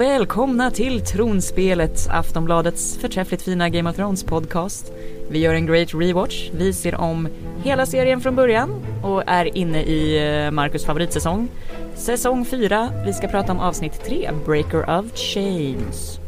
och 0.00 0.06
välkomna 0.06 0.70
till 0.70 1.00
Tronspelet, 1.00 2.08
Aftonbladets 2.10 2.98
förträffligt 2.98 3.42
fina 3.42 3.68
Game 3.68 3.90
of 3.90 3.96
Thrones 3.96 4.24
podcast. 4.24 4.92
Vi 5.30 5.38
gör 5.38 5.54
en 5.54 5.66
great 5.66 5.94
rewatch, 5.94 6.50
vi 6.52 6.72
ser 6.72 6.94
om 6.94 7.28
hela 7.64 7.86
serien 7.86 8.20
från 8.20 8.36
början 8.36 8.70
och 9.02 9.22
är 9.26 9.56
inne 9.56 9.82
i 9.82 10.28
eh, 10.44 10.50
Marcus 10.50 10.84
favoritsäsong. 10.84 11.48
Säsong 11.94 12.44
4, 12.44 12.92
vi 13.06 13.12
ska 13.12 13.28
prata 13.28 13.52
om 13.52 13.60
avsnitt 13.60 14.04
3, 14.04 14.30
Breaker 14.46 14.98
of 14.98 15.06
Chains. 15.14 16.20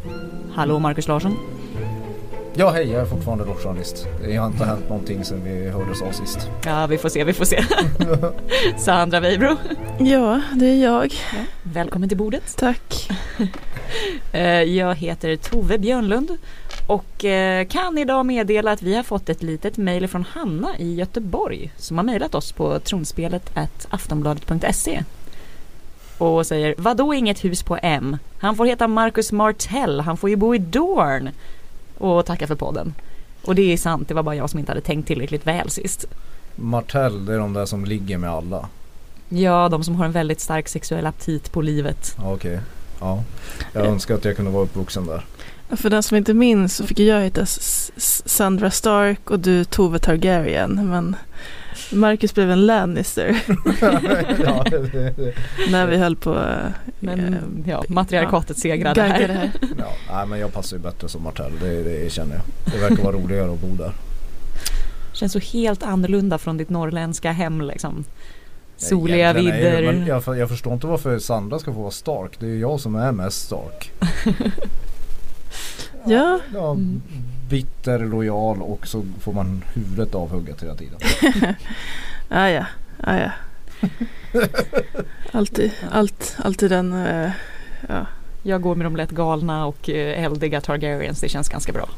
Hallå 0.54 0.78
Marcus 0.78 1.08
Larsson. 1.08 1.36
Ja 2.54 2.70
hej, 2.70 2.90
jag 2.90 3.02
är 3.02 3.06
fortfarande 3.06 3.44
rockjournalist. 3.44 4.06
Det 4.24 4.36
har 4.36 4.46
inte 4.46 4.64
hänt 4.64 4.88
någonting 4.88 5.24
sedan 5.24 5.44
vi 5.44 5.70
hördes 5.70 6.02
av 6.02 6.12
sist. 6.12 6.50
Ja, 6.64 6.86
vi 6.86 6.98
får 6.98 7.08
se, 7.08 7.24
vi 7.24 7.32
får 7.32 7.44
se. 7.44 7.64
Sandra 8.78 9.20
Weibro. 9.20 9.56
Ja, 9.98 10.40
det 10.54 10.66
är 10.66 10.82
jag. 10.82 11.14
Ja, 11.14 11.38
välkommen 11.62 12.08
till 12.08 12.18
bordet. 12.18 12.56
Tack. 12.56 13.10
Eh, 14.32 14.62
jag 14.62 14.94
heter 14.94 15.36
Tove 15.36 15.78
Björnlund 15.78 16.36
och 16.86 17.24
eh, 17.24 17.66
kan 17.66 17.98
idag 17.98 18.26
meddela 18.26 18.72
att 18.72 18.82
vi 18.82 18.96
har 18.96 19.02
fått 19.02 19.28
ett 19.28 19.42
litet 19.42 19.76
mejl 19.76 20.08
från 20.08 20.24
Hanna 20.24 20.78
i 20.78 20.94
Göteborg 20.94 21.72
som 21.76 21.96
har 21.96 22.04
mejlat 22.04 22.34
oss 22.34 22.52
på 22.52 22.78
tronspelet 22.78 23.58
aftonbladet.se 23.88 25.02
och 26.18 26.46
säger 26.46 26.74
vadå 26.78 27.14
inget 27.14 27.44
hus 27.44 27.62
på 27.62 27.78
M? 27.82 28.16
Han 28.38 28.56
får 28.56 28.66
heta 28.66 28.88
Marcus 28.88 29.32
Martell, 29.32 30.00
han 30.00 30.16
får 30.16 30.30
ju 30.30 30.36
bo 30.36 30.54
i 30.54 30.58
Dorn 30.58 31.30
och 32.02 32.26
tacka 32.26 32.46
för 32.46 32.54
podden. 32.54 32.94
Och 33.42 33.54
det 33.54 33.72
är 33.72 33.76
sant, 33.76 34.08
det 34.08 34.14
var 34.14 34.22
bara 34.22 34.36
jag 34.36 34.50
som 34.50 34.58
inte 34.58 34.72
hade 34.72 34.80
tänkt 34.80 35.06
tillräckligt 35.06 35.46
väl 35.46 35.70
sist. 35.70 36.04
Martell, 36.56 37.26
det 37.26 37.34
är 37.34 37.38
de 37.38 37.52
där 37.52 37.66
som 37.66 37.84
ligger 37.84 38.18
med 38.18 38.30
alla. 38.30 38.68
Ja, 39.28 39.68
de 39.68 39.84
som 39.84 39.94
har 39.94 40.04
en 40.04 40.12
väldigt 40.12 40.40
stark 40.40 40.68
sexuell 40.68 41.06
aptit 41.06 41.52
på 41.52 41.62
livet. 41.62 42.16
Okej, 42.24 42.60
ja. 43.00 43.24
Jag 43.72 43.86
önskar 43.86 44.14
att 44.14 44.24
jag 44.24 44.36
kunde 44.36 44.50
vara 44.50 44.62
uppvuxen 44.62 45.06
där. 45.06 45.24
För 45.76 45.90
den 45.90 46.02
som 46.02 46.16
inte 46.16 46.34
minns 46.34 46.76
så 46.76 46.86
fick 46.86 46.98
jag 46.98 47.20
heta 47.20 47.46
Sandra 47.46 48.70
Stark 48.70 49.30
och 49.30 49.38
du 49.38 49.64
Tove 49.64 49.98
Targaryen. 49.98 50.88
Men 50.90 51.16
Marcus 51.92 52.34
blev 52.34 52.50
en 52.50 52.66
Lannister 52.66 53.42
ja, 54.44 54.64
det, 54.70 54.78
det, 55.16 55.34
när 55.70 55.86
vi 55.86 55.96
höll 55.96 56.16
på 56.16 56.44
Men 57.00 57.34
eh, 57.34 57.70
ja, 57.70 57.84
matriarkatet 57.88 58.58
segrade 58.58 59.02
här. 59.02 59.28
här. 59.28 59.50
ja. 59.78 59.92
Nej, 60.12 60.26
men 60.26 60.38
jag 60.38 60.52
passar 60.52 60.76
ju 60.76 60.82
bättre 60.82 61.08
som 61.08 61.22
Martell, 61.22 61.52
det, 61.60 61.82
det 61.82 62.12
känner 62.12 62.34
jag. 62.34 62.72
Det 62.74 62.88
verkar 62.88 63.02
vara 63.04 63.16
roligare 63.16 63.52
att 63.52 63.60
bo 63.60 63.76
där. 63.76 63.92
Känns 65.12 65.32
så 65.32 65.38
helt 65.38 65.82
annorlunda 65.82 66.38
från 66.38 66.56
ditt 66.56 66.70
norrländska 66.70 67.32
hem 67.32 67.60
liksom. 67.60 68.04
Soliga 68.76 69.32
vidder. 69.32 70.04
jag, 70.08 70.38
jag 70.38 70.48
förstår 70.48 70.72
inte 70.72 70.86
varför 70.86 71.18
Sandra 71.18 71.58
ska 71.58 71.72
få 71.72 71.80
vara 71.80 71.90
Stark. 71.90 72.40
Det 72.40 72.46
är 72.46 72.50
ju 72.50 72.60
jag 72.60 72.80
som 72.80 72.94
är 72.94 73.12
mest 73.12 73.46
Stark. 73.46 73.92
Ja, 76.04 76.40
Ja, 76.54 76.70
Mm. 76.70 77.02
Bitter, 77.52 77.98
lojal 77.98 78.62
och 78.62 78.86
så 78.86 79.04
får 79.20 79.32
man 79.32 79.64
huvudet 79.74 80.14
avhugget 80.14 80.62
hela 80.62 80.74
tiden. 80.74 80.98
ah, 82.28 82.48
ja, 82.48 82.66
ah, 83.00 83.16
ja. 83.16 83.30
Alltid, 85.32 85.70
allt, 85.90 86.36
alltid 86.38 86.70
den, 86.70 86.92
eh, 86.92 87.30
ja. 87.88 88.06
Jag 88.42 88.62
går 88.62 88.74
med 88.74 88.86
de 88.86 88.96
lätt 88.96 89.10
galna 89.10 89.66
och 89.66 89.90
eh, 89.90 90.24
eldiga 90.24 90.60
Targaryens, 90.60 91.20
det 91.20 91.28
känns 91.28 91.48
ganska 91.48 91.72
bra. 91.72 91.88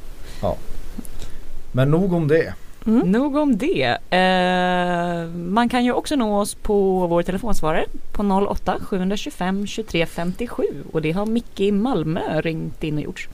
Men 1.73 1.91
nog 1.91 2.13
om 2.13 2.29
det. 2.29 2.55
Mm. 2.87 3.13
Nog 3.13 3.37
om 3.37 3.57
det. 3.57 3.99
Eh, 4.11 5.29
man 5.29 5.69
kan 5.69 5.85
ju 5.85 5.93
också 5.93 6.17
nå 6.17 6.41
oss 6.41 6.55
på 6.55 7.07
vår 7.07 7.23
telefonsvarare 7.23 7.85
på 8.13 8.47
08 8.51 8.79
725 8.81 9.67
23 9.67 10.07
57 10.07 10.63
och 10.93 11.03
det 11.03 11.13
har 11.13 11.27
Micke 11.27 11.61
i 11.61 11.73
Malmö 11.73 12.41
ringt 12.41 12.85
in 12.85 12.97
och 12.97 13.03
gjort. 13.03 13.29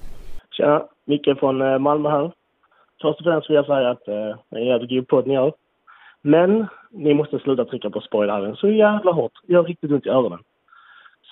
Tjena, 0.60 0.88
Micke 1.04 1.38
från 1.38 1.62
eh, 1.62 1.78
Malmö 1.78 2.10
här. 2.10 2.32
Först 3.03 3.21
och 3.21 3.25
främst 3.25 3.50
vill 3.50 3.54
jag 3.54 3.66
säga 3.66 3.91
att 3.91 4.09
eh, 4.09 4.37
det 4.48 4.56
är 4.56 4.60
en 4.60 4.66
jävligt 4.66 4.91
god 4.91 5.09
podd 5.09 5.26
ni 5.26 5.34
gör. 5.34 5.53
Men 6.22 6.66
ni 6.91 7.15
måste 7.15 7.38
sluta 7.38 7.65
trycka 7.65 7.91
på 7.91 8.00
spoilern 8.00 8.56
så 8.56 8.69
jävla 8.69 9.12
hårt. 9.12 9.32
Jag 9.47 9.54
gör 9.54 9.65
riktigt 9.65 9.91
ont 9.91 10.06
i 10.06 10.09
öronen. 10.09 10.38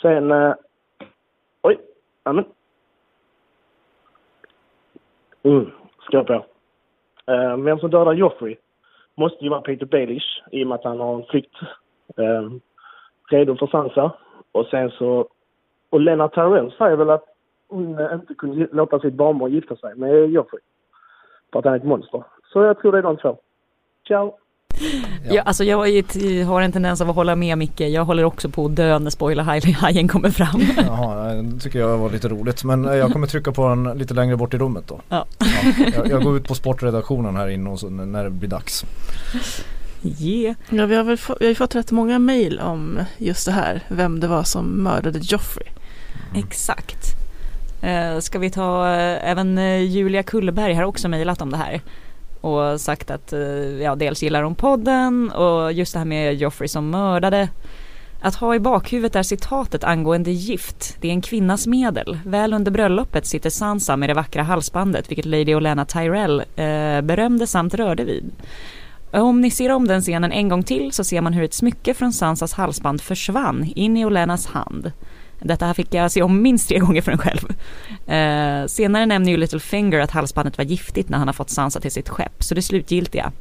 Sen... 0.02 0.30
Eh, 0.30 0.54
oj, 1.62 1.78
amen. 2.22 2.44
Mm, 5.42 5.70
skål 6.00 6.24
på. 6.24 6.44
Eh, 7.26 7.56
vem 7.56 7.78
som 7.78 7.90
dödar 7.90 8.12
Joffrey 8.12 8.56
måste 9.14 9.44
ju 9.44 9.50
vara 9.50 9.60
Peter 9.60 9.86
Baelish 9.86 10.42
i 10.52 10.64
och 10.64 10.68
med 10.68 10.74
att 10.74 10.84
han 10.84 11.00
har 11.00 11.14
en 11.14 11.24
flykt 11.24 11.56
eh, 12.16 12.50
redo 13.30 13.56
för 13.56 13.66
Sansa. 13.66 14.12
Och 14.52 14.66
sen 14.66 14.90
så... 14.90 15.28
Och 15.90 16.00
Lennart 16.00 16.34
Tyrell 16.34 16.72
säger 16.78 16.96
väl 16.96 17.10
att 17.10 17.37
hon 17.68 17.98
eh, 17.98 18.14
inte 18.14 18.34
kunde 18.34 18.68
låta 18.72 19.00
sitt 19.00 19.14
barnbarn 19.14 19.52
gifta 19.52 19.76
sig 19.76 19.94
med 19.94 20.30
Joffrey. 20.30 20.60
För 21.52 21.58
att 21.58 21.64
han 21.64 21.74
är 21.74 21.78
ett 21.78 21.84
monster. 21.84 22.22
Så 22.52 22.62
jag 22.64 22.78
tror 22.80 22.92
det 22.92 22.98
är 22.98 23.02
de 23.02 23.16
två. 23.16 23.36
Ciao! 24.06 24.34
Ja. 25.30 25.42
alltså 25.42 25.64
jag 25.64 25.88
ju 25.90 25.98
ett- 25.98 26.46
har 26.46 26.62
en 26.62 26.72
tendens 26.72 27.00
av 27.00 27.10
att 27.10 27.16
hålla 27.16 27.36
med 27.36 27.58
Micke. 27.58 27.80
Jag 27.80 28.04
håller 28.04 28.24
också 28.24 28.48
på 28.48 28.64
att 28.66 28.76
dö 28.76 28.98
när 28.98 29.10
spoilerhajen 29.10 30.08
kommer 30.14 30.30
fram. 30.30 30.60
Jaha, 30.76 31.34
det 31.34 31.60
tycker 31.60 31.78
jag 31.78 31.98
var 31.98 32.10
lite 32.10 32.28
roligt. 32.28 32.64
Men 32.64 32.84
eh, 32.84 32.94
jag 32.94 33.12
kommer 33.12 33.26
trycka 33.26 33.52
på 33.52 33.68
den 33.68 33.84
lite 33.98 34.14
längre 34.14 34.36
bort 34.36 34.54
i 34.54 34.58
rummet 34.58 34.84
då. 34.88 35.00
Ja. 35.08 35.26
jag, 35.96 36.08
jag 36.08 36.22
går 36.24 36.36
ut 36.36 36.48
på 36.48 36.54
sportredaktionen 36.54 37.36
här 37.36 37.48
inne 37.48 37.70
och 37.70 37.80
så 37.80 37.90
när 37.90 38.24
det 38.24 38.30
blir 38.30 38.48
dags. 38.48 38.84
Yeah. 40.20 40.56
ja 40.70 40.86
vi, 40.86 40.94
har 40.96 41.04
väl 41.04 41.16
få, 41.16 41.36
vi 41.40 41.44
har 41.46 41.48
ju 41.50 41.54
fått 41.54 41.74
rätt 41.74 41.90
många 41.92 42.18
mejl 42.18 42.60
om 42.60 42.98
just 43.18 43.46
det 43.46 43.52
här, 43.52 43.82
vem 43.88 44.20
det 44.20 44.26
var 44.26 44.42
som 44.42 44.82
mördade 44.82 45.18
Joffrey. 45.22 45.66
Exakt. 46.36 47.17
Eh, 47.82 48.18
ska 48.18 48.38
vi 48.38 48.50
ta, 48.50 48.94
eh, 48.94 49.30
även 49.30 49.58
eh, 49.58 49.82
Julia 49.82 50.22
Kullberg 50.22 50.74
har 50.74 50.82
också 50.82 51.08
mejlat 51.08 51.42
om 51.42 51.50
det 51.50 51.56
här. 51.56 51.80
Och 52.40 52.80
sagt 52.80 53.10
att, 53.10 53.34
ja 53.80 53.94
dels 53.94 54.22
gillar 54.22 54.42
hon 54.42 54.54
podden 54.54 55.30
och 55.30 55.72
just 55.72 55.92
det 55.92 55.98
här 55.98 56.06
med 56.06 56.34
Joffrey 56.34 56.68
som 56.68 56.90
mördade. 56.90 57.48
Att 58.20 58.34
ha 58.34 58.54
i 58.54 58.60
bakhuvudet 58.60 59.16
är 59.16 59.22
citatet 59.22 59.84
angående 59.84 60.30
gift. 60.30 60.96
Det 61.00 61.08
är 61.08 61.12
en 61.12 61.22
kvinnas 61.22 61.66
medel. 61.66 62.18
Väl 62.24 62.52
under 62.52 62.70
bröllopet 62.70 63.26
sitter 63.26 63.50
Sansa 63.50 63.96
med 63.96 64.08
det 64.08 64.14
vackra 64.14 64.42
halsbandet, 64.42 65.10
vilket 65.10 65.24
Lady 65.24 65.54
Olenna 65.54 65.84
Tyrell 65.84 66.40
eh, 66.40 67.00
berömde 67.00 67.46
samt 67.46 67.74
rörde 67.74 68.04
vid. 68.04 68.32
Om 69.10 69.40
ni 69.40 69.50
ser 69.50 69.72
om 69.72 69.88
den 69.88 70.00
scenen 70.00 70.32
en 70.32 70.48
gång 70.48 70.62
till 70.62 70.92
så 70.92 71.04
ser 71.04 71.20
man 71.20 71.32
hur 71.32 71.44
ett 71.44 71.54
smycke 71.54 71.94
från 71.94 72.12
Sansas 72.12 72.52
halsband 72.52 73.00
försvann 73.00 73.72
in 73.74 73.96
i 73.96 74.04
Olenas 74.04 74.46
hand. 74.46 74.92
Detta 75.40 75.66
här 75.66 75.74
fick 75.74 75.94
jag 75.94 76.10
se 76.10 76.22
om 76.22 76.42
minst 76.42 76.68
tre 76.68 76.78
gånger 76.78 77.02
för 77.02 77.12
en 77.12 77.18
själv. 77.18 77.48
Eh, 78.06 78.66
senare 78.66 79.06
nämner 79.06 79.30
ju 79.30 79.36
Littlefinger 79.36 80.00
att 80.00 80.10
halsbandet 80.10 80.58
var 80.58 80.64
giftigt 80.64 81.08
när 81.08 81.18
han 81.18 81.28
har 81.28 81.32
fått 81.32 81.50
Sansa 81.50 81.80
till 81.80 81.90
sitt 81.92 82.08
skepp, 82.08 82.42
så 82.42 82.54
det 82.54 82.62
slutgiltiga. 82.62 83.32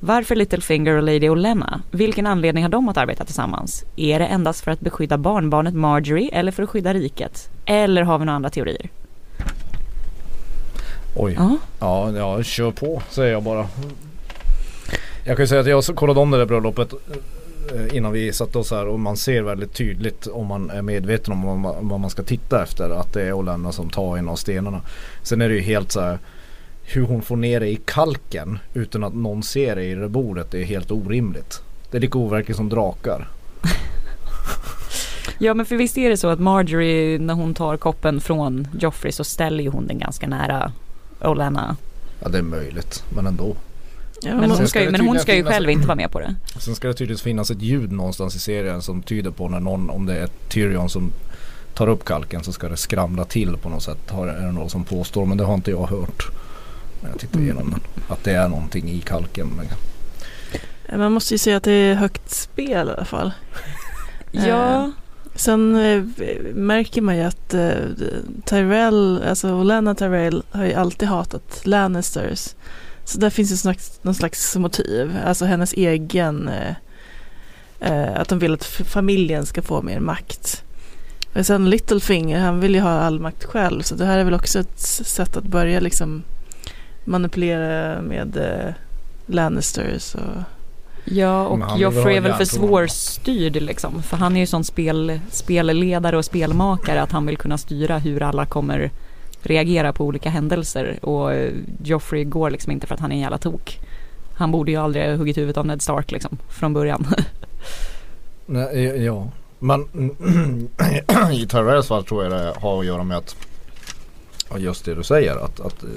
Varför 0.00 0.36
Littlefinger 0.36 0.96
och 0.96 1.02
Lady 1.02 1.28
Olenna? 1.28 1.82
Vilken 1.90 2.26
anledning 2.26 2.64
har 2.64 2.70
de 2.70 2.88
att 2.88 2.96
arbeta 2.96 3.24
tillsammans? 3.24 3.84
Är 3.96 4.18
det 4.18 4.26
endast 4.26 4.64
för 4.64 4.70
att 4.70 4.80
beskydda 4.80 5.18
barnbarnet 5.18 5.74
Marjorie 5.74 6.30
eller 6.32 6.52
för 6.52 6.62
att 6.62 6.70
skydda 6.70 6.94
riket? 6.94 7.50
Eller 7.64 8.02
har 8.02 8.18
vi 8.18 8.24
några 8.24 8.36
andra 8.36 8.50
teorier? 8.50 8.90
Oj. 11.16 11.34
Ja, 11.38 11.56
Ja, 11.80 12.12
ja, 12.12 12.42
kör 12.42 12.70
på 12.70 13.02
säger 13.10 13.32
jag 13.32 13.42
bara. 13.42 13.66
Jag 15.24 15.36
kan 15.36 15.42
ju 15.42 15.46
säga 15.46 15.60
att 15.60 15.86
jag 15.86 15.96
kollade 15.96 16.20
om 16.20 16.30
det 16.30 16.38
där 16.38 16.46
bröllopet 16.46 16.94
innan 17.92 18.12
vi 18.12 18.32
satte 18.32 18.58
oss 18.58 18.70
här 18.70 18.86
och 18.86 19.00
man 19.00 19.16
ser 19.16 19.42
väldigt 19.42 19.74
tydligt 19.74 20.26
om 20.26 20.46
man 20.46 20.70
är 20.70 20.82
medveten 20.82 21.32
om 21.32 21.42
vad 21.42 21.58
man, 21.58 21.88
vad 21.88 22.00
man 22.00 22.10
ska 22.10 22.22
titta 22.22 22.62
efter 22.62 22.90
att 22.90 23.12
det 23.12 23.22
är 23.22 23.32
Olenna 23.32 23.72
som 23.72 23.90
tar 23.90 24.16
en 24.16 24.28
av 24.28 24.36
stenarna. 24.36 24.80
Sen 25.22 25.40
är 25.40 25.48
det 25.48 25.54
ju 25.54 25.60
helt 25.60 25.92
så 25.92 26.00
här 26.00 26.18
hur 26.82 27.02
hon 27.02 27.22
får 27.22 27.36
ner 27.36 27.60
det 27.60 27.68
i 27.68 27.76
kalken 27.84 28.58
utan 28.74 29.04
att 29.04 29.14
någon 29.14 29.42
ser 29.42 29.76
det 29.76 29.84
i 29.84 29.94
det 29.94 30.08
bordet 30.08 30.50
det 30.50 30.60
är 30.60 30.64
helt 30.64 30.90
orimligt. 30.90 31.62
Det 31.90 31.96
är 31.96 32.00
lika 32.00 32.18
overkligt 32.18 32.56
som 32.56 32.68
drakar. 32.68 33.28
Ja 35.38 35.54
men 35.54 35.66
för 35.66 35.76
visst 35.76 35.98
är 35.98 36.10
det 36.10 36.16
så 36.16 36.28
att 36.28 36.40
Marjorie 36.40 37.18
när 37.18 37.34
hon 37.34 37.54
tar 37.54 37.76
koppen 37.76 38.20
från 38.20 38.68
Joffrey 38.80 39.12
så 39.12 39.24
ställer 39.24 39.64
ju 39.64 39.70
hon 39.70 39.86
den 39.86 39.98
ganska 39.98 40.26
nära 40.26 40.72
Olenna. 41.20 41.76
Ja 42.22 42.28
det 42.28 42.38
är 42.38 42.42
möjligt 42.42 43.04
men 43.14 43.26
ändå. 43.26 43.56
Ja, 44.24 44.36
Men 44.36 44.50
hon 44.50 44.68
ska 44.68 44.82
ju, 44.82 44.90
men 44.90 45.00
hon 45.00 45.18
ska 45.18 45.34
ju 45.34 45.44
själv 45.44 45.70
inte 45.70 45.86
vara 45.86 45.96
med 45.96 46.10
på 46.10 46.20
det. 46.20 46.34
Sen 46.58 46.74
ska 46.74 46.88
det 46.88 46.94
tydligen 46.94 47.18
finnas 47.18 47.50
ett 47.50 47.62
ljud 47.62 47.92
någonstans 47.92 48.36
i 48.36 48.38
serien 48.38 48.82
som 48.82 49.02
tyder 49.02 49.30
på 49.30 49.48
när 49.48 49.60
någon, 49.60 49.90
om 49.90 50.06
det 50.06 50.16
är 50.16 50.28
Tyrion 50.48 50.90
som 50.90 51.12
tar 51.74 51.88
upp 51.88 52.04
kalken 52.04 52.44
så 52.44 52.52
ska 52.52 52.68
det 52.68 52.76
skramla 52.76 53.24
till 53.24 53.56
på 53.56 53.68
något 53.68 53.82
sätt. 53.82 54.10
Har, 54.10 54.28
är 54.28 54.46
det 54.46 54.52
någon 54.52 54.70
som 54.70 54.84
påstår 54.84 55.26
men 55.26 55.38
det 55.38 55.44
har 55.44 55.54
inte 55.54 55.70
jag 55.70 55.86
hört. 55.86 56.28
När 57.02 57.10
jag 57.10 57.18
tittar 57.18 57.40
igenom 57.40 57.70
den. 57.70 57.80
Att 58.08 58.24
det 58.24 58.32
är 58.32 58.48
någonting 58.48 58.90
i 58.90 59.00
kalken. 59.00 59.60
Man 60.96 61.12
måste 61.12 61.34
ju 61.34 61.38
säga 61.38 61.56
att 61.56 61.62
det 61.62 61.72
är 61.72 61.94
högt 61.94 62.30
spel 62.30 62.88
i 62.88 62.92
alla 62.92 63.04
fall. 63.04 63.32
Ja, 64.34 64.90
Sen 65.34 65.76
eh, 65.76 66.02
märker 66.54 67.02
man 67.02 67.16
ju 67.16 67.22
att 67.22 67.54
eh, 67.54 67.70
Tyrell, 68.44 69.22
alltså 69.28 69.54
Olenna 69.54 69.94
Tyrell 69.94 70.42
har 70.50 70.64
ju 70.64 70.74
alltid 70.74 71.08
hatat 71.08 71.60
Lannisters. 71.64 72.54
Så 73.04 73.18
där 73.18 73.30
finns 73.30 73.52
ju 73.52 73.56
slags, 73.56 74.00
någon 74.02 74.14
slags 74.14 74.56
motiv, 74.56 75.18
alltså 75.24 75.44
hennes 75.44 75.72
egen, 75.72 76.48
eh, 76.48 76.74
eh, 77.80 78.20
att 78.20 78.28
de 78.28 78.38
vill 78.38 78.54
att 78.54 78.64
familjen 78.64 79.46
ska 79.46 79.62
få 79.62 79.82
mer 79.82 80.00
makt. 80.00 80.64
Och 81.34 81.46
sen 81.46 81.70
Littlefinger, 81.70 82.40
han 82.40 82.60
vill 82.60 82.74
ju 82.74 82.80
ha 82.80 82.90
all 82.90 83.20
makt 83.20 83.44
själv. 83.44 83.82
Så 83.82 83.94
det 83.94 84.04
här 84.04 84.18
är 84.18 84.24
väl 84.24 84.34
också 84.34 84.58
ett 84.58 84.80
sätt 84.80 85.36
att 85.36 85.44
börja 85.44 85.80
liksom 85.80 86.22
manipulera 87.04 88.02
med 88.02 88.36
eh, 88.36 88.74
Lannisters 89.26 90.14
och 90.14 90.42
Ja 91.04 91.46
och 91.46 91.78
Joffrey 91.78 92.16
är 92.16 92.20
väl 92.20 92.34
för 92.34 92.44
svårstyrd 92.44 93.62
liksom. 93.62 94.02
För 94.02 94.16
han 94.16 94.36
är 94.36 94.40
ju 94.40 94.46
sån 94.46 94.64
spel, 94.64 95.20
spelledare 95.30 96.16
och 96.16 96.24
spelmakare 96.24 97.02
att 97.02 97.12
han 97.12 97.26
vill 97.26 97.36
kunna 97.36 97.58
styra 97.58 97.98
hur 97.98 98.22
alla 98.22 98.46
kommer 98.46 98.90
reagera 99.42 99.92
på 99.92 100.04
olika 100.04 100.30
händelser. 100.30 100.98
Och 101.02 101.32
eh, 101.32 101.52
Joffrey 101.84 102.24
går 102.24 102.50
liksom 102.50 102.72
inte 102.72 102.86
för 102.86 102.94
att 102.94 103.00
han 103.00 103.12
är 103.12 103.16
en 103.16 103.22
jävla 103.22 103.38
tok. 103.38 103.80
Han 104.34 104.50
borde 104.52 104.70
ju 104.70 104.76
aldrig 104.76 105.04
ha 105.04 105.14
huggit 105.14 105.36
huvudet 105.36 105.56
av 105.56 105.66
Ned 105.66 105.82
Stark 105.82 106.10
liksom 106.10 106.38
från 106.48 106.72
början. 106.72 107.06
Nej, 108.46 109.04
ja. 109.04 109.28
Men 109.58 109.80
i 111.32 111.46
Tyrells 111.46 111.88
fall 111.88 112.04
tror 112.04 112.22
jag 112.22 112.32
det 112.32 112.54
har 112.60 112.80
att 112.80 112.86
göra 112.86 113.04
med 113.04 113.16
att 113.16 113.36
just 114.56 114.84
det 114.84 114.94
du 114.94 115.02
säger 115.02 115.44
att, 115.44 115.60
att 115.60 115.82
eh, 115.82 115.88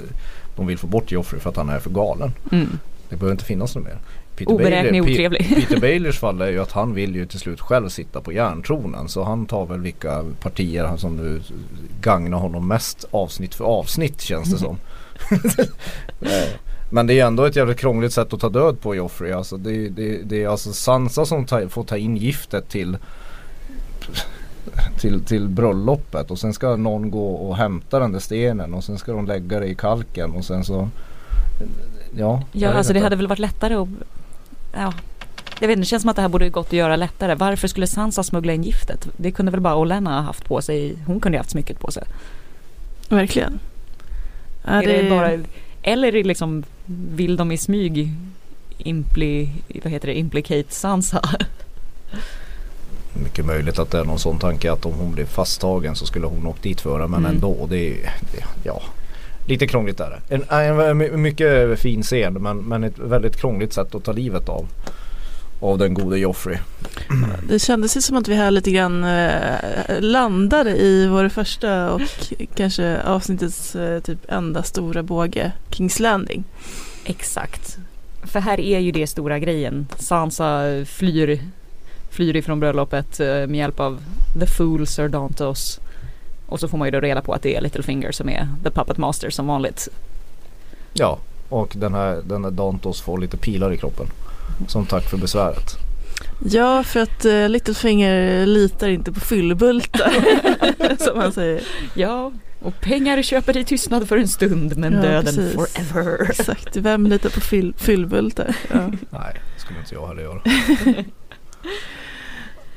de 0.56 0.66
vill 0.66 0.78
få 0.78 0.86
bort 0.86 1.12
Joffrey 1.12 1.40
för 1.40 1.50
att 1.50 1.56
han 1.56 1.68
är 1.68 1.78
för 1.78 1.90
galen. 1.90 2.32
Mm. 2.52 2.78
Det 3.08 3.16
behöver 3.16 3.32
inte 3.32 3.44
finnas 3.44 3.74
något 3.74 3.84
mer. 3.84 3.98
Peter 4.36 4.52
Oberäknelig, 4.52 5.02
Pe- 5.02 5.12
otrevlig. 5.12 5.56
Peter 5.56 5.80
Baelish 5.80 6.18
fall 6.20 6.40
är 6.40 6.48
ju 6.50 6.62
att 6.62 6.72
han 6.72 6.94
vill 6.94 7.14
ju 7.16 7.26
till 7.26 7.40
slut 7.40 7.60
själv 7.60 7.88
sitta 7.88 8.20
på 8.20 8.32
järntronen. 8.32 9.08
Så 9.08 9.22
han 9.24 9.46
tar 9.46 9.66
väl 9.66 9.80
vilka 9.80 10.24
partier 10.40 10.96
som 10.96 11.16
nu 11.16 11.40
gagnar 12.00 12.38
honom 12.38 12.68
mest 12.68 13.04
avsnitt 13.10 13.54
för 13.54 13.64
avsnitt 13.64 14.20
känns 14.20 14.50
det 14.52 14.58
som. 14.58 14.76
Eh, 16.20 16.48
Men 16.90 17.06
det 17.06 17.20
är 17.20 17.26
ändå 17.26 17.44
ett 17.44 17.56
jävligt 17.56 17.78
krångligt 17.78 18.12
sätt 18.12 18.32
att 18.32 18.40
ta 18.40 18.48
död 18.48 18.80
på 18.80 18.94
Joffrey. 18.94 19.32
Alltså 19.32 19.56
det, 19.56 19.88
det, 19.88 20.22
det 20.24 20.42
är 20.44 20.48
alltså 20.48 20.72
Sansa 20.72 21.26
som 21.26 21.44
ta, 21.44 21.68
får 21.68 21.84
ta 21.84 21.96
in 21.96 22.16
giftet 22.16 22.68
till 22.68 22.96
till, 25.00 25.24
till 25.24 25.48
bröllopet 25.48 26.30
och 26.30 26.38
sen 26.38 26.52
ska 26.52 26.76
någon 26.76 27.10
gå 27.10 27.28
och 27.34 27.56
hämta 27.56 27.98
den 27.98 28.12
där 28.12 28.18
stenen 28.20 28.74
och 28.74 28.84
sen 28.84 28.98
ska 28.98 29.12
de 29.12 29.26
lägga 29.26 29.60
det 29.60 29.66
i 29.66 29.74
kalken 29.74 30.30
och 30.32 30.44
sen 30.44 30.64
så 30.64 30.88
Ja, 32.16 32.42
Ja 32.52 32.72
alltså 32.72 32.92
det 32.92 33.00
hade 33.00 33.16
väl 33.16 33.26
varit 33.26 33.38
lättare 33.38 33.74
att 33.74 33.88
Ja 34.76 34.92
jag 35.60 35.68
vet 35.68 35.76
inte, 35.76 35.80
det 35.82 35.86
känns 35.86 36.02
som 36.02 36.08
att 36.10 36.16
det 36.16 36.22
här 36.22 36.28
borde 36.28 36.48
gått 36.50 36.66
att 36.66 36.72
göra 36.72 36.96
lättare. 36.96 37.34
Varför 37.34 37.68
skulle 37.68 37.86
Sansa 37.86 38.22
smuggla 38.22 38.52
in 38.52 38.62
giftet? 38.62 39.08
Det 39.16 39.30
kunde 39.30 39.52
väl 39.52 39.60
bara 39.60 39.76
Olenna 39.76 40.14
ha 40.14 40.20
haft 40.20 40.44
på 40.44 40.62
sig. 40.62 40.96
Hon 41.06 41.20
kunde 41.20 41.36
ju 41.36 41.40
haft 41.40 41.50
smycket 41.50 41.80
på 41.80 41.90
sig. 41.90 42.02
verkligen. 43.08 43.58
Ja, 44.64 44.70
är 44.82 45.02
det 45.02 45.10
bara, 45.10 45.30
eller 45.82 46.08
är 46.08 46.12
det 46.12 46.22
liksom, 46.22 46.64
vill 47.14 47.36
de 47.36 47.52
i 47.52 47.58
smyg 47.58 48.12
impli, 48.78 49.50
vad 49.84 49.92
heter 49.92 50.08
det, 50.08 50.18
implicate 50.18 50.74
Sansa? 50.74 51.22
Mycket 53.14 53.46
möjligt 53.46 53.78
att 53.78 53.90
det 53.90 53.98
är 53.98 54.04
någon 54.04 54.18
sån 54.18 54.38
tanke 54.38 54.72
att 54.72 54.86
om 54.86 54.92
hon 54.92 55.12
blev 55.12 55.26
fasttagen 55.26 55.96
så 55.96 56.06
skulle 56.06 56.26
hon 56.26 56.46
åkt 56.46 56.62
dit 56.62 56.80
för 56.80 56.98
det. 57.00 57.08
Men 57.08 57.20
Mm. 57.20 57.34
ändå, 57.34 57.66
det 57.70 57.78
är 57.90 58.14
det, 58.32 58.44
ja. 58.62 58.82
Lite 59.46 59.66
krångligt 59.66 60.00
är 60.00 60.10
det. 60.10 60.34
En, 60.34 60.42
en, 60.48 61.00
en 61.00 61.22
mycket 61.22 61.78
fin 61.78 62.02
scen 62.02 62.34
men, 62.34 62.58
men 62.58 62.84
ett 62.84 62.98
väldigt 62.98 63.36
krångligt 63.36 63.72
sätt 63.72 63.94
att 63.94 64.04
ta 64.04 64.12
livet 64.12 64.48
av. 64.48 64.66
Av 65.60 65.78
den 65.78 65.94
gode 65.94 66.18
Joffrey. 66.18 66.58
Det 67.48 67.58
kändes 67.58 67.96
ju 67.96 68.00
som 68.00 68.16
att 68.16 68.28
vi 68.28 68.34
här 68.34 68.50
lite 68.50 68.70
grann 68.70 69.04
eh, 69.04 70.00
landade 70.00 70.76
i 70.76 71.06
vår 71.08 71.28
första 71.28 71.92
och 71.92 72.02
kanske 72.54 73.02
avsnittets 73.02 73.76
eh, 73.76 74.00
typ 74.00 74.18
enda 74.28 74.62
stora 74.62 75.02
båge, 75.02 75.52
Kings 75.70 76.00
Landing. 76.00 76.44
Exakt. 77.04 77.78
För 78.22 78.40
här 78.40 78.60
är 78.60 78.78
ju 78.78 78.92
det 78.92 79.06
stora 79.06 79.38
grejen. 79.38 79.86
Sansa 79.98 80.62
flyr, 80.86 81.40
flyr 82.10 82.36
ifrån 82.36 82.60
bröllopet 82.60 83.20
eh, 83.20 83.26
med 83.26 83.54
hjälp 83.54 83.80
av 83.80 84.02
The 84.40 84.46
Fool 84.46 84.86
Sir 84.86 85.08
Dantos. 85.08 85.80
Och 86.46 86.60
så 86.60 86.68
får 86.68 86.78
man 86.78 86.86
ju 86.86 86.92
då 86.92 87.00
reda 87.00 87.22
på 87.22 87.32
att 87.32 87.42
det 87.42 87.56
är 87.56 87.60
Littlefinger 87.60 88.12
som 88.12 88.28
är 88.28 88.48
The 88.64 88.70
Puppet 88.70 88.96
Master 88.98 89.30
som 89.30 89.46
vanligt. 89.46 89.88
Ja, 90.92 91.18
och 91.48 91.72
den 91.76 91.94
här, 91.94 92.22
den 92.24 92.44
här 92.44 92.50
Dantos 92.50 93.00
får 93.00 93.18
lite 93.18 93.36
pilar 93.36 93.72
i 93.72 93.76
kroppen. 93.76 94.06
Som 94.68 94.86
tack 94.86 95.10
för 95.10 95.16
besväret. 95.16 95.76
Ja, 96.44 96.82
för 96.84 97.00
att 97.00 97.24
uh, 97.24 97.48
Littlefinger 97.48 98.46
litar 98.46 98.88
inte 98.88 99.12
på 99.12 99.20
fyllbultar, 99.20 100.12
som 101.04 101.18
han 101.20 101.32
säger. 101.32 101.62
Ja, 101.94 102.32
och 102.62 102.80
pengar 102.80 103.22
köper 103.22 103.52
dig 103.52 103.64
tystnad 103.64 104.08
för 104.08 104.16
en 104.16 104.28
stund 104.28 104.76
men 104.76 104.92
Ja, 104.92 105.02
döden 105.02 105.34
precis. 105.34 105.54
forever. 105.54 106.30
Exakt, 106.30 106.76
vem 106.76 107.06
litar 107.06 107.30
på 107.30 107.40
fyll, 107.40 107.74
fyllbultar? 107.76 108.56
Ja. 108.72 108.86
Nej, 109.10 109.40
det 109.54 109.60
skulle 109.60 109.78
inte 109.78 109.94
jag 109.94 110.06
heller 110.08 110.22
göra. 110.22 110.40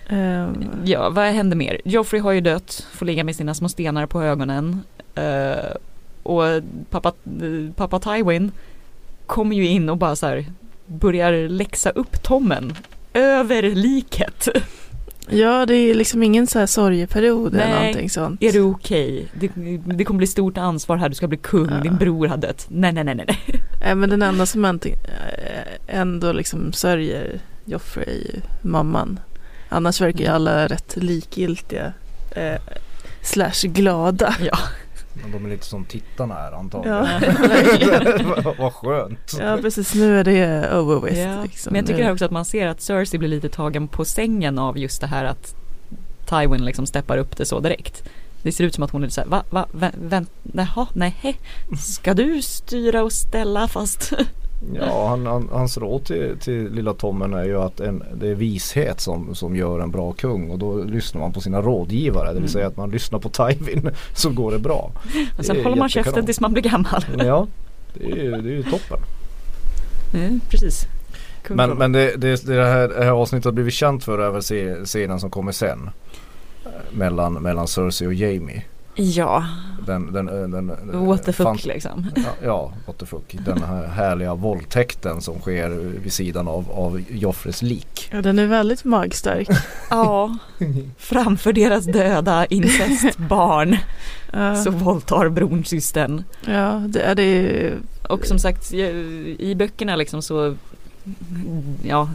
Ehm, 0.09 0.65
Ja, 0.85 1.09
vad 1.09 1.25
händer 1.25 1.57
mer? 1.57 1.81
Joffrey 1.85 2.21
har 2.21 2.31
ju 2.31 2.41
dött, 2.41 2.87
får 2.93 3.05
ligga 3.05 3.23
med 3.23 3.35
sina 3.35 3.53
små 3.53 3.69
stenar 3.69 4.05
på 4.05 4.23
ögonen. 4.23 4.81
Eh, 5.15 5.75
och 6.23 6.43
pappa, 6.89 7.13
pappa 7.75 7.99
Tywin 7.99 8.51
kommer 9.25 9.55
ju 9.55 9.67
in 9.67 9.89
och 9.89 9.97
bara 9.97 10.15
så 10.15 10.27
här 10.27 10.45
börjar 10.85 11.49
läxa 11.49 11.89
upp 11.89 12.23
Tommen 12.23 12.73
över 13.13 13.61
liket. 13.63 14.47
ja, 15.29 15.65
det 15.65 15.73
är 15.75 15.93
liksom 15.95 16.23
ingen 16.23 16.47
så 16.47 16.59
här 16.59 16.65
sorgeperiod 16.65 17.53
eller 17.53 17.65
Nej. 17.67 17.79
någonting 17.79 18.09
sånt. 18.09 18.43
Är 18.43 18.51
det 18.51 18.61
okej? 18.61 19.27
Det, 19.33 19.51
det 19.85 20.03
kommer 20.03 20.17
bli 20.17 20.27
stort 20.27 20.57
ansvar 20.57 20.97
här, 20.97 21.09
du 21.09 21.15
ska 21.15 21.27
bli 21.27 21.37
kung, 21.37 21.69
Ja. 21.69 21.79
din 21.83 21.97
bror 21.97 22.27
har 22.27 22.37
dött. 22.37 22.65
Nej, 22.69 22.91
nej, 22.91 23.03
nej, 23.03 23.15
nej. 23.15 23.25
nej. 23.27 23.39
Nej, 23.81 23.95
men 23.95 24.09
den 24.09 24.21
enda 24.21 24.45
som 24.45 24.79
ändå 25.87 26.31
liksom 26.31 26.73
sörjer 26.73 27.39
Joffrey 27.65 28.05
är 28.05 28.33
ju 28.35 28.41
mamman. 28.61 29.19
Annars 29.69 30.01
verkar 30.01 30.19
ju 30.19 30.27
alla 30.27 30.67
rätt 30.67 30.95
likgiltiga. 30.95 31.93
Eh, 32.31 32.55
slash 33.21 33.61
glada. 33.63 34.35
Ja. 34.41 34.57
Men 35.21 35.31
de 35.31 35.45
är 35.45 35.49
lite 35.49 35.65
som 35.65 35.85
tittarna 35.85 36.37
är 36.47 36.51
antagligen. 36.51 37.05
Ja. 38.41 38.53
Vad 38.57 38.73
skönt. 38.73 39.33
Ja 39.39 39.57
precis, 39.61 39.95
nu 39.95 40.19
är 40.19 40.23
det 40.23 40.73
over 40.73 41.07
with. 41.09 41.19
Ja. 41.19 41.43
Liksom. 41.43 41.73
Men 41.73 41.79
jag 41.79 41.87
tycker 41.87 42.11
också 42.11 42.25
att 42.25 42.31
man 42.31 42.45
ser 42.45 42.67
att 42.67 42.81
Cersei 42.81 43.17
blir 43.19 43.29
lite 43.29 43.49
tagen 43.49 43.87
på 43.87 44.05
sängen 44.05 44.59
av 44.59 44.77
just 44.77 45.01
det 45.01 45.07
här 45.07 45.25
att 45.25 45.55
Tywin 46.25 46.65
liksom 46.65 46.85
steppar 46.85 47.17
upp 47.17 47.37
det 47.37 47.45
så 47.45 47.59
direkt. 47.59 48.03
Det 48.43 48.51
ser 48.51 48.63
ut 48.63 48.75
som 48.75 48.83
att 48.83 48.91
hon 48.91 49.03
är 49.03 49.09
så 49.09 49.21
här, 49.21 49.27
va, 49.27 49.43
va, 49.49 49.65
vä, 49.71 49.91
vänt, 50.01 50.31
jaha, 50.53 50.87
nej, 50.93 51.39
ska 51.79 52.13
du 52.13 52.41
styra 52.41 53.03
och 53.03 53.11
ställa 53.13 53.67
fast? 53.67 54.13
Ja, 54.75 55.07
han, 55.07 55.25
han, 55.25 55.49
hans 55.51 55.77
råd 55.77 56.05
till, 56.05 56.37
till 56.39 56.71
lilla 56.73 56.93
Tommen 56.93 57.33
är 57.33 57.43
ju 57.43 57.61
att 57.61 57.79
en, 57.79 58.03
det 58.13 58.27
är 58.27 58.35
vishet 58.35 58.99
som, 59.01 59.35
som 59.35 59.55
gör 59.55 59.79
en 59.79 59.91
bra 59.91 60.13
kung 60.13 60.49
och 60.49 60.59
då 60.59 60.83
lyssnar 60.83 61.21
man 61.21 61.33
på 61.33 61.41
sina 61.41 61.61
rådgivare. 61.61 62.27
Det 62.27 62.33
vill 62.33 62.37
Mm. 62.39 62.49
säga 62.49 62.67
att 62.67 62.77
man 62.77 62.89
lyssnar 62.91 63.19
på 63.19 63.29
Tywin 63.29 63.89
så 64.15 64.29
går 64.29 64.51
det 64.51 64.59
bra. 64.59 64.91
Och 65.37 65.45
sen 65.45 65.63
håller 65.63 65.77
man 65.77 65.89
käften 65.89 66.25
tills 66.25 66.39
man 66.39 66.53
blir 66.53 66.63
gammal. 66.63 67.05
Ja, 67.17 67.47
det 67.93 68.11
är 68.11 68.15
ju, 68.23 68.31
det 68.31 68.49
är 68.49 68.53
ju 68.55 68.63
toppen. 68.63 68.97
Mm, 70.13 70.39
precis. 70.49 70.85
Kung 71.43 71.57
Men, 71.57 71.69
men 71.77 71.91
det, 71.91 72.15
det, 72.17 72.45
det 72.45 72.65
här, 72.65 72.87
det 72.87 73.03
här 73.03 73.11
avsnittet 73.11 73.45
har 73.45 73.51
blivit 73.51 73.73
känt 73.73 74.03
för 74.03 74.19
är 74.19 74.29
väl 74.29 74.85
scenen 74.85 75.19
som 75.19 75.29
kommer 75.29 75.51
sen. 75.51 75.89
Mellan, 76.91 77.33
mellan 77.33 77.67
Cersei 77.67 78.07
och 78.07 78.13
Jamie. 78.13 78.63
Ja, 79.01 79.45
Den, 79.85 80.13
den, 80.13 80.25
den, 80.25 80.51
den, 80.51 81.05
what 81.05 81.23
the 81.25 81.33
fuck 81.33 81.47
fant- 81.47 81.67
liksom. 81.67 82.05
Ja, 82.15 82.21
ja, 82.43 82.73
what 82.85 82.97
the 82.97 83.05
fuck. 83.05 83.35
Den 83.45 83.63
här 83.63 83.87
härliga 83.87 84.35
våldtäkten 84.35 85.21
som 85.21 85.39
sker 85.39 85.69
vid 86.03 86.13
sidan 86.13 86.47
av, 86.47 86.71
av 86.71 87.01
Joffres 87.09 87.61
lik. 87.61 88.09
Ja, 88.11 88.21
den 88.21 88.39
är 88.39 88.45
väldigt 88.47 88.83
magstark. 88.83 89.47
Ja, 89.89 90.37
framför 90.97 91.53
deras 91.53 91.85
döda 91.85 92.45
incestbarn 92.45 93.77
Ja, 94.33 94.55
så 94.55 94.71
våldtar 94.71 95.29
bronsystern. 95.29 96.23
ja 96.45 96.83
det 96.87 97.01
är 97.01 97.15
det 97.15 97.71
Och 98.09 98.25
som 98.25 98.39
sagt 98.39 98.73
i 98.73 99.55
böckerna 99.57 99.95
liksom 99.95 100.21
så 100.21 100.55
Ja 101.83 102.09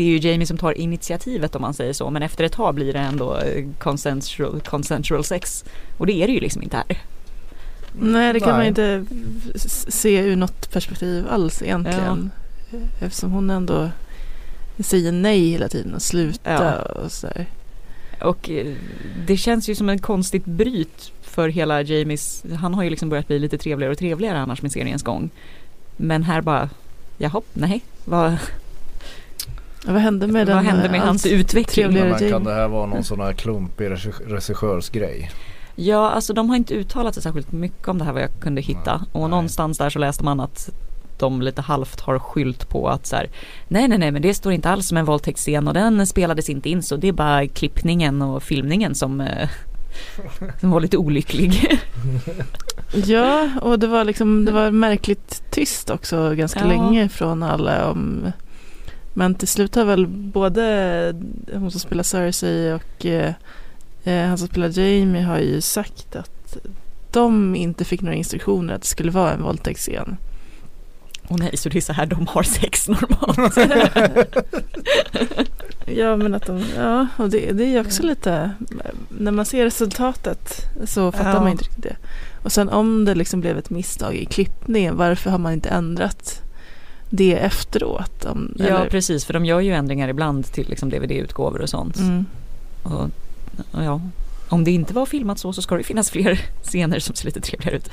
Det 0.00 0.04
är 0.04 0.18
ju 0.18 0.30
Jamie 0.30 0.46
som 0.46 0.58
tar 0.58 0.78
initiativet 0.78 1.54
om 1.56 1.62
man 1.62 1.74
säger 1.74 1.92
så 1.92 2.10
men 2.10 2.22
efter 2.22 2.44
ett 2.44 2.52
tag 2.52 2.74
blir 2.74 2.92
det 2.92 2.98
ändå 2.98 3.36
eh, 3.36 3.64
consensual, 3.78 4.60
consensual 4.60 5.24
sex 5.24 5.64
Och 5.98 6.06
det 6.06 6.12
är 6.12 6.26
det 6.26 6.32
ju 6.32 6.40
liksom 6.40 6.62
inte 6.62 6.76
här 6.76 6.98
Nej, 8.00 8.32
det 8.32 8.40
kan 8.40 8.48
man 8.48 8.58
Nej. 8.58 8.68
inte 8.68 9.06
s- 9.54 9.86
se 10.00 10.18
ur 10.20 10.36
något 10.36 10.70
perspektiv 10.72 11.26
alls 11.30 11.62
egentligen. 11.62 12.30
Eftersom 13.00 13.30
hon 13.30 13.50
ändå 13.50 13.90
säger 14.78 15.12
nej 15.12 15.48
hela 15.50 15.68
tiden 15.68 15.94
och 15.94 16.02
sluta 16.02 16.52
Ja. 16.52 16.74
och 16.82 17.12
sådär. 17.12 17.46
Och 18.22 18.50
eh, 18.50 18.74
det 19.26 19.36
känns 19.36 19.68
ju 19.68 19.74
som 19.74 19.88
en 19.88 19.98
konstigt 19.98 20.44
bryt 20.44 21.12
för 21.22 21.48
hela 21.48 21.82
Jamies 21.82 22.44
Han 22.60 22.74
har 22.74 22.82
ju 22.82 22.90
liksom 22.90 23.08
börjat 23.08 23.26
bli 23.26 23.38
lite 23.38 23.58
trevligare 23.58 23.92
och 23.92 23.98
trevligare 23.98 24.38
annars 24.38 24.62
med 24.62 24.72
seriens 24.72 25.02
gång 25.02 25.30
Men 25.96 26.22
här 26.22 26.40
bara 26.40 26.68
Jaha, 27.18 27.40
nej 27.52 27.80
vad, 28.04 28.30
Ja, 28.32 28.38
vad 29.86 29.96
hände 30.02 30.26
med 30.26 30.46
vad 30.46 30.56
den? 30.56 30.66
hände 30.66 30.88
med 30.88 31.00
allt 31.00 31.06
hans 31.06 31.26
utveckling? 31.26 31.92
Men 31.92 32.30
kan 32.30 32.44
det 32.44 32.54
här 32.54 32.68
vara 32.68 32.86
någon 32.86 33.04
sån 33.04 33.20
här 33.20 33.32
klumpig 33.32 33.90
regi- 33.90 34.26
regissörsgrej? 34.26 35.30
Ja, 35.76 36.10
alltså 36.10 36.32
de 36.32 36.48
har 36.50 36.56
inte 36.56 36.74
uttalat 36.74 37.14
sig 37.14 37.22
särskilt 37.22 37.52
mycket 37.52 37.88
om 37.88 37.98
det 37.98 38.04
här 38.04 38.12
vad 38.12 38.22
jag 38.22 38.30
kunde 38.40 38.60
hitta. 38.60 38.96
Nej. 38.96 39.08
Och 39.12 39.20
Nej. 39.20 39.30
någonstans 39.30 39.78
där 39.78 39.90
så 39.90 39.98
läste 39.98 40.24
man 40.24 40.40
att 40.40 40.70
de 41.18 41.42
lite 41.42 41.62
halvt 41.62 42.00
har 42.00 42.18
skylt 42.18 42.68
på 42.68 42.88
att 42.88 43.06
så 43.06 43.16
här, 43.16 43.30
nej 43.68 43.88
nej 43.88 43.98
nej 43.98 44.10
men 44.10 44.22
det 44.22 44.34
står 44.34 44.52
inte 44.52 44.70
alls 44.70 44.88
som 44.88 44.96
en 44.96 45.04
våldtäktsscen 45.04 45.68
och 45.68 45.74
den 45.74 46.06
spelades 46.06 46.48
inte 46.50 46.68
in 46.70 46.82
så 46.82 46.96
det 46.96 47.08
är 47.08 47.12
bara 47.12 47.46
klippningen 47.48 48.22
och 48.22 48.42
filmningen 48.42 48.94
som, 48.94 49.20
eh, 49.20 49.48
som 50.60 50.70
var 50.70 50.80
lite 50.80 50.96
olycklig. 50.96 51.78
Ja, 53.06 53.48
och 53.62 53.78
det 53.78 53.86
var 53.86 54.04
liksom 54.04 54.44
det 54.44 54.52
var 54.52 54.70
märkligt 54.70 55.42
tyst 55.50 55.90
också 55.90 56.34
ganska 56.34 56.60
Ja. 56.60 56.66
länge 56.66 57.08
från 57.08 57.42
alla 57.42 57.90
om 57.90 58.32
men 59.14 59.34
till 59.34 59.48
slut 59.48 59.74
har 59.74 59.84
väl 59.84 60.06
både 60.06 61.14
hon 61.52 61.70
som 61.70 61.80
spelar 61.80 62.02
Cersei 62.02 62.72
och 62.72 63.06
eh, 63.06 63.32
eh, 64.04 64.26
han 64.28 64.38
som 64.38 64.48
spelar 64.48 64.78
Jamie 64.78 65.22
har 65.22 65.38
ju 65.38 65.60
sagt 65.60 66.16
att 66.16 66.56
de 67.10 67.56
inte 67.56 67.84
fick 67.84 68.02
några 68.02 68.14
instruktioner 68.16 68.74
att 68.74 68.80
det 68.80 68.86
skulle 68.88 69.10
vara 69.10 69.32
en 69.32 69.42
våldtäktsscen. 69.42 70.16
Och 71.28 71.38
nej 71.38 71.56
så 71.56 71.68
det 71.68 71.78
är 71.78 71.80
så 71.82 71.92
här 71.92 72.06
de 72.06 72.26
har 72.26 72.42
sex 72.42 72.88
normalt. 72.88 73.56
Ja 75.86 76.16
men 76.16 76.34
att 76.34 76.46
de, 76.46 76.64
ja 76.76 77.06
och 77.16 77.30
det, 77.30 77.52
det 77.52 77.64
är 77.64 77.80
också 77.80 78.02
lite, 78.02 78.50
när 79.08 79.32
man 79.32 79.44
ser 79.44 79.64
resultatet 79.64 80.66
så 80.84 81.12
fattar 81.12 81.34
Ja. 81.34 81.40
man 81.40 81.48
inte 81.48 81.64
riktigt 81.64 81.82
det. 81.82 81.96
Och 82.42 82.52
sen 82.52 82.68
om 82.68 83.04
det 83.04 83.14
liksom 83.14 83.40
blev 83.40 83.58
ett 83.58 83.70
misstag 83.70 84.14
i 84.14 84.24
klippningen, 84.24 84.96
varför 84.96 85.30
har 85.30 85.38
man 85.38 85.52
inte 85.52 85.68
ändrat 85.68 86.42
det 87.10 87.34
efteråt? 87.38 88.24
Om, 88.24 88.54
ja 88.58 88.64
eller- 88.64 88.88
precis 88.90 89.24
för 89.24 89.32
de 89.32 89.44
gör 89.44 89.60
ju 89.60 89.72
ändringar 89.74 90.08
ibland 90.08 90.46
till 90.52 90.68
liksom 90.68 90.90
DVD-utgåvor 90.90 91.60
och 91.60 91.68
sånt. 91.68 91.96
Mm. 91.96 92.26
Och, 92.82 93.02
och 93.72 93.84
ja, 93.84 94.00
om 94.48 94.64
det 94.64 94.70
inte 94.70 94.94
var 94.94 95.06
filmat 95.06 95.38
så 95.38 95.52
så 95.52 95.62
ska 95.62 95.76
det 95.76 95.82
finnas 95.82 96.10
fler 96.10 96.40
scener 96.62 96.98
som 96.98 97.14
ser 97.14 97.26
lite 97.26 97.40
trevligare 97.40 97.76
ut. 97.76 97.90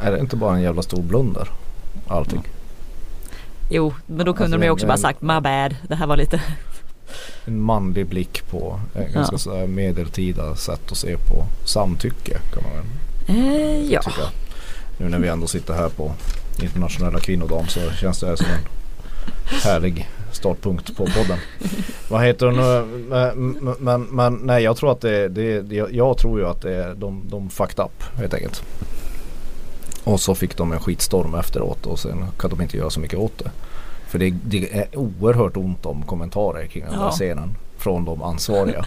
Är 0.00 0.12
det 0.12 0.20
inte 0.20 0.36
bara 0.36 0.54
en 0.56 0.62
jävla 0.62 0.82
stor 0.82 1.02
blunder? 1.02 1.48
Allting. 2.08 2.42
Jo, 3.70 3.94
men 4.06 4.26
då 4.26 4.32
kunde 4.32 4.44
Alltså, 4.44 4.58
de 4.58 4.64
ju 4.64 4.70
också 4.70 4.86
men- 4.86 4.90
bara 4.92 4.96
sagt 5.00 5.22
my 5.22 5.40
bad, 5.40 5.76
det 5.88 5.94
här 5.94 6.06
var 6.06 6.16
lite 6.16 6.40
En 7.44 7.60
manlig 7.60 8.06
blick 8.06 8.50
på 8.50 8.80
en 8.94 9.12
ganska 9.12 9.34
Ja. 9.34 9.38
sådär 9.38 9.66
medeltida 9.66 10.56
sätt 10.56 10.90
att 10.92 10.96
se 10.96 11.16
på 11.16 11.46
samtycke 11.64 12.38
kan 12.54 12.62
man 12.62 12.72
väl 12.72 12.84
eh, 13.36 13.92
ja. 13.92 14.02
tycka. 14.02 14.22
Nu 14.98 15.08
när 15.08 15.18
vi 15.18 15.28
ändå 15.28 15.46
sitter 15.46 15.74
här 15.74 15.88
på 15.88 16.12
internationella 16.62 17.18
kvinnodagen 17.20 17.68
så 17.68 17.80
känns 17.90 18.20
det 18.20 18.36
som 18.36 18.46
en 18.46 18.58
härlig 19.62 20.08
startpunkt 20.32 20.96
på 20.96 21.06
podden. 21.06 21.38
Vad 22.08 22.24
heter 22.24 22.50
nu? 22.50 22.86
Men, 23.08 23.74
men, 23.78 24.02
men 24.02 24.34
nej 24.34 24.62
jag 24.62 24.76
tror 24.76 24.92
att 24.92 25.00
det, 25.00 25.28
det, 25.28 25.76
jag 25.90 26.18
tror 26.18 26.40
ju 26.40 26.46
att 26.46 26.62
det 26.62 26.74
är 26.74 26.94
de, 26.94 27.22
de 27.28 27.50
fucked 27.50 27.84
up 27.84 28.18
helt 28.18 28.34
enkelt. 28.34 28.62
Och 30.04 30.20
så 30.20 30.34
fick 30.34 30.56
de 30.56 30.72
en 30.72 30.80
skitstorm 30.80 31.34
efteråt 31.34 31.86
och 31.86 31.98
sen 31.98 32.24
kan 32.38 32.50
de 32.50 32.62
inte 32.62 32.76
göra 32.76 32.90
så 32.90 33.00
mycket 33.00 33.18
åt 33.18 33.38
det. 33.38 33.50
För 34.08 34.18
det, 34.18 34.30
det 34.30 34.78
är 34.78 34.98
oerhört 34.98 35.56
ont 35.56 35.86
om 35.86 36.02
kommentarer 36.02 36.66
kring 36.66 36.84
den 36.84 36.94
här 36.94 37.04
Ja. 37.04 37.10
scenen 37.10 37.54
från 37.78 38.04
de 38.04 38.22
ansvariga. 38.22 38.86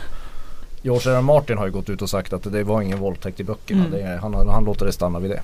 George 0.82 1.12
R. 1.18 1.22
Martin 1.22 1.58
har 1.58 1.66
ju 1.66 1.72
gått 1.72 1.90
ut 1.90 2.02
och 2.02 2.10
sagt 2.10 2.34
att 2.34 2.44
det 2.44 2.64
var 2.64 2.82
ingen 2.82 3.00
våldtäkt 3.00 3.40
i 3.40 3.44
böckerna. 3.44 3.86
Mm. 3.86 3.92
Det 3.92 4.20
han, 4.22 4.48
han 4.50 4.64
låter 4.66 4.86
det 4.86 4.92
stanna 4.92 5.20
vid 5.20 5.32
det. 5.32 5.42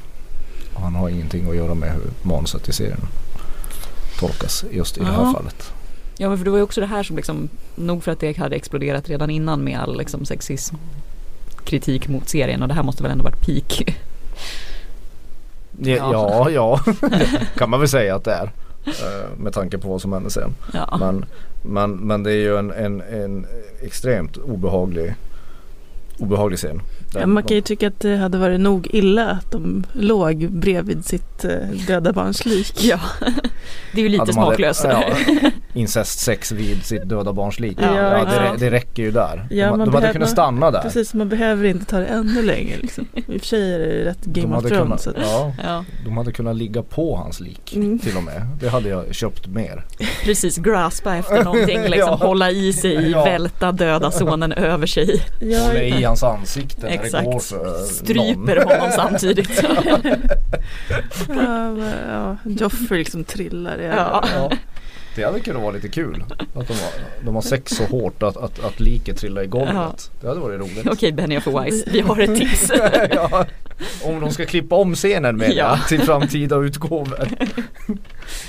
Han 0.76 0.96
har 0.96 1.10
ingenting 1.10 1.50
att 1.50 1.56
göra 1.56 1.74
med 1.74 1.92
hur 1.94 2.30
manuset 2.30 2.70
i 2.70 2.74
serien 2.74 3.00
tolkas 4.20 4.66
just 4.72 4.98
i 4.98 5.00
det 5.00 5.06
här 5.06 5.24
Ja. 5.24 5.34
fallet. 5.34 5.72
Ja 6.18 6.30
men 6.30 6.38
för 6.38 6.46
det 6.46 6.52
var 6.52 6.58
ju 6.58 6.64
också 6.64 6.82
det 6.82 6.88
här 6.88 7.04
som 7.04 7.16
liksom, 7.16 7.50
nog 7.76 8.04
för 8.04 8.12
att 8.12 8.20
det 8.20 8.38
hade 8.38 8.56
exploderat 8.56 9.10
redan 9.10 9.30
innan 9.30 9.64
med 9.64 9.80
all 9.80 9.98
liksom 9.98 10.26
sexism 10.26 10.76
kritik 11.66 12.08
mot 12.08 12.30
serien 12.30 12.62
och 12.62 12.68
det 12.68 12.74
här 12.74 12.84
måste 12.84 13.04
väl 13.04 13.12
ändå 13.12 13.24
varit 13.24 13.42
peak. 13.46 13.98
Ja, 15.80 15.96
ja, 16.12 16.50
ja. 16.50 16.80
kan 17.58 17.70
man 17.70 17.80
väl 17.80 17.90
säga 17.90 18.16
att 18.16 18.24
det 18.24 18.32
är. 18.34 18.52
eh, 18.86 19.38
Med 19.38 19.54
tanke 19.54 19.78
på 19.78 19.88
vad 19.90 20.02
som 20.02 20.14
hände 20.14 20.30
sen. 20.30 20.56
Ja. 20.74 20.98
Men, 21.00 21.26
men, 21.64 21.92
men 21.92 22.24
det 22.24 22.32
är 22.32 22.36
ju 22.38 22.58
en, 22.58 22.72
en, 22.72 23.02
en 23.02 23.46
extremt 23.82 24.38
obehaglig, 24.38 25.16
obehaglig 26.20 26.60
scen. 26.60 26.82
Ja, 27.14 27.26
man 27.28 27.44
kan 27.44 27.56
ju 27.56 27.62
de- 27.62 27.68
tycka 27.68 27.88
att 27.88 28.00
det 28.00 28.18
hade 28.18 28.38
varit 28.38 28.60
nog 28.60 28.88
illa 28.92 29.30
att 29.30 29.52
de 29.52 29.84
låg 29.94 30.52
bredvid 30.52 31.06
sitt 31.06 31.46
eh, 31.46 31.52
döda 31.88 32.14
barns 32.14 32.46
lik. 32.46 32.84
ja. 32.84 33.00
Det 33.94 34.00
är 34.02 34.04
ju 34.04 34.10
lite 34.10 34.22
Ja, 34.22 34.26
de 34.26 34.34
smaklöst. 34.34 34.84
ja, 34.90 35.04
incestsex 35.74 36.52
vid 36.52 36.86
sitt 36.86 37.10
döda 37.10 37.34
barns 37.34 37.60
lik. 37.60 37.78
Ja, 37.82 37.96
Ja, 37.96 38.26
det, 38.26 38.66
det 38.66 38.72
räcker 38.72 39.04
ju 39.04 39.12
där. 39.12 39.48
Ja, 39.50 39.66
de 39.66 39.70
man 39.70 39.80
de 39.80 39.80
hade 39.80 39.92
behöver- 39.92 40.14
kunnat 40.14 40.30
stanna 40.30 40.72
där. 40.72 40.82
Precis, 40.82 41.14
man 41.14 41.30
behöver 41.30 41.66
inte 41.66 41.86
ta 41.86 42.00
det 42.00 42.06
ännu 42.06 42.42
längre. 42.42 42.78
Liksom. 42.82 43.08
I 43.16 43.20
och 43.22 43.26
för 43.42 43.48
sig 43.48 43.74
är 43.74 43.80
det 43.80 44.06
rätt 44.06 44.18
De 44.24 44.42
Game 44.42 44.56
of 44.58 44.64
hade, 44.64 44.76
Thrones. 44.76 44.84
kunnat, 44.84 45.02
så 45.02 45.10
att- 45.10 45.32
ja, 45.32 45.54
Ja, 45.64 45.86
de 46.06 46.18
hade 46.18 46.32
kunnat 46.32 46.56
ligga 46.56 46.84
på 46.84 47.16
hans 47.16 47.40
lik 47.40 47.76
Mm. 47.76 48.00
till 48.00 48.18
och 48.18 48.24
med. 48.24 48.48
Det 48.60 48.70
hade 48.70 48.90
jag 48.90 49.16
köpt 49.16 49.48
mer. 49.48 49.86
precis 50.24 50.58
graspa 50.58 51.16
efter 51.16 51.44
någonting, 51.44 51.82
liksom 51.82 52.18
Ja. 52.20 52.28
hålla 52.28 52.52
i 52.52 52.74
sig, 52.74 53.10
Ja. 53.12 53.24
välta 53.24 53.72
döda 53.72 54.12
sonen 54.12 54.52
över 54.52 54.88
sig, 54.88 55.22
Ja, 55.42 55.60
Hålla 55.60 55.82
i 55.84 56.04
hans 56.04 56.24
ansikte 56.24 56.88
det 57.12 57.18
Exakt. 57.18 57.26
går 57.26 57.40
för 57.40 57.66
någon. 57.66 57.86
stryper 57.88 58.58
honom 58.66 58.92
samtidigt. 58.96 59.64
ja, 61.28 61.72
men, 61.72 61.94
ja, 62.10 62.38
Joffrey 62.44 63.00
liksom 63.00 63.24
trillar 63.24 63.82
i 63.82 63.86
Ja. 63.86 64.24
Ja, 64.36 64.52
det 65.16 65.24
hade 65.24 65.40
kunnat 65.40 65.62
vara 65.62 65.72
lite 65.72 65.90
kul. 65.90 66.24
Att 66.56 66.68
de 66.68 66.74
har, 66.74 66.92
de 67.26 67.36
har 67.36 67.42
sex 67.42 67.72
så 67.72 67.84
hårt 67.86 68.24
att, 68.24 68.38
att, 68.38 68.64
att 68.64 68.80
liket 68.80 69.18
trillar 69.18 69.44
i 69.44 69.48
golvet. 69.48 69.76
Ja. 69.76 69.96
Det 70.22 70.28
hade 70.28 70.40
varit 70.40 70.60
roligt. 70.60 70.88
Okej 70.88 71.12
Benny 71.12 71.38
of 71.38 71.48
Wise, 71.48 71.90
vi 71.92 72.00
har 72.02 72.20
ett 72.20 72.36
tips. 72.40 72.72
ja, 73.12 73.46
om 74.04 74.20
de 74.20 74.32
ska 74.32 74.46
klippa 74.46 74.76
om 74.76 74.96
scenen 74.96 75.38
med 75.38 75.52
Ja. 75.54 75.80
till 75.88 76.02
framtida 76.02 76.56
utgåvor. 76.56 77.28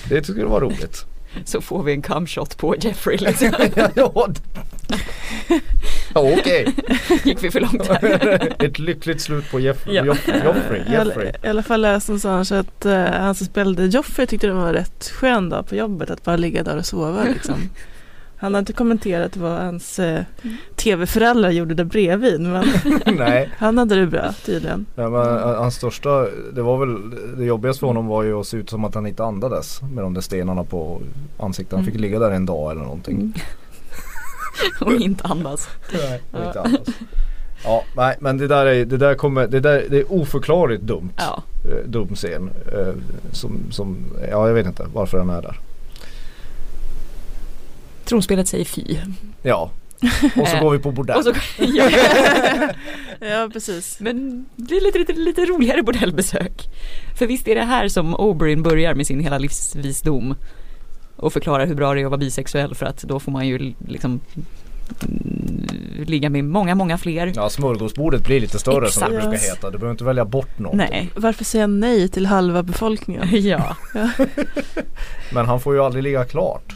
Det 0.09 0.23
tycker 0.23 0.41
jag 0.41 0.49
var 0.49 0.61
roligt. 0.61 1.05
Så 1.45 1.61
får 1.61 1.83
vi 1.83 1.93
en 1.93 2.02
come 2.02 2.26
shot 2.26 2.57
på 2.57 2.75
Jeffrey 2.81 3.19
liksom. 3.19 3.52
ja, 3.95 4.28
ja 6.14 6.33
okej. 6.38 6.75
Gick 7.25 7.45
vi 7.45 7.50
för 7.50 7.61
långt 7.61 7.87
här? 7.88 8.52
Ett 8.64 8.78
lyckligt 8.78 9.21
slut 9.21 9.50
på 9.50 9.61
Jeff, 9.61 9.87
Ja. 9.87 10.05
Joff, 10.05 10.28
Joffrey. 10.45 10.83
I 10.93 10.97
alla- 10.97 11.11
Jeffrey. 11.11 11.33
I 11.43 11.49
alla 11.49 11.62
fall 11.62 11.81
läste 11.81 12.11
någonstans 12.12 12.52
att 12.52 12.87
uh, 12.87 12.93
han 12.95 13.35
som 13.35 13.47
spelade 13.47 13.87
Joffrey 13.87 14.26
tyckte 14.26 14.47
det 14.47 14.52
var 14.52 14.73
rätt 14.73 15.11
skön 15.14 15.49
dag 15.49 15.66
på 15.69 15.76
jobbet 15.76 16.11
att 16.11 16.25
bara 16.25 16.37
ligga 16.37 16.62
där 16.62 16.76
och 16.76 16.87
sova 16.87 17.25
liksom. 17.25 17.55
Han 18.38 18.55
har 18.55 18.59
inte 18.59 18.73
kommenterat 18.73 19.37
vad 19.37 19.52
hans 19.61 19.99
eh, 19.99 20.23
tv-föräldrar 20.90 21.50
gjorde 21.50 21.75
där 21.75 21.85
bredvid 21.85 22.40
men 22.40 22.64
Nej, 23.19 23.50
han 23.59 23.78
hade 23.78 23.95
det 23.95 24.07
bra 24.07 24.33
tydligen. 24.45 24.87
ja, 24.95 25.09
men 25.11 25.21
uh, 25.28 25.57
hans 25.57 25.75
största, 25.75 26.26
det 26.52 26.62
var 26.62 26.78
väl 26.78 26.97
det 27.38 27.45
jobbigaste 27.45 27.81
för 27.81 27.87
honom 27.87 28.07
var 28.07 28.23
ju 28.23 28.40
att 28.40 28.47
se 28.47 28.57
ut 28.57 28.71
som 28.71 28.85
att 28.85 28.95
han 28.95 29.07
inte 29.07 29.25
andades 29.25 29.83
med 29.83 30.05
de 30.05 30.14
där 30.14 30.21
stenarna 30.21 30.64
på 30.64 31.00
ansiktet. 31.38 31.75
Han 31.76 31.85
fick 31.85 31.95
Mm. 31.95 32.02
ligga 32.02 32.19
där 32.19 32.31
en 32.31 32.47
dag 32.47 32.71
eller 32.73 32.83
någonting. 32.83 33.35
Och 34.81 34.93
inte 34.93 35.25
andas. 35.25 35.69
Nej, 35.93 36.21
och 36.33 36.38
Ja. 36.40 36.47
inte 36.47 36.61
andas. 36.61 36.88
Ja, 37.64 37.83
nej 37.97 38.16
men 38.21 38.38
det 38.38 38.47
där 38.49 38.66
är, 38.66 38.85
det 38.85 38.97
där 38.97 39.14
kommer, 39.14 39.47
det 39.47 39.61
där, 39.61 39.85
det 39.90 39.99
är 39.99 40.12
oförklarligt 40.12 40.83
dumt. 40.83 41.11
Ja, 41.16 41.43
eh, 41.64 41.88
dum 41.90 42.14
scen. 42.14 42.50
Eh, 42.73 42.95
som, 43.33 43.59
som, 43.71 43.97
ja 44.31 44.47
jag 44.49 44.55
vet 44.55 44.66
inte 44.66 44.87
varför 44.93 45.19
den 45.19 45.31
är 45.31 45.43
där. 45.43 45.59
tronspelet 48.05 48.49
säger 48.49 48.64
fy. 48.64 48.97
Ja. 49.43 49.71
Och 50.41 50.49
så 50.49 50.59
går 50.61 50.71
vi 50.71 50.79
på 50.79 50.91
bordell. 50.91 51.25
Så, 51.25 51.33
ja. 51.59 51.91
Ja 53.21 53.49
precis. 53.53 54.00
Men 54.00 54.47
det 54.57 54.76
är 54.76 54.81
lite, 54.81 54.99
lite, 54.99 55.12
lite 55.12 55.45
roligare 55.45 55.83
bordellbesök. 55.83 56.69
För 57.19 57.26
visst 57.26 57.49
är 57.49 57.55
det 57.55 57.65
här 57.65 57.88
som 57.88 58.15
Oberyn 58.15 58.62
börjar 58.62 58.95
med 58.95 59.07
sin 59.07 59.21
hela 59.21 59.38
livsvisdom. 59.38 60.35
Och 61.17 61.33
förklarar 61.33 61.67
hur 61.67 61.75
bra 61.75 61.95
det 61.95 62.00
är 62.00 62.05
att 62.05 62.11
vara 62.11 62.19
bisexuell 62.19 62.75
för 62.75 62.87
att 62.87 63.03
då 63.03 63.21
får 63.21 63.33
man 63.33 63.47
ju 63.47 63.75
liksom 63.88 64.21
mm, 65.03 65.67
ligga 66.07 66.31
med 66.31 66.45
många, 66.45 66.75
många 66.75 66.99
fler. 66.99 67.33
Ja 67.35 67.50
smörgåsbordet 67.50 68.25
blir 68.25 68.41
lite 68.41 68.59
större 68.59 68.91
som 68.91 69.00
det 69.00 69.07
Exakt. 69.17 69.31
brukar 69.31 69.45
heta. 69.45 69.71
Du 69.71 69.79
behöver 69.79 69.91
inte 69.91 70.05
välja 70.05 70.25
bort 70.25 70.59
något. 70.59 70.75
Nej. 70.75 71.11
Varför 71.17 71.45
säga 71.45 71.67
nej 71.67 72.09
till 72.09 72.26
halva 72.26 72.62
befolkningen? 72.62 73.29
Ja. 73.47 73.76
Men 75.33 75.47
han 75.47 75.61
får 75.61 75.75
ju 75.75 75.81
aldrig 75.81 76.05
ligga 76.05 76.25
klart. 76.25 76.75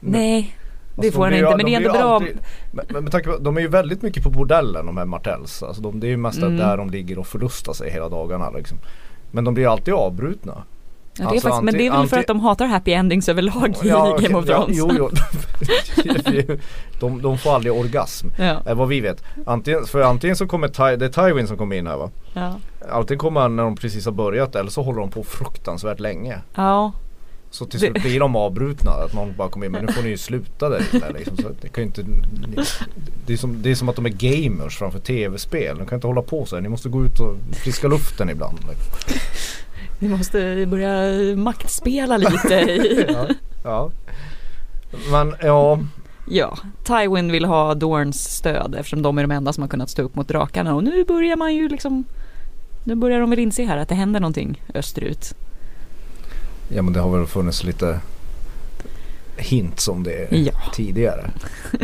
Nej. 0.00 0.56
Det 0.94 1.06
Alltså, 1.06 1.12
får 1.16 1.30
de 1.30 1.42
han 1.42 1.44
inte 1.44 1.50
ju- 1.50 1.56
men 1.56 1.66
det 1.66 1.74
är 1.74 1.80
de 1.80 1.86
ändå 1.86 1.98
bra. 1.98 2.14
alltid- 2.14 2.38
Men, 2.72 2.84
men 2.88 3.02
med 3.04 3.12
tanke 3.12 3.30
på, 3.30 3.36
de 3.38 3.56
är 3.56 3.60
ju 3.60 3.68
väldigt 3.68 4.02
mycket 4.02 4.22
på 4.22 4.30
bordellen 4.30 4.86
de 4.86 4.96
här 4.96 5.04
Martells. 5.04 5.62
Alltså 5.62 5.82
de, 5.82 6.00
det 6.00 6.06
är 6.06 6.08
ju 6.08 6.16
mest 6.16 6.38
Mm. 6.38 6.56
där 6.56 6.76
de 6.76 6.90
ligger 6.90 7.18
och 7.18 7.26
förlustar 7.26 7.72
sig 7.72 7.90
hela 7.90 8.08
dagarna 8.08 8.50
liksom. 8.50 8.78
Men 9.30 9.44
de 9.44 9.54
blir 9.54 9.64
ju 9.64 9.70
alltid 9.70 9.94
avbrutna. 9.94 10.62
Ja, 11.18 11.24
det 11.24 11.30
Alltså, 11.30 11.48
faktiskt, 11.48 11.62
men 11.64 11.74
det 11.74 11.86
är 11.86 11.90
väl 11.90 12.00
anti- 12.00 12.06
för 12.06 12.18
att 12.18 12.26
de 12.26 12.40
hatar 12.40 12.66
happy 12.66 12.92
endings 12.92 13.28
överlag 13.28 13.74
i 13.82 13.88
Ja, 13.88 14.16
Game 14.20 14.38
of 14.38 14.44
ja, 14.48 14.54
Thrones. 14.64 14.78
Jo, 14.78 14.90
jo. 14.98 15.10
de, 17.00 17.22
de 17.22 17.38
får 17.38 17.54
aldrig 17.54 17.72
orgasm. 17.72 18.28
Ja. 18.38 18.56
Eh, 18.66 18.74
vad 18.74 18.88
vi 18.88 19.00
vet. 19.00 19.24
Antingen, 19.46 19.84
för 19.84 20.00
antingen 20.02 20.36
så 20.36 20.46
kommer 20.46 20.68
Ty, 20.68 20.96
det 20.96 21.04
är 21.18 21.28
Tywin 21.28 21.46
som 21.46 21.56
kommer 21.56 21.76
in 21.76 21.86
här 21.86 21.96
va? 21.96 22.10
Ja. 22.32 22.54
Antingen 22.90 23.18
kommer 23.18 23.40
han 23.40 23.56
när 23.56 23.62
de 23.62 23.76
precis 23.76 24.04
har 24.04 24.12
börjat 24.12 24.56
eller 24.56 24.70
så 24.70 24.82
håller 24.82 25.00
de 25.00 25.10
på 25.10 25.22
fruktansvärt 25.22 26.00
länge. 26.00 26.38
ja. 26.54 26.92
Så 27.50 27.66
till 27.66 27.80
slut 27.80 28.02
blir 28.02 28.20
de 28.20 28.36
avbrutna. 28.36 28.90
Att 28.90 29.12
någon 29.12 29.34
bara 29.36 29.48
kommer 29.48 29.66
in 29.66 29.72
men 29.72 29.84
nu 29.84 29.92
får 29.92 30.02
ni 30.02 30.08
ju 30.08 30.16
sluta 30.16 30.68
där 30.68 30.82
inne 30.92 31.12
liksom. 31.18 31.36
så 31.36 31.50
det, 31.60 31.68
kan 31.68 31.84
inte, 31.84 32.04
det, 33.26 33.32
är 33.32 33.36
som, 33.36 33.62
det 33.62 33.70
är 33.70 33.74
som 33.74 33.88
att 33.88 33.96
de 33.96 34.06
är 34.06 34.10
gamers 34.10 34.78
framför 34.78 34.98
tv-spel. 34.98 35.78
De 35.78 35.86
kan 35.86 35.96
inte 35.96 36.06
hålla 36.06 36.22
på 36.22 36.46
så 36.46 36.56
här. 36.56 36.62
Ni 36.62 36.68
måste 36.68 36.88
gå 36.88 37.04
ut 37.04 37.20
och 37.20 37.36
friska 37.52 37.88
luften 37.88 38.30
ibland. 38.30 38.58
Vi 39.98 40.08
måste 40.08 40.66
börja 40.66 41.36
maktspela 41.36 42.16
lite 42.16 42.54
ja, 43.12 43.28
ja. 43.64 43.90
Men 45.10 45.34
ja, 45.42 45.78
Ja, 46.32 46.58
Tywin 46.84 47.32
vill 47.32 47.44
ha 47.44 47.74
Dorns 47.74 48.36
stöd 48.36 48.74
eftersom 48.78 49.02
de 49.02 49.18
är 49.18 49.22
de 49.22 49.30
enda 49.30 49.52
som 49.52 49.62
har 49.62 49.68
kunnat 49.68 49.90
stå 49.90 50.02
upp 50.02 50.14
mot 50.14 50.28
drakarna 50.28 50.74
och 50.74 50.84
nu 50.84 51.04
börjar 51.04 51.36
man 51.36 51.54
ju 51.54 51.68
liksom 51.68 52.04
Nu 52.84 52.94
börjar 52.94 53.20
de 53.20 53.30
väl 53.30 53.38
inse 53.38 53.64
här 53.64 53.76
att 53.76 53.88
det 53.88 53.94
händer 53.94 54.20
någonting 54.20 54.62
österut. 54.74 55.34
Ja 56.74 56.82
men 56.82 56.92
det 56.92 57.00
har 57.00 57.18
väl 57.18 57.26
funnits 57.26 57.64
lite 57.64 58.00
hint 59.36 59.86
om 59.90 60.02
det 60.02 60.28
Ja. 60.30 60.52
tidigare. 60.74 61.30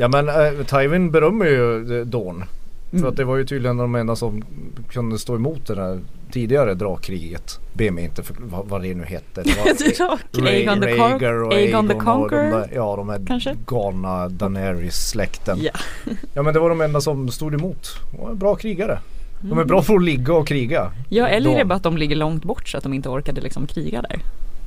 Ja 0.00 0.08
men 0.08 0.28
äh, 0.28 0.64
Tywin 0.66 1.10
berömmer 1.10 1.44
ju 1.46 1.98
eh, 2.00 2.06
Dawn. 2.06 2.44
För 2.90 2.96
Mm. 2.96 3.08
att 3.10 3.16
det 3.16 3.24
var 3.24 3.36
ju 3.36 3.44
tydligen 3.46 3.76
de 3.76 3.94
enda 3.94 4.16
som 4.16 4.44
kunde 4.90 5.18
stå 5.18 5.34
emot 5.34 5.66
det 5.66 5.74
där 5.74 6.00
tidigare 6.32 6.74
drakkriget. 6.74 7.58
Be 7.72 7.90
mig 7.90 8.04
inte 8.04 8.22
för 8.22 8.36
vad, 8.38 8.66
vad 8.66 8.82
det 8.82 8.94
nu 8.94 9.04
hette. 9.04 9.42
Det 9.42 9.56
var 9.58 9.66
Aegon 10.46 10.80
the 10.80 11.28
och 11.28 11.52
Aegon 11.54 11.88
the 11.88 11.94
och 11.94 12.02
Conqueror? 12.04 12.42
De 12.42 12.50
där, 12.50 12.70
ja 12.74 12.96
de 12.96 13.08
här 13.08 13.20
Kanske? 13.26 13.56
galna 13.66 14.28
Daenerys-släkten. 14.28 15.58
Ja. 15.62 15.70
Ja 16.34 16.42
men 16.42 16.54
det 16.54 16.60
var 16.60 16.68
de 16.68 16.80
enda 16.80 17.00
som 17.00 17.28
stod 17.28 17.54
emot. 17.54 17.88
De 18.12 18.20
var 18.20 18.34
bra 18.34 18.54
krigare. 18.54 18.98
De 19.40 19.58
är 19.58 19.64
bra 19.64 19.82
på 19.82 19.94
att 19.96 20.02
ligga 20.04 20.34
och 20.34 20.48
kriga. 20.48 20.92
Ja 21.08 21.28
eller 21.28 21.50
är 21.50 21.56
det 21.58 21.64
bara 21.64 21.74
att 21.74 21.82
de 21.82 21.96
ligger 21.96 22.16
långt 22.16 22.44
bort 22.44 22.68
så 22.68 22.76
att 22.76 22.82
de 22.82 22.94
inte 22.94 23.08
orkade 23.08 23.40
liksom 23.40 23.66
kriga 23.66 24.02
där. 24.02 24.20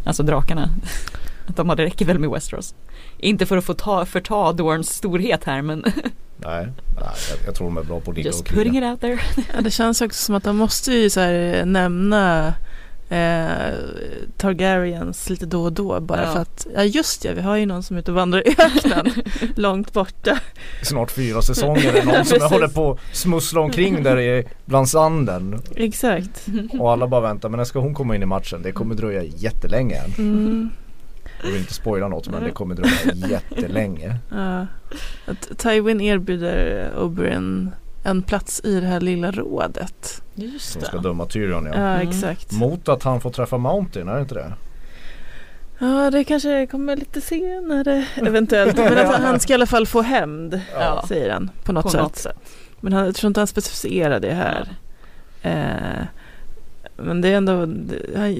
Alltså 0.04 0.24
drakarna. 0.24 0.70
Att 1.48 1.56
de 1.56 1.70
hade 1.70 1.84
räcker 1.86 2.06
väl 2.06 2.20
med 2.20 2.30
Westeros. 2.30 2.75
Inte 3.18 3.46
för 3.46 3.58
att 3.58 3.66
få 3.66 3.74
ta, 3.74 4.06
förta 4.06 4.54
Dorns 4.54 4.90
storhet 4.90 5.44
här 5.44 5.62
men 5.62 5.80
Nej, 6.38 6.68
nej 7.00 7.10
jag, 7.30 7.38
jag 7.46 7.56
tror 7.56 7.68
de 7.68 7.78
är 7.78 7.84
bra 7.84 8.00
på 8.00 8.12
att 8.12 8.18
ligga 8.18 8.28
just 8.28 8.40
och 8.40 8.48
putting 8.48 8.72
kriga. 8.74 8.88
it 8.88 8.92
out 8.92 9.01
there. 9.01 9.20
Ja, 9.56 9.62
det 9.62 9.72
känns 9.72 10.01
också 10.01 10.24
som 10.25 10.36
att 10.36 10.44
de 10.44 10.58
måste 10.58 10.92
ju 10.92 11.10
så 11.10 11.20
här 11.20 11.66
nämna 11.66 12.54
eh, 13.12 13.74
Targaryens 14.38 15.30
lite 15.30 15.46
då 15.46 15.63
och 15.63 15.74
då 15.74 16.00
bara 16.00 16.22
Ja. 16.24 16.34
för 16.34 16.39
att, 16.39 16.68
ja 16.75 16.84
just 16.84 17.25
ja, 17.25 17.32
vi 17.36 17.41
har 17.41 17.56
ju 17.58 17.65
någon 17.65 17.84
som 17.84 17.96
är 17.96 18.00
ute 18.01 18.12
och 18.12 18.15
vandrar 18.15 18.48
i 18.48 18.56
öknen 18.58 19.12
långt 19.56 19.94
borta. 19.94 20.39
Snart 20.84 21.12
fyra 21.12 21.41
säsonger 21.41 21.94
är 21.94 22.06
någon 22.06 22.25
som 22.25 22.41
håller 22.50 22.68
på 22.68 22.91
att 22.91 23.15
smussla 23.15 23.62
omkring 23.62 24.03
där 24.03 24.20
i, 24.20 24.48
bland 24.65 24.89
sanden. 24.89 25.62
Exakt. 25.75 26.46
Och 26.80 26.91
alla 26.91 27.08
bara 27.08 27.22
väntar 27.22 27.50
men 27.50 27.58
när 27.58 27.65
ska 27.65 27.80
hon 27.80 27.94
komma 27.94 28.15
in 28.15 28.24
i 28.24 28.25
matchen? 28.25 28.62
Det 28.62 28.72
kommer 28.72 28.96
dröja 28.96 29.24
jättelänge 29.24 29.96
än. 29.98 30.13
Mm, 30.18 30.70
Jag 31.44 31.51
vill 31.51 31.60
inte 31.62 31.74
spoila 31.74 32.08
något 32.08 32.30
men 32.30 32.44
det 32.44 32.51
kommer 32.51 32.75
dröja 32.75 33.13
jättelänge. 33.30 34.15
ja. 34.32 34.68
Att 35.25 35.58
Tywin 35.58 36.01
erbjuder 36.01 36.89
Oberyn 36.98 37.72
en 38.03 38.22
plats 38.22 38.62
i 38.63 38.79
det 38.79 38.88
här 38.88 39.00
lilla 39.01 39.31
rådet. 39.31 40.22
Just 40.36 40.72
Som 40.72 40.81
ska 40.81 40.98
döma 40.98 41.25
Tyrion 41.25 41.65
ja. 41.65 41.72
Ja, 41.75 41.79
Mm. 41.96 42.08
exakt. 42.10 42.51
Mot 42.51 42.89
att 42.89 43.03
han 43.03 43.22
får 43.22 43.29
träffa 43.29 43.58
Mountain, 43.58 44.08
är 44.08 44.15
det 44.15 44.22
inte 44.22 44.36
det? 44.36 44.53
Ja, 45.79 46.12
det 46.12 46.24
kanske 46.24 46.67
kommer 46.67 46.96
lite 46.96 47.22
senare 47.22 48.05
eventuellt. 48.15 48.77
Men 48.77 48.98
att 48.98 49.15
han- 49.22 49.39
ska 49.39 49.53
i 49.53 49.55
alla 49.55 49.65
fall 49.65 49.88
få 49.88 50.01
hämnd, 50.01 50.62
Ja. 50.74 51.05
säger 51.08 51.34
han 51.34 51.50
på 51.63 51.72
något 51.74 51.84
På 51.84 51.89
sätt. 51.89 52.01
något 52.01 52.15
sätt. 52.17 52.38
Men 52.79 52.93
han, 52.93 53.05
jag 53.05 53.15
tror 53.15 53.27
inte 53.27 53.39
han 53.39 53.48
specificerar 53.48 54.20
det 54.20 54.34
här. 54.34 54.67
Eh, 55.41 56.05
men 56.98 57.22
det 57.22 57.27
är 57.27 57.38
ändå, 57.38 57.53
han, 58.15 58.34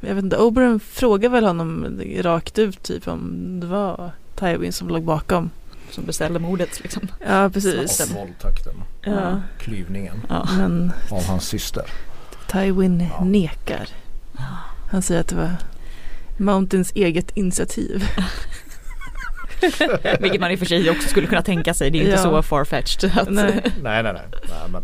jag 0.00 0.14
vet 0.14 0.24
inte, 0.24 0.36
Oberyn 0.38 0.80
frågar 0.80 1.30
väl 1.30 1.44
honom 1.44 2.00
rakt 2.20 2.58
ut 2.58 2.82
typ 2.82 3.08
om 3.08 3.32
det 3.60 3.66
var 3.66 4.10
Tywin 4.36 4.72
som 4.72 4.88
låg 4.88 5.02
bakom. 5.02 5.50
Som 5.90 6.04
beställde 6.04 6.38
mordet 6.38 6.80
liksom. 6.82 7.08
Ja, 7.28 7.50
precis. 7.52 8.00
Och 8.00 8.16
våldtäkten. 8.16 8.74
Ja, 9.02 9.40
Klyvningen 9.58 10.22
Ja. 10.28 10.48
men 10.58 10.92
av 11.10 11.24
hans 11.26 11.44
syster. 11.48 11.82
Tywin 12.52 13.00
Ja. 13.18 13.24
nekar. 13.24 13.88
Han 14.90 15.02
säger 15.02 15.20
att 15.20 15.28
det 15.28 15.36
var 15.36 15.56
Mountains 16.38 16.92
eget 16.94 17.36
initiativ. 17.36 18.04
Vilket 20.20 20.40
man 20.40 20.50
i 20.50 20.54
och 20.54 20.58
för 20.58 20.66
sig 20.66 20.90
också 20.90 21.08
skulle 21.08 21.26
kunna 21.26 21.42
tänka 21.42 21.74
sig. 21.74 21.90
Det 21.90 21.98
är 21.98 22.00
inte 22.00 22.12
Ja. 22.12 22.18
så 22.22 22.42
farfetched. 22.42 23.18
Att, 23.18 23.30
Nej. 23.30 23.62
Nej 23.82 24.02
nej 24.02 24.12
nej. 24.12 24.22
nej 24.48 24.68
men, 24.72 24.82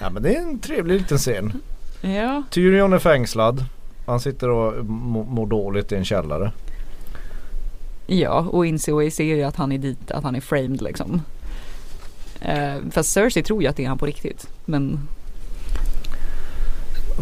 ja, 0.00 0.10
men 0.10 0.22
det 0.22 0.34
är 0.36 0.40
en 0.40 0.58
trevlig 0.58 1.00
liten 1.00 1.18
scen. 1.18 1.60
Ja. 2.00 2.42
Tyrion 2.50 2.92
är 2.92 2.98
fängslad. 2.98 3.64
Han 4.06 4.20
sitter 4.20 4.48
och 4.50 4.84
må- 4.86 5.24
mår 5.24 5.46
dåligt 5.46 5.92
i 5.92 5.96
en 5.96 6.04
källare. 6.04 6.52
Ja, 8.12 8.38
och 8.40 8.66
inser 8.66 8.94
och 8.94 9.12
ser 9.12 9.24
ju 9.24 9.42
att 9.42 9.56
han 9.56 9.72
är 9.72 9.78
dit, 9.78 10.10
att 10.10 10.24
han 10.24 10.34
är 10.34 10.40
framed 10.40 10.82
liksom. 10.82 11.22
Eh, 12.40 12.74
fast 12.90 13.12
Cersei 13.12 13.42
tror 13.42 13.62
ju 13.62 13.68
att 13.68 13.76
det 13.76 13.84
är 13.84 13.88
han 13.88 13.98
på 13.98 14.06
riktigt. 14.06 14.46
Men 14.64 15.00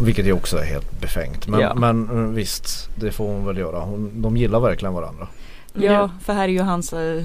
Vilket 0.01 0.25
ju 0.25 0.33
också 0.33 0.57
är 0.57 0.63
helt 0.65 1.01
befängt. 1.01 1.47
Men, 1.47 1.59
Ja. 1.59 1.75
men 1.75 2.09
eh, 2.09 2.15
visst, 2.31 2.89
det 2.95 3.11
får 3.11 3.25
hon 3.27 3.45
väl 3.45 3.57
göra. 3.57 3.79
Hon, 3.79 4.21
de 4.21 4.37
gillar 4.37 4.59
verkligen 4.59 4.93
varandra. 4.93 5.27
ja, 5.73 6.09
för 6.23 6.33
här 6.33 6.43
är 6.43 6.47
ju 6.47 6.61
hans, 6.61 6.93
eh, 6.93 7.23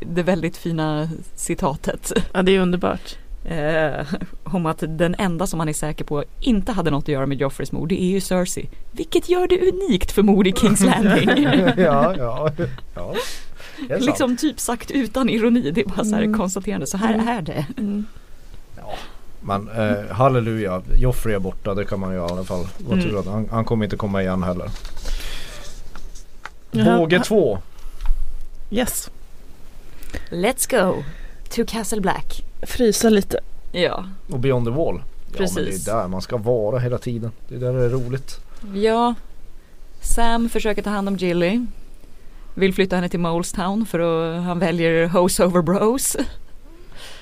det 0.00 0.22
väldigt 0.22 0.56
fina 0.56 1.08
citatet. 1.34 2.12
Ja, 2.32 2.42
det 2.42 2.56
är 2.56 2.60
underbart. 2.60 3.16
Eh, 3.48 4.06
om 4.44 4.66
att 4.66 4.82
den 4.88 5.14
enda 5.18 5.46
som 5.46 5.58
han 5.60 5.68
är 5.68 5.72
säker 5.72 6.04
på 6.04 6.24
inte 6.40 6.72
hade 6.72 6.90
något 6.90 7.04
att 7.04 7.08
göra 7.08 7.26
med 7.26 7.38
Joffreys 7.40 7.72
mord, 7.72 7.88
det 7.88 8.02
är 8.02 8.06
ju 8.10 8.20
Cersei. 8.20 8.68
Vilket 8.92 9.28
gör 9.28 9.46
det 9.48 9.60
unikt 9.72 10.12
för 10.12 10.22
mord 10.22 10.46
i 10.46 10.52
Kings 10.52 10.80
Landing. 10.84 11.42
ja, 11.76 12.14
ja, 12.18 12.50
ja. 12.94 13.14
Det 13.88 13.94
är 13.94 13.98
sant. 13.98 14.04
liksom 14.06 14.36
typ 14.36 14.60
sagt 14.60 14.90
utan 14.90 15.28
ironi, 15.28 15.70
det 15.70 15.80
är 15.80 15.84
bara 15.84 16.04
så 16.04 16.14
här 16.14 16.22
Mm. 16.22 16.38
konstaterande, 16.38 16.86
så 16.86 16.96
här 16.96 17.14
Mm. 17.14 17.28
är 17.28 17.42
det. 17.42 17.66
Mm. 17.78 18.04
Men 19.40 19.68
eh, 19.68 20.10
halleluja, 20.10 20.82
Joffrey 20.96 21.34
är 21.34 21.38
borta. 21.38 21.74
Det 21.74 21.84
kan 21.84 22.00
man 22.00 22.10
ju 22.12 22.16
i 22.16 22.20
alla 22.20 22.44
fall 22.44 22.66
vara 22.78 23.00
Mm. 23.00 23.26
han, 23.26 23.48
han 23.50 23.64
kommer 23.64 23.84
inte 23.84 23.96
komma 23.96 24.22
igen 24.22 24.42
heller. 24.42 24.70
Båge 26.72 27.20
2. 27.20 27.58
Yes, 28.70 29.10
Let's 30.30 30.70
go 30.70 31.02
to 31.50 31.64
Castle 31.66 32.00
Black. 32.00 32.42
Frysa 32.66 33.08
lite. 33.08 33.40
Ja, 33.72 34.04
Och 34.30 34.38
Beyond 34.40 34.66
the 34.66 34.70
Wall. 34.72 35.02
Ja 35.32 35.38
Precis. 35.38 35.56
men 35.56 35.64
det 35.64 35.70
är 35.90 35.94
där 36.02 36.08
man 36.08 36.22
ska 36.22 36.36
vara 36.36 36.78
hela 36.78 36.98
tiden. 36.98 37.32
Det 37.48 37.54
är 37.54 37.58
där 37.60 37.72
det 37.72 37.84
är 37.84 37.88
roligt. 37.88 38.40
Ja, 38.74 39.14
Sam 40.00 40.48
försöker 40.48 40.82
ta 40.82 40.90
hand 40.90 41.08
om 41.08 41.16
Gilly. 41.16 41.66
Vill 42.54 42.74
flytta 42.74 42.96
henne 42.96 43.08
till 43.08 43.20
Molestown 43.20 43.86
för 43.86 44.00
att 44.00 44.42
han 44.44 44.58
väljer 44.58 45.06
hose 45.08 45.44
over 45.46 45.62
bros. 45.62 46.16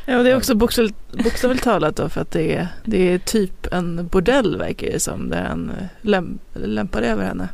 Ja, 0.07 0.19
och 0.19 0.25
det 0.25 0.31
är 0.31 0.37
också 0.37 0.55
bokstavligt, 0.55 1.63
talat 1.65 1.97
då 1.97 2.09
för 2.09 2.21
att 2.21 2.31
det 2.31 2.55
är, 2.57 2.69
det 2.85 3.13
är 3.13 3.19
typ 3.19 3.73
en 3.73 4.07
bordell 4.13 4.57
verkar 4.59 4.87
det 4.87 5.01
som 5.01 5.29
där 5.31 5.43
han 5.45 5.71
eh, 5.81 5.87
läm, 6.01 6.39
lämpar 6.53 7.03
över 7.03 7.25
henne. 7.25 7.49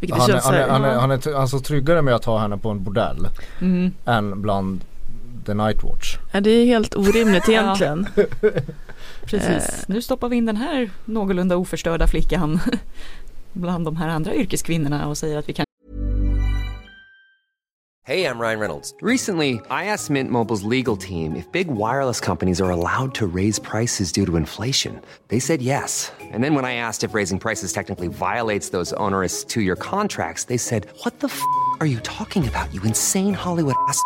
Vilket 0.00 0.18
Han 0.18 0.28
är, 0.30 0.32
känns 0.32 0.44
han, 0.44 0.54
är, 0.54 0.68
han, 0.68 0.84
är, 0.84 0.94
han 0.94 1.10
är 1.10 1.18
t- 1.18 1.34
alltså 1.34 1.60
tryggare 1.60 2.02
med 2.02 2.14
att 2.14 2.24
ha 2.24 2.38
henne 2.38 2.58
på 2.58 2.68
en 2.70 2.84
bordell 2.84 3.28
Mm. 3.60 3.90
än 4.04 4.42
bland 4.42 4.80
The 5.48 5.54
Night 5.54 5.82
Watch. 5.84 6.18
ja, 6.32 6.40
det 6.40 6.50
är 6.50 6.66
helt 6.66 6.96
orimligt 6.96 7.48
egentligen. 7.48 8.08
Precis, 9.24 9.68
Eh. 9.68 9.84
nu 9.86 10.02
stoppar 10.02 10.28
vi 10.28 10.36
in 10.36 10.46
den 10.46 10.56
här 10.56 10.90
någorlunda 11.04 11.56
oförstörda 11.56 12.06
flickan 12.06 12.60
bland 13.52 13.84
de 13.84 13.96
här 13.96 14.08
andra 14.08 14.34
yrkeskvinnorna 14.34 15.08
och 15.08 15.18
säger 15.18 15.38
att 15.38 15.48
vi 15.48 15.52
kan 15.52 15.64
Hey, 18.06 18.24
I'm 18.24 18.40
Ryan 18.40 18.58
Reynolds. 18.60 18.94
Recently, 19.02 19.60
I 19.70 19.84
asked 19.92 20.08
Mint 20.10 20.30
Mobile's 20.30 20.62
legal 20.62 20.96
team 20.96 21.36
if 21.36 21.44
big 21.52 21.66
wireless 21.68 22.20
companies 22.20 22.58
are 22.60 22.70
allowed 22.70 23.14
to 23.14 23.26
raise 23.26 23.58
prices 23.62 24.12
due 24.12 24.24
to 24.26 24.36
inflation. 24.36 25.00
They 25.28 25.40
said 25.40 25.60
yes. 25.60 26.10
And 26.32 26.42
then 26.42 26.54
when 26.54 26.64
I 26.64 26.74
asked 26.76 27.04
if 27.10 27.14
raising 27.14 27.38
prices 27.38 27.72
technically 27.72 28.08
violates 28.08 28.70
those 28.70 28.94
onerous 28.96 29.44
two 29.44 29.60
year 29.60 29.76
contracts, 29.76 30.44
they 30.44 30.56
said, 30.58 30.86
What 31.04 31.18
the 31.20 31.26
f 31.26 31.38
are 31.80 31.86
you 31.86 32.00
talking 32.00 32.48
about, 32.48 32.72
you 32.74 32.80
insane 32.84 33.34
Hollywood 33.34 33.74
ass? 33.88 33.98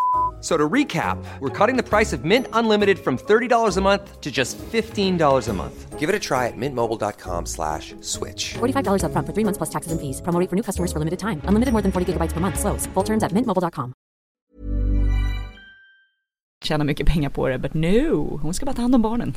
F- 0.43 0.49
So 0.49 0.57
to 0.57 0.69
recap, 0.69 1.19
we're 1.41 1.67
cutting 1.67 1.77
the 1.77 1.89
price 1.89 2.13
of 2.17 2.25
Mint 2.25 2.47
Unlimited 2.53 2.99
from 2.99 3.17
$30 3.17 3.77
a 3.77 3.81
month 3.81 4.21
to 4.21 4.31
just 4.31 4.59
$15 4.73 5.49
a 5.49 5.53
month. 5.53 6.01
Give 6.01 6.09
it 6.11 6.17
a 6.17 6.19
try 6.19 6.49
at 6.49 6.57
mintmobile.com 6.57 7.47
slash 7.47 7.95
switch. 8.01 8.55
$45 8.59 9.03
upfront 9.05 9.27
for 9.27 9.33
three 9.33 9.45
months 9.45 9.59
plus 9.59 9.71
taxes 9.71 9.93
and 9.93 10.01
fees. 10.01 10.21
Promo 10.21 10.41
rate 10.41 10.51
for 10.51 10.57
new 10.57 10.63
customers 10.65 10.93
for 10.93 10.99
limited 10.99 11.19
time. 11.21 11.41
Unlimited 11.49 11.73
more 11.73 11.83
than 11.83 11.93
40 11.93 12.13
gigabytes 12.13 12.33
per 12.35 12.41
month. 12.41 12.59
Slows. 12.59 12.87
Full 12.95 13.05
terms 13.05 13.23
at 13.23 13.33
mintmobile.com. 13.33 13.93
tjäna 16.65 16.85
mycket 16.85 17.07
pengar 17.07 17.31
på 17.31 17.49
det. 17.49 17.59
But 17.59 17.75
no, 17.75 18.39
hon 18.43 18.55
ska 18.55 18.67
bara 18.67 18.75
ta 18.77 18.83
hand 18.83 18.95
om 18.95 19.03
barnen. 19.03 19.35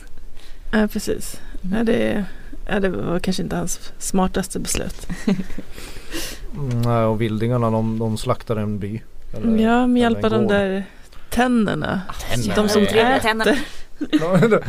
Ja, 0.71 0.87
precis. 0.87 1.41
Ja, 1.71 1.83
det, 1.83 2.25
ja, 2.67 2.79
det 2.79 2.89
var 2.89 3.19
kanske 3.19 3.43
inte 3.43 3.55
hans 3.55 3.93
smartaste 3.99 4.59
beslut. 4.59 5.07
Nej, 6.85 7.03
och 7.03 7.21
vildingarna 7.21 7.71
de, 7.71 7.99
de 7.99 8.17
slaktar 8.17 8.55
en 8.55 8.79
by. 8.79 9.01
Eller- 9.35 9.63
Ja, 9.63 9.87
med 9.87 10.01
hjälp 10.01 10.23
av 10.23 10.31
de 10.31 10.47
där 10.47 10.83
tänderna. 11.29 12.01
Tänderna. 12.29 12.55
De 12.55 12.69
som 12.69 12.83
äter, 12.83 13.19
tänderna. 13.19 13.57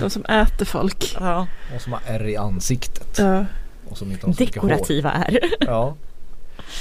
de 0.01 0.11
som 0.11 0.25
äter 0.25 0.65
folk. 0.65 1.17
Ja. 1.21 1.47
Och 1.75 1.83
som 1.83 1.93
har 1.93 2.01
ärr 2.07 2.27
i 2.29 2.37
ansiktet. 2.37 3.19
Ja. 3.19 3.45
Och 3.89 3.99
som 3.99 4.11
inte 4.11 4.27
har 4.27 4.33
så. 4.33 4.45
Dekorativa 4.45 5.11
är. 5.11 5.39
Ja. 5.61 5.95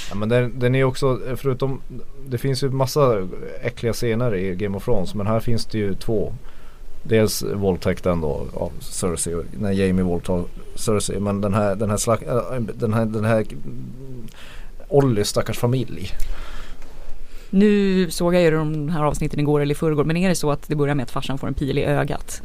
ja 0.08 0.14
men 0.14 0.28
den, 0.28 0.58
den 0.58 0.74
är 0.74 0.84
också, 0.84 1.20
förutom, 1.36 1.80
det 2.26 2.38
finns 2.38 2.62
ju 2.62 2.70
massa 2.70 3.28
äckliga 3.62 3.92
scener 3.92 4.34
i 4.34 4.54
Game 4.54 4.76
of 4.76 4.84
Thrones 4.84 5.14
men 5.14 5.26
här 5.26 5.40
finns 5.40 5.66
det 5.66 5.78
ju 5.78 5.94
två 5.94 6.32
dels 7.02 7.42
våldtäkten 7.42 8.20
då 8.20 8.46
av 8.54 8.72
Cersei 8.80 9.34
och 9.34 9.44
när 9.60 9.72
Jamie 9.72 10.04
våldtar 10.04 10.44
Cersei. 10.74 11.20
Men 11.20 11.40
den 11.40 11.54
här, 11.54 11.74
den 11.74 11.90
här, 11.90 11.96
slag, 11.96 12.22
äh, 12.22 12.60
den 12.60 12.94
här, 12.94 13.04
den 13.04 13.24
här 13.24 13.46
Olly 14.88 15.24
stackars 15.24 15.58
familj. 15.58 16.10
Nu 17.58 18.10
såg 18.10 18.34
jag 18.34 18.42
ju 18.42 18.50
de 18.50 18.88
här 18.88 19.04
avsnitten 19.04 19.40
igår 19.40 19.60
eller 19.60 19.72
i 19.74 19.78
förrgår 19.78 20.04
men 20.04 20.16
är 20.16 20.28
det 20.28 20.34
så 20.34 20.50
att 20.50 20.68
det 20.68 20.74
börjar 20.76 20.94
med 20.94 21.02
att 21.02 21.10
farsan 21.10 21.38
får 21.38 21.46
en 21.48 21.54
pil 21.54 21.78
i 21.78 21.84
ögat? 21.84 22.42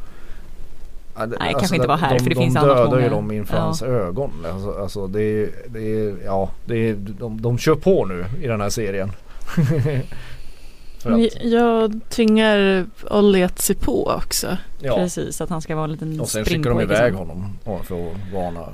Ja, 1.17 1.25
det- 1.25 1.37
Nej, 1.39 1.55
kanske 1.59 1.75
inte 1.75 1.87
var 1.87 1.97
här, 1.97 2.13
de, 2.13 2.19
för 2.19 2.29
det 2.29 2.35
de 2.35 2.41
finns 2.41 2.55
annars 2.55 2.77
dödar 2.77 2.99
ju 2.99 3.09
dem 3.09 3.31
inför 3.31 3.55
Ja. 3.55 3.61
hans 3.61 3.81
ögon. 3.81 4.31
Alltså, 4.53 4.71
alltså 4.81 5.07
det 5.07 5.21
är, 5.23 5.49
det 5.67 5.79
är, 5.99 6.15
ja, 6.25 6.49
det 6.65 6.89
är, 6.89 6.93
de, 6.95 7.41
de 7.41 7.57
kör 7.57 7.75
på 7.75 8.05
nu 8.05 8.25
i 8.41 8.47
den 8.47 8.61
här 8.61 8.69
serien. 8.69 9.11
För 10.99 11.11
att, 11.11 11.43
Jag 11.43 11.99
tvingar 12.09 12.85
Olli 13.09 13.43
att 13.43 13.59
se 13.61 13.73
på 13.73 14.05
också. 14.25 14.57
ja. 14.81 14.95
Precis, 14.95 15.41
att 15.41 15.49
han 15.49 15.61
ska 15.61 15.75
vara 15.75 15.85
en 15.85 15.91
liten 15.91 16.19
Och 16.21 16.29
sen 16.29 16.45
skickar 16.45 16.69
de 16.69 16.81
iväg 16.81 16.97
sen. 16.97 17.15
honom 17.15 17.57
för 17.63 17.75
att 17.75 18.33
varna 18.33 18.65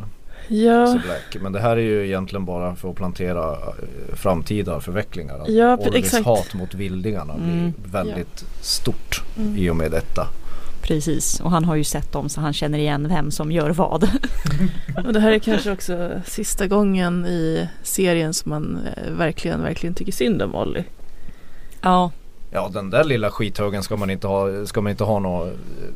Ja, 0.47 0.99
Black. 1.05 1.37
Men 1.41 1.51
det 1.51 1.59
här 1.59 1.77
är 1.77 1.81
ju 1.81 2.05
egentligen 2.07 2.45
bara 2.45 2.75
för 2.75 2.89
att 2.89 2.95
plantera 2.95 3.51
eh, 3.51 4.15
framtida 4.15 4.79
förvecklingar. 4.79 5.39
Att 5.39 5.49
Ja, 5.49 5.77
exakt. 5.93 6.25
hat 6.25 6.53
mot 6.53 6.73
vildingarna 6.73 7.33
Mm. 7.33 7.47
blir 7.77 7.91
väldigt 7.91 8.45
stort 8.61 9.23
Mm. 9.37 9.57
i 9.57 9.69
och 9.69 9.75
med 9.75 9.91
detta. 9.91 10.27
Precis, 10.81 11.39
och 11.39 11.51
han 11.51 11.65
har 11.65 11.75
ju 11.75 11.83
sett 11.83 12.11
dem 12.11 12.29
så 12.29 12.41
han 12.41 12.53
känner 12.53 12.77
igen 12.79 13.07
vem 13.07 13.31
som 13.31 13.51
gör 13.51 13.69
vad. 13.69 14.03
och 15.05 15.13
det 15.13 15.19
här 15.19 15.31
är 15.31 15.39
kanske 15.39 15.71
också 15.71 16.11
sista 16.25 16.67
gången 16.67 17.25
i 17.25 17.67
serien 17.83 18.33
som 18.33 18.49
man 18.49 18.79
eh, 18.97 19.11
verkligen, 19.13 19.61
verkligen 19.61 19.93
tycker 19.93 20.11
synd 20.11 20.41
om 20.41 20.55
Olli. 20.55 20.83
Ja, 21.81 22.11
Ja 22.51 22.69
den 22.73 22.89
där 22.89 23.03
lilla 23.03 23.31
skithögen 23.31 23.83
ska 23.83 23.97
man 23.97 24.09
inte 24.09 24.27
ha, 24.27 24.65
ska 24.65 24.81
man 24.81 24.89
inte 24.91 25.03
ha 25.03 25.19
några 25.19 25.47
eh, 25.47 25.53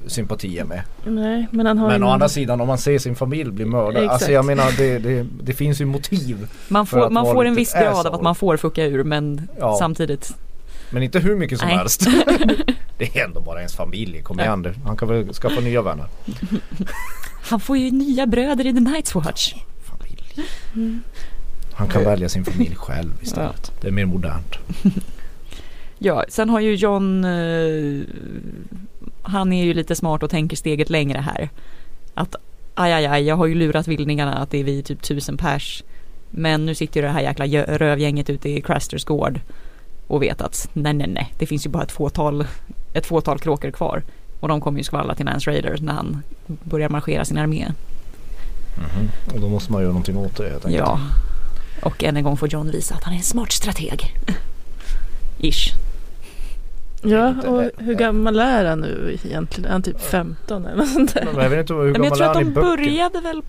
sympatier 0.07 0.63
med. 0.63 0.81
Nej, 1.05 1.47
men 1.51 1.65
han 1.65 1.77
har 1.77 1.87
Men 1.87 1.95
en... 1.95 2.03
å 2.03 2.09
andra 2.09 2.29
sidan 2.29 2.61
om 2.61 2.67
man 2.67 2.77
ser 2.77 2.99
sin 2.99 3.15
familj 3.15 3.51
bli 3.51 3.65
mördad. 3.65 3.95
Exakt. 4.03 4.11
Alltså 4.13 4.31
jag 4.31 4.45
menar 4.45 4.77
det, 4.77 4.99
det, 4.99 5.25
det 5.43 5.53
finns 5.53 5.81
ju 5.81 5.85
motiv. 5.85 6.47
man 6.67 6.85
får, 6.85 7.09
man 7.09 7.25
får 7.25 7.45
en 7.45 7.55
viss 7.55 7.73
grad 7.73 8.07
av 8.07 8.15
att 8.15 8.21
man 8.21 8.35
får 8.35 8.57
fucka 8.57 8.85
ur 8.85 9.03
men 9.03 9.47
Ja. 9.59 9.75
samtidigt 9.79 10.33
Men 10.89 11.03
inte 11.03 11.19
hur 11.19 11.35
mycket 11.35 11.59
som 11.59 11.67
Nej. 11.67 11.77
helst. 11.77 12.01
det 12.97 13.17
är 13.17 13.25
ändå 13.25 13.39
bara 13.41 13.57
ens 13.59 13.75
familj. 13.75 14.21
Kom 14.23 14.39
Ja. 14.39 14.45
igen 14.45 14.61
du. 14.61 14.73
Han 14.85 14.97
kan 14.97 15.07
väl 15.07 15.33
skaffa 15.33 15.61
nya 15.61 15.81
vänner. 15.81 16.05
Han 17.49 17.59
får 17.59 17.77
ju 17.77 17.91
nya 17.91 18.25
bröder 18.27 18.67
i 18.67 18.73
The 18.73 18.79
Night's 18.79 19.13
Watch. 19.23 19.53
Familj. 19.83 20.49
Mm. 20.75 21.03
Han 21.73 21.87
kan 21.87 22.03
välja 22.03 22.29
sin 22.29 22.45
familj 22.45 22.75
själv 22.75 23.11
istället. 23.21 23.71
Det 23.81 23.87
är 23.87 23.91
mer 23.91 24.05
modernt. 24.05 24.55
Ja, 26.03 26.25
sen 26.29 26.49
har 26.49 26.59
ju 26.59 26.75
John, 26.75 27.25
eh, 27.25 28.03
han 29.21 29.53
är 29.53 29.65
ju 29.65 29.73
lite 29.73 29.95
smart 29.95 30.23
och 30.23 30.29
tänker 30.29 30.57
steget 30.57 30.89
längre 30.89 31.19
här. 31.19 31.49
Att 32.13 32.35
aj, 32.73 32.93
aj, 32.93 33.05
aj, 33.05 33.23
jag 33.23 33.35
har 33.35 33.45
ju 33.45 33.55
lurat 33.55 33.87
vildningarna 33.87 34.33
att 34.33 34.51
det 34.51 34.57
är 34.57 34.63
vi 34.63 34.83
typ 34.83 35.01
tusen 35.01 35.37
pers. 35.37 35.83
Men 36.29 36.65
nu 36.65 36.75
sitter 36.75 37.01
ju 37.01 37.07
det 37.07 37.13
här 37.13 37.21
jäkla 37.21 37.45
rövgänget 37.77 38.29
ute 38.29 38.49
i 38.49 38.61
Crasters 38.61 39.05
gård 39.05 39.39
och 40.07 40.23
vet 40.23 40.41
att 40.41 40.69
nej, 40.73 40.93
nej, 40.93 41.07
nej, 41.07 41.33
det 41.37 41.45
finns 41.45 41.65
ju 41.65 41.69
bara 41.69 41.83
ett 41.83 41.91
fåtal, 41.91 42.45
ett 42.93 43.05
fåtal 43.05 43.39
kråkor 43.39 43.71
kvar. 43.71 44.03
Och 44.39 44.47
de 44.47 44.61
kommer 44.61 44.77
ju 44.77 44.83
skvallra 44.83 45.15
till 45.15 45.25
Mans 45.25 45.47
Raiders 45.47 45.81
när 45.81 45.93
han 45.93 46.23
börjar 46.45 46.89
marschera 46.89 47.25
sin 47.25 47.37
armé. 47.37 47.71
Och 49.33 49.41
då 49.41 49.49
måste 49.49 49.71
man 49.71 49.81
göra 49.81 49.91
någonting 49.91 50.17
åt 50.17 50.37
det 50.37 50.49
helt 50.49 50.65
enkelt. 50.65 50.87
Ja. 50.87 50.99
Och 51.83 52.03
än 52.03 52.17
en 52.17 52.23
gång 52.23 52.37
får 52.37 52.53
John 52.53 52.71
visa 52.71 52.95
att 52.95 53.03
han 53.03 53.13
är 53.13 53.17
en 53.17 53.23
smart 53.23 53.51
strateg. 53.51 54.15
Ish. 55.37 55.73
Ja, 57.03 57.33
och 57.47 57.63
hur 57.77 57.93
gammal 57.95 58.39
är 58.39 58.65
han 58.65 58.79
nu 58.79 59.17
egentligen? 59.23 59.67
Är 59.67 59.71
han 59.71 59.81
typ 59.83 60.01
15 60.01 60.65
eller 60.65 60.75
något 60.77 60.89
sånt 60.89 61.13
där? 61.13 61.25
Men 61.33 61.43
jag 61.43 61.49
vet 61.49 61.59
inte 61.59 61.73
hur 61.73 61.79
Men 61.83 61.87
jag 61.87 62.01
gammal 62.03 62.17
tror 62.17 62.27
att 62.27 62.33
de 62.55 62.61
började 62.61 63.21
väl 63.21 63.41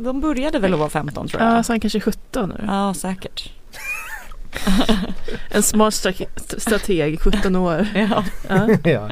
De 0.00 0.20
började 0.20 0.58
väl 0.58 0.72
att 0.72 0.78
vara 0.78 0.90
15 0.90 1.28
tror 1.28 1.42
jag. 1.42 1.52
Ja, 1.58 1.62
så 1.62 1.72
han 1.72 1.80
kanske 1.80 1.98
är 1.98 2.00
17 2.00 2.48
nu. 2.58 2.64
Ja, 2.66 2.94
säkert. 2.94 3.52
En 5.50 5.62
smart 5.62 5.94
stra- 5.94 6.58
strateg, 6.58 7.20
17 7.20 7.56
år. 7.56 7.86
Ja. 7.94 8.24
Ja. 8.48 8.68
ja. 8.90 9.08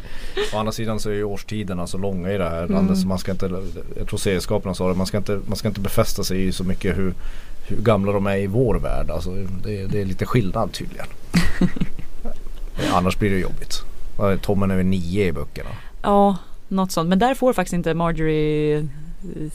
Å 0.54 0.58
andra 0.58 0.72
sidan 0.72 1.00
så 1.00 1.10
är 1.10 1.14
ju 1.14 1.24
årstiderna 1.24 1.86
så 1.86 1.98
långa 1.98 2.30
i 2.32 2.38
det 2.38 2.48
här 2.48 2.58
Mm. 2.62 2.72
landet 2.72 2.98
så 2.98 3.06
man 3.06 3.18
ska 3.18 3.32
inte, 3.32 3.50
jag 3.98 4.08
tror 4.08 4.18
serieskaparna 4.18 4.74
sa 4.74 4.88
det, 4.88 4.94
man 4.94 5.06
ska 5.06 5.16
inte, 5.18 5.40
man 5.46 5.56
ska 5.56 5.68
inte 5.68 5.80
befästa 5.80 6.24
sig 6.24 6.46
i 6.46 6.52
så 6.52 6.64
mycket 6.64 6.98
hur, 6.98 7.14
hur 7.68 7.76
gamla 7.76 8.12
de 8.12 8.26
är 8.26 8.36
i 8.36 8.46
vår 8.46 8.74
värld. 8.78 9.10
Alltså 9.10 9.30
det, 9.64 9.86
det 9.86 10.00
är 10.00 10.04
lite 10.04 10.26
skillnad 10.26 10.72
tydligen. 10.72 11.06
Annars 12.92 13.18
blir 13.18 13.30
det 13.30 13.38
jobbigt. 13.38 13.82
Tommen 14.42 14.70
är 14.70 14.76
väl 14.76 14.86
nio 14.86 15.26
i 15.26 15.32
böckerna. 15.32 15.70
ja, 16.02 16.36
något 16.68 16.92
sånt. 16.92 17.08
Men 17.08 17.18
där 17.18 17.34
får 17.34 17.52
faktiskt 17.52 17.74
inte 17.74 17.94
Marjorie 17.94 18.78
eh, 18.78 19.52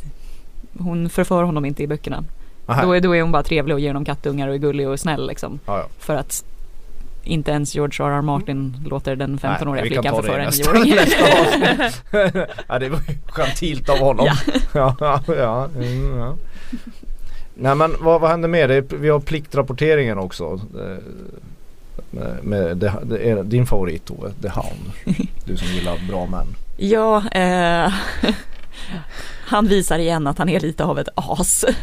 Hon 0.80 1.10
förför 1.10 1.44
honom 1.44 1.66
inte 1.66 1.84
i 1.84 1.88
böckerna. 1.88 2.24
Aha. 2.66 2.82
Då 2.82 2.92
är, 2.92 3.02
då 3.02 3.16
är 3.16 3.22
hon 3.22 3.32
bara 3.32 3.44
trevlig 3.44 3.74
och 3.74 3.80
ger 3.80 3.90
honom 3.90 4.06
kattungar 4.06 4.48
och 4.48 4.54
är 4.54 4.58
gullig 4.58 4.88
och 4.88 5.00
snäll 5.00 5.28
liksom. 5.28 5.60
Ja, 5.66 5.78
ja. 5.78 5.88
För 6.00 6.16
att 6.16 6.44
inte 7.24 7.52
ens 7.52 7.76
George 7.76 8.06
R.R. 8.06 8.22
Martin 8.22 8.78
låter 8.90 9.16
den 9.16 9.38
15-åriga 9.38 9.82
Nej, 9.82 9.84
vi 9.84 9.96
kan 9.96 10.04
flickan 10.04 10.16
förföra 10.16 10.40
en 10.40 10.46
nästa, 10.46 10.74
nioåring. 10.74 10.96
nästa 10.96 11.24
avsnitt. 11.42 12.50
ja, 12.68 12.80
det 12.80 12.90
var 12.90 13.00
ju 13.08 13.18
gentilt 13.28 13.90
av 13.90 13.98
honom. 13.98 14.28
Ja. 14.74 14.96
ja, 15.00 15.22
ja, 15.28 15.70
mm, 15.76 16.18
ja. 16.18 16.36
Nej 17.54 17.76
men 17.76 17.96
vad, 18.00 18.22
vad 18.22 18.30
händer 18.30 18.50
mer? 18.50 18.68
Det 18.68 18.94
vi 18.94 19.10
har 19.10 19.20
pliktrapporteringen 19.20 20.18
också. 20.18 20.60
Med, 22.42 22.78
det, 22.78 22.94
det 23.04 23.30
är 23.30 23.44
din 23.44 23.66
favorit 23.66 24.06
då, 24.06 24.30
The 24.42 24.50
Hound. 24.50 25.18
Du 25.46 25.58
som 25.58 25.68
gillar 25.68 26.08
bra 26.08 26.26
män. 26.26 26.48
Ja, 26.80 27.24
eh, 27.32 27.94
han 29.46 29.68
visar 29.68 30.00
igen 30.00 30.28
att 30.28 30.38
han 30.38 30.50
är 30.50 30.60
lite 30.60 30.84
av 30.84 31.00
ett 31.00 31.10
as. 31.16 31.66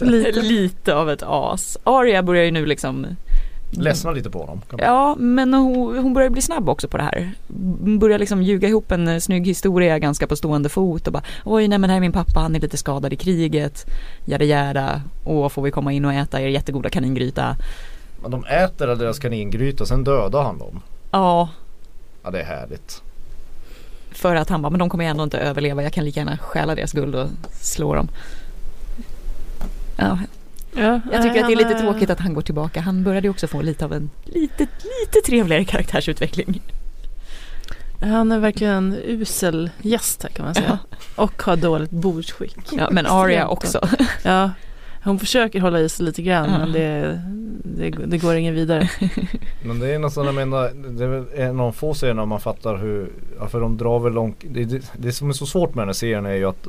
Lite. 0.00 0.40
lite 0.40 0.94
av 0.94 1.10
ett 1.10 1.22
as. 1.26 1.78
Arya 1.84 2.22
börjar 2.22 2.44
ju 2.44 2.50
nu 2.50 2.66
liksom 2.66 3.06
Ledsna 3.78 4.12
lite 4.12 4.30
på 4.30 4.38
honom. 4.38 4.60
Ja, 4.78 5.16
men 5.18 5.54
hon, 5.54 5.98
hon 5.98 6.14
börjar 6.14 6.30
bli 6.30 6.42
snabb 6.42 6.68
också 6.68 6.88
på 6.88 6.96
det 6.96 7.02
här. 7.02 7.32
Börjar 7.98 8.18
liksom 8.18 8.42
ljuga 8.42 8.68
ihop 8.68 8.92
en 8.92 9.08
eh, 9.08 9.18
snygg 9.18 9.46
historia 9.46 9.98
ganska 9.98 10.26
på 10.26 10.36
stående 10.36 10.68
fot 10.68 11.06
och 11.06 11.12
bara 11.12 11.22
oj 11.44 11.68
nej 11.68 11.78
men 11.78 11.90
här 11.90 11.96
är 11.96 12.00
min 12.00 12.12
pappa, 12.12 12.40
han 12.40 12.56
är 12.56 12.60
lite 12.60 12.76
skadad 12.76 13.12
i 13.12 13.16
kriget, 13.16 13.86
jada 14.24 14.44
jada, 14.44 15.02
och 15.24 15.52
får 15.52 15.62
vi 15.62 15.70
komma 15.70 15.92
in 15.92 16.04
och 16.04 16.12
äta 16.12 16.40
er 16.40 16.48
jättegoda 16.48 16.90
kaningryta. 16.90 17.56
Men 18.24 18.30
de 18.30 18.44
äter 18.44 18.86
deras 18.86 19.18
kaningryta, 19.18 19.86
sen 19.86 20.04
dödar 20.04 20.42
han 20.42 20.58
dem. 20.58 20.80
Ja, 21.10 21.48
Ja 22.22 22.30
det 22.30 22.40
är 22.40 22.44
härligt. 22.44 23.02
för 24.12 24.34
att 24.36 24.48
han 24.48 24.62
bara, 24.62 24.70
men 24.70 24.78
de 24.78 24.90
kommer 24.90 25.04
ändå 25.04 25.24
inte 25.24 25.38
överleva, 25.38 25.82
jag 25.82 25.92
kan 25.92 26.04
lika 26.04 26.20
gärna 26.20 26.38
stjäla 26.38 26.74
deras 26.74 26.92
guld 26.92 27.14
och 27.14 27.28
slå 27.60 27.94
dem. 27.94 28.08
Ja, 29.96 30.18
Ja, 30.76 31.00
jag 31.12 31.22
tycker 31.22 31.40
att 31.40 31.46
det 31.46 31.52
är 31.52 31.56
lite 31.56 31.80
tråkigt 31.80 32.10
att 32.10 32.20
han 32.20 32.34
går 32.34 32.42
tillbaka. 32.42 32.80
Han 32.80 33.04
började 33.04 33.26
ju 33.26 33.30
också 33.30 33.46
få 33.46 33.62
lite 33.62 33.84
av 33.84 33.92
en 33.92 34.10
lite, 34.24 34.66
lite 35.00 35.20
trevligare 35.26 35.64
karaktärsutveckling. 35.64 36.62
Han 38.00 38.32
är 38.32 38.38
verkligen 38.38 38.74
en 38.74 38.98
usel 39.04 39.70
gäst 39.82 40.22
här 40.22 40.30
kan 40.30 40.44
man 40.44 40.54
säga. 40.54 40.78
Och 41.16 41.42
har 41.42 41.56
dåligt 41.56 41.90
bordsskick. 41.90 42.56
Ja, 42.72 42.88
men 42.90 43.06
Extremt 43.06 43.50
också. 43.50 43.88
Ja, 44.22 44.50
hon 45.04 45.18
försöker 45.18 45.60
hålla 45.60 45.80
i 45.80 45.88
sig 45.88 46.06
lite 46.06 46.22
grann 46.22 46.50
Ja. 46.52 46.58
men 46.58 46.72
det, 46.72 47.20
det, 47.64 47.90
det 48.06 48.18
går 48.18 48.34
ingen 48.34 48.54
vidare. 48.54 48.90
Men 49.64 49.78
det 49.78 49.94
är 49.94 49.98
nästan, 49.98 50.24
jag 50.26 50.34
menar, 50.34 50.70
det 50.90 51.04
är 51.04 51.46
en 51.48 51.60
av 51.60 51.72
få 51.72 51.94
serierna 51.94 52.26
man 52.26 52.40
fattar 52.40 52.76
hur, 52.76 53.10
ja, 53.38 53.46
för 53.48 53.60
de 53.60 53.76
drar 53.76 53.98
väl 53.98 54.12
långt, 54.12 54.36
det, 54.48 54.64
det, 54.64 54.92
det 54.98 55.12
som 55.12 55.28
är 55.28 55.32
så 55.32 55.46
svårt 55.46 55.74
med 55.74 55.82
den 55.82 55.88
här 55.88 55.92
serien 55.92 56.26
är 56.26 56.34
ju 56.34 56.44
att 56.44 56.66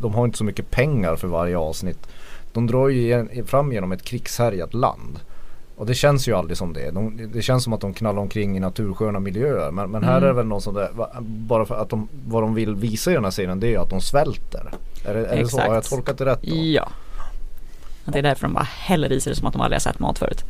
de 0.00 0.14
har 0.14 0.24
inte 0.24 0.38
så 0.38 0.44
mycket 0.44 0.70
pengar 0.70 1.16
för 1.16 1.28
varje 1.28 1.58
avsnitt. 1.58 2.08
De 2.52 2.66
drar 2.66 2.88
ju 2.88 3.00
igen- 3.00 3.28
fram 3.46 3.72
genom 3.72 3.92
ett 3.92 4.02
krigshärjat 4.02 4.74
land. 4.74 5.18
Och 5.76 5.86
det 5.86 5.94
känns 5.94 6.28
ju 6.28 6.32
aldrig 6.32 6.56
som 6.56 6.72
det. 6.72 6.90
De, 6.90 7.30
det 7.34 7.42
känns 7.42 7.64
som 7.64 7.72
att 7.72 7.80
de 7.80 7.92
knallar 7.94 8.20
omkring 8.22 8.56
i 8.56 8.60
natursköna 8.60 9.20
miljöer. 9.20 9.70
Men, 9.70 9.90
men 9.90 10.02
här 10.04 10.10
Mm. 10.16 10.22
är 10.24 10.26
det 10.28 10.32
väl 10.34 10.46
något 10.46 10.62
sånt 10.62 10.76
där, 10.76 10.90
bara 11.22 11.64
för 11.64 11.74
att 11.74 11.88
de, 11.90 12.08
vad 12.28 12.42
de 12.42 12.54
vill 12.54 12.74
visa 12.74 13.10
i 13.10 13.14
den 13.14 13.24
här 13.24 13.30
serien 13.30 13.60
det 13.60 13.66
är 13.66 13.70
ju 13.70 13.76
att 13.76 13.90
de 13.90 14.00
svälter. 14.00 14.70
Är 15.04 15.14
det, 15.14 15.26
är 15.26 15.36
det 15.36 15.48
så? 15.48 15.60
Har 15.60 15.74
jag 15.74 15.84
tolkat 15.84 16.18
det 16.18 16.24
rätt 16.24 16.42
då? 16.42 16.54
Ja. 16.56 16.88
Att 18.08 18.12
det 18.12 18.18
är 18.18 18.22
därför 18.22 18.42
de 18.42 18.54
bara 18.54 18.66
häller 18.70 19.12
i 19.12 19.20
sig 19.20 19.30
det 19.32 19.36
som 19.36 19.46
att 19.46 19.52
de 19.52 19.62
aldrig 19.62 19.74
har 19.74 19.80
sett 19.80 19.98
mat 19.98 20.18
förut. 20.18 20.44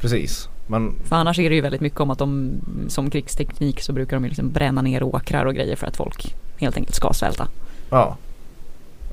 Precis. 0.00 0.48
Men 0.66 0.94
För 1.04 1.16
annars 1.16 1.38
är 1.38 1.48
det 1.50 1.54
ju 1.56 1.60
väldigt 1.60 1.80
mycket 1.80 2.00
om 2.00 2.10
att 2.10 2.18
de 2.18 2.60
som 2.88 3.10
krigsteknik 3.10 3.80
så 3.80 3.92
brukar 3.92 4.16
de 4.16 4.24
ju 4.24 4.28
liksom 4.28 4.50
bränna 4.50 4.82
ner 4.82 5.02
åkrar 5.02 5.46
och 5.46 5.54
grejer 5.54 5.76
för 5.76 5.86
att 5.86 5.96
folk 5.96 6.34
helt 6.56 6.76
enkelt 6.76 6.96
ska 6.96 7.12
svälta. 7.12 7.48
ja. 7.90 8.16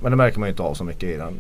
Men 0.02 0.12
det 0.12 0.16
märker 0.16 0.40
man 0.40 0.48
ju 0.48 0.52
inte 0.52 0.64
av 0.64 0.74
så 0.74 0.84
mycket 0.84 1.04
i 1.04 1.18
den. 1.18 1.34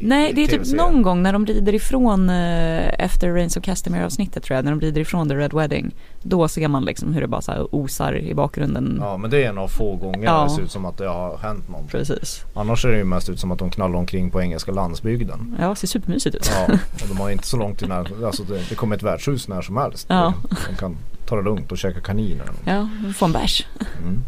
Nej, 0.00 0.32
det 0.32 0.44
är 0.44 0.46
typ 0.48 0.72
någon 0.76 1.02
gång 1.02 1.22
när 1.22 1.32
de 1.32 1.46
rider 1.46 1.74
ifrån 1.74 2.30
eh, 2.30 3.00
efter 3.04 3.32
Reigns 3.32 3.56
of 3.56 3.62
Castamere 3.64 4.06
avsnittet 4.06 4.42
tror 4.42 4.56
jag, 4.56 4.64
när 4.64 4.72
de 4.72 4.80
rider 4.80 5.00
ifrån 5.00 5.28
The 5.28 5.34
Red 5.34 5.52
Wedding. 5.52 5.94
Då 6.22 6.48
ser 6.48 6.68
man 6.68 6.84
liksom 6.84 7.12
hur 7.14 7.20
det 7.20 7.26
bara 7.26 7.40
så 7.40 7.68
osar 7.72 8.16
i 8.16 8.34
bakgrunden. 8.34 8.98
Ja 9.00 9.16
men 9.16 9.30
det 9.30 9.44
är 9.44 9.48
en 9.48 9.58
av 9.58 9.68
få 9.68 9.96
gånger 9.96 10.24
Ja. 10.24 10.44
det 10.44 10.50
ser 10.50 10.62
ut 10.62 10.70
som 10.70 10.84
att 10.84 10.98
det 10.98 11.08
har 11.08 11.38
hänt 11.38 11.68
någonting. 11.68 11.90
Precis. 11.98 12.44
Annars 12.54 12.82
ser 12.82 12.88
det 12.88 12.98
ju 12.98 13.04
mest 13.04 13.28
ut 13.28 13.40
som 13.40 13.52
att 13.52 13.58
de 13.58 13.70
knallar 13.70 13.98
omkring 13.98 14.30
på 14.30 14.42
engelska 14.42 14.72
landsbygden. 14.72 15.56
Ja, 15.60 15.74
ser 15.74 15.86
supermysigt 15.86 16.36
ut. 16.36 16.50
Ja, 16.54 16.74
och 17.02 17.08
de 17.08 17.20
har 17.20 17.30
inte 17.30 17.46
så 17.46 17.56
långt 17.56 17.78
till 17.78 17.88
när, 17.88 18.26
alltså 18.26 18.42
det, 18.42 18.68
det 18.68 18.74
kommer 18.74 18.96
ett 18.96 19.02
värdshus 19.02 19.48
när 19.48 19.62
som 19.62 19.76
helst. 19.76 20.06
Ja. 20.10 20.34
De 20.70 20.76
kan 20.76 20.96
ta 21.26 21.36
det 21.36 21.42
lugnt 21.42 21.72
och 21.72 21.78
käka 21.78 22.00
kaniner. 22.00 22.46
Ja, 22.64 22.88
få 23.16 23.24
en 23.24 23.32
bärs. 23.32 23.66
Mm. 24.02 24.22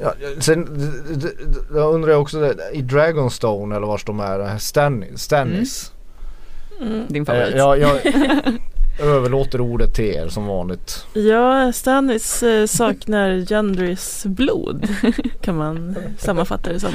Ja, 0.00 0.14
sen 0.38 0.90
jag 1.74 1.94
undrar 1.94 2.10
jag 2.12 2.20
också 2.20 2.54
i 2.72 2.82
Dragonstone 2.82 3.76
eller 3.76 3.86
vars 3.86 4.04
de 4.04 4.20
är, 4.20 4.58
Stan, 4.58 5.04
Stannis. 5.16 5.92
Mm. 6.80 7.06
Din 7.08 7.26
favorit. 7.26 7.54
Eh, 7.54 7.58
jag, 7.58 7.78
jag 7.78 7.98
överlåter 9.00 9.60
ordet 9.60 9.94
till 9.94 10.04
er 10.04 10.28
som 10.28 10.46
vanligt. 10.46 11.06
Ja, 11.12 11.72
Stannis 11.72 12.42
eh, 12.42 12.66
saknar 12.66 13.46
Gendrys 13.46 14.26
blod 14.26 14.88
kan 15.40 15.56
man 15.56 15.96
sammanfatta 16.18 16.72
det 16.72 16.80
som. 16.80 16.90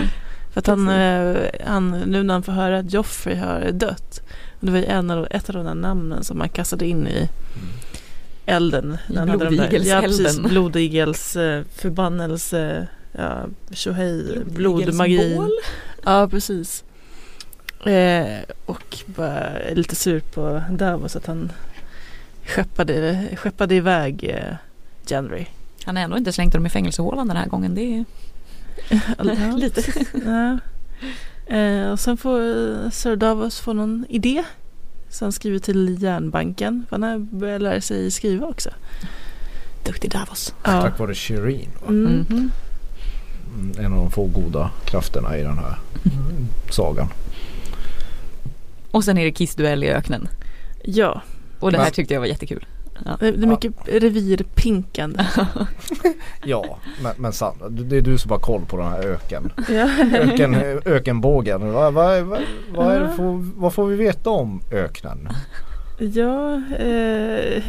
För 0.54 0.60
att 0.60 0.68
han, 0.68 0.90
eh, 0.90 1.38
han, 1.66 1.92
nu 1.92 2.24
när 2.24 2.34
han 2.34 2.44
får 2.44 2.52
höra 2.52 2.80
att 2.80 2.94
Joffrey 2.94 3.36
har 3.36 3.72
dött. 3.72 4.22
Det 4.60 4.72
var 4.72 4.78
ju 4.78 4.86
en 4.86 5.12
av, 5.12 5.28
ett 5.32 5.50
av 5.50 5.56
de 5.56 5.66
där 5.66 5.76
namnen 5.76 6.24
som 6.24 6.38
man 6.38 6.50
kastade 6.50 6.86
in 6.86 7.08
i 7.08 7.30
elden. 8.48 8.98
Där- 9.08 9.28
Ja, 9.28 10.02
precis. 10.02 10.40
blodigels-elden. 10.40 10.50
Blodigels 10.50 11.36
eh, 11.36 11.64
förbannelse, 11.76 12.88
ja, 13.12 13.46
tjohej, 13.72 14.40
blodmagi. 14.46 15.38
Ja, 16.06 16.28
precis. 16.32 16.84
Eh, 17.86 18.40
och 18.66 18.98
bara 19.06 19.50
lite 19.74 19.96
sur 19.96 20.20
på 20.20 20.64
Davos 20.72 21.16
att 21.16 21.26
han 21.26 21.52
skeppade, 22.46 23.28
skeppade 23.36 23.76
iväg 23.76 24.24
eh, 24.24 24.56
Gendry. 25.06 25.46
Han 25.86 25.96
har 25.96 26.04
ändå 26.04 26.18
inte 26.18 26.32
slängt 26.34 26.54
dem 26.54 26.66
i 26.66 26.70
fängelsehålan 26.70 27.28
den 27.28 27.38
här 27.38 27.46
gången. 27.48 27.76
Det 27.76 27.82
är 27.82 28.06
Ja, 29.18 29.56
lite. 29.58 29.84
Ja. 30.26 30.60
Eh, 31.56 31.92
och 31.92 32.00
sen 32.00 32.18
får 32.18 32.40
eh, 32.40 32.90
Sir 32.90 33.16
Davos 33.16 33.60
få 33.60 33.74
någon 33.74 34.06
idé. 34.10 34.44
Så 35.10 35.26
han 35.26 35.32
skriver 35.32 35.60
till 35.60 36.04
järnbanken. 36.04 36.86
För 36.90 36.96
han 36.96 37.04
har 37.04 37.18
börjat 37.20 37.62
lära 37.62 37.82
sig 37.82 38.12
skriva 38.12 38.48
också. 38.48 38.70
Duktig 39.86 40.12
Davos. 40.12 40.54
Ja. 40.64 40.82
Tack 40.82 41.00
vare 41.00 41.16
Shireen. 41.16 41.70
Va? 41.82 41.88
Mm. 41.88 42.26
Mhm. 42.30 42.52
Mm, 43.60 43.86
En 43.86 43.94
av 43.94 43.98
de 44.00 44.12
få 44.12 44.26
goda 44.26 44.72
krafterna 44.86 45.38
i 45.38 45.44
den 45.44 45.58
här 45.58 45.80
mm, 46.06 46.48
sagan. 46.72 47.08
Och 48.92 49.04
sen 49.04 49.18
är 49.18 49.26
det 49.26 49.32
kissduell 49.32 49.84
i 49.84 49.90
öknen. 49.90 50.28
ja, 50.84 51.22
Och 51.60 51.72
det 51.72 51.78
här 51.78 51.90
tyckte 51.90 52.14
jag 52.14 52.22
var 52.22 52.28
jättekul. 52.28 52.66
Ja. 53.06 53.18
det 53.20 53.28
är 53.28 53.48
mycket 53.48 53.74
revirpinkande. 53.86 55.26
Ja, 56.44 56.80
men, 57.04 57.14
men 57.18 57.34
sant. 57.34 57.58
Det 57.70 57.98
är 57.98 58.02
du 58.02 58.18
som 58.18 58.32
har 58.32 58.40
koll 58.40 58.66
på 58.66 58.78
den 58.78 58.88
här 58.88 59.00
öken. 59.04 59.52
ja. 59.70 59.90
öken 60.18 60.56
ökenbågen. 60.86 61.72
Vad, 61.74 61.94
vad, 61.94 62.22
vad, 62.24 62.40
vad, 62.72 62.96
är 62.96 63.00
det 63.00 63.12
för, 63.14 63.60
vad 63.60 63.74
får 63.74 63.88
vi 63.88 63.96
veta 63.96 64.30
om 64.30 64.62
öknen? 64.72 65.30
Ja, 66.00 66.62
eh, 66.80 67.64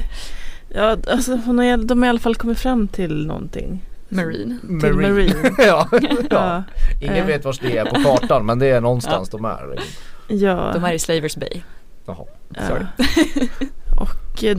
ja 0.68 0.96
alltså 1.10 1.36
hon 1.46 1.58
har, 1.58 1.76
de 1.76 1.98
har 1.98 2.06
i 2.06 2.10
alla 2.10 2.18
fall 2.18 2.34
kommit 2.34 2.58
fram 2.58 2.88
till 2.88 3.26
någonting. 3.26 3.84
Marine. 4.08 4.58
Till 4.80 4.94
Marine. 4.94 5.34
ja, 5.58 5.88
ja. 5.92 5.98
Ja, 6.30 6.62
Ingen 7.00 7.14
Eh. 7.16 7.26
vet 7.26 7.44
vars 7.44 7.58
det 7.58 7.76
är 7.78 7.84
på 7.84 7.94
kartan 8.02 8.46
men 8.46 8.58
det 8.58 8.66
är 8.66 8.80
någonstans 8.80 9.28
de 9.28 9.44
är. 9.44 9.78
ja. 10.28 10.70
De 10.74 10.84
är 10.84 10.92
i 10.92 10.98
Slavers 10.98 11.36
Bay. 11.36 11.62
Jaha. 12.06 12.24
Ja. 12.54 12.60
Sorry. 12.68 12.84
Och 13.98 14.44
eh, 14.44 14.58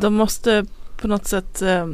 de 0.00 0.14
måste 0.14 0.64
på 1.02 1.08
något 1.08 1.26
sätt, 1.26 1.62
eh, 1.62 1.86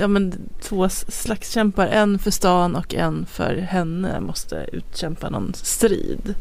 ja 0.00 0.08
men 0.08 0.34
två 0.62 0.88
slagskämpar, 0.88 1.86
en 1.86 2.18
för 2.18 2.30
stan 2.30 2.76
och 2.76 2.94
en 2.94 3.26
för 3.26 3.56
henne 3.56 4.20
måste 4.20 4.66
utkämpa 4.72 5.30
någon 5.30 5.54
strid. 5.54 6.34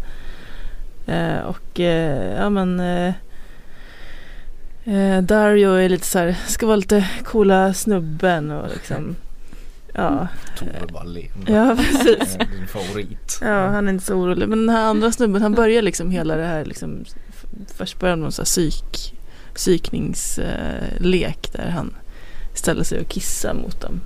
Eh, 1.07 1.39
och 1.39 1.79
eh, 1.79 2.33
ja 2.37 2.49
men 2.49 2.77
Dario 5.23 5.71
är 5.71 5.89
lite 5.89 6.05
så 6.05 6.19
här, 6.19 6.37
ska 6.47 6.65
vara 6.65 6.75
lite 6.75 7.09
coola 7.23 7.73
snubben 7.73 8.51
och 8.51 8.69
liksom, 8.73 9.15
ja, 9.93 10.27
Tove 10.59 10.93
Wallin. 10.93 11.31
ja 11.47 11.75
precis. 11.77 12.37
Din 12.37 12.67
favorit. 12.67 13.39
Ja, 13.41 13.67
han 13.67 13.87
är 13.87 13.93
inte 13.93 14.05
så 14.05 14.15
orolig. 14.15 14.49
Men 14.49 14.59
den 14.59 14.75
här 14.75 14.85
andra 14.85 15.11
snubben, 15.11 15.41
han 15.41 15.53
börjar 15.53 15.81
liksom 15.81 16.11
hela 16.11 16.35
det 16.35 16.45
här 16.45 16.65
liksom, 16.65 17.05
först 17.75 17.99
börjar 17.99 18.15
någon 18.15 18.31
så 18.31 18.41
här 18.41 18.45
psyk, 18.45 19.13
psykningslek 19.55 21.49
där 21.53 21.69
han 21.69 21.93
ställer 22.53 22.83
sig 22.83 22.99
och 23.01 23.07
kissar 23.07 23.53
mot 23.53 23.81
dem. 23.81 24.01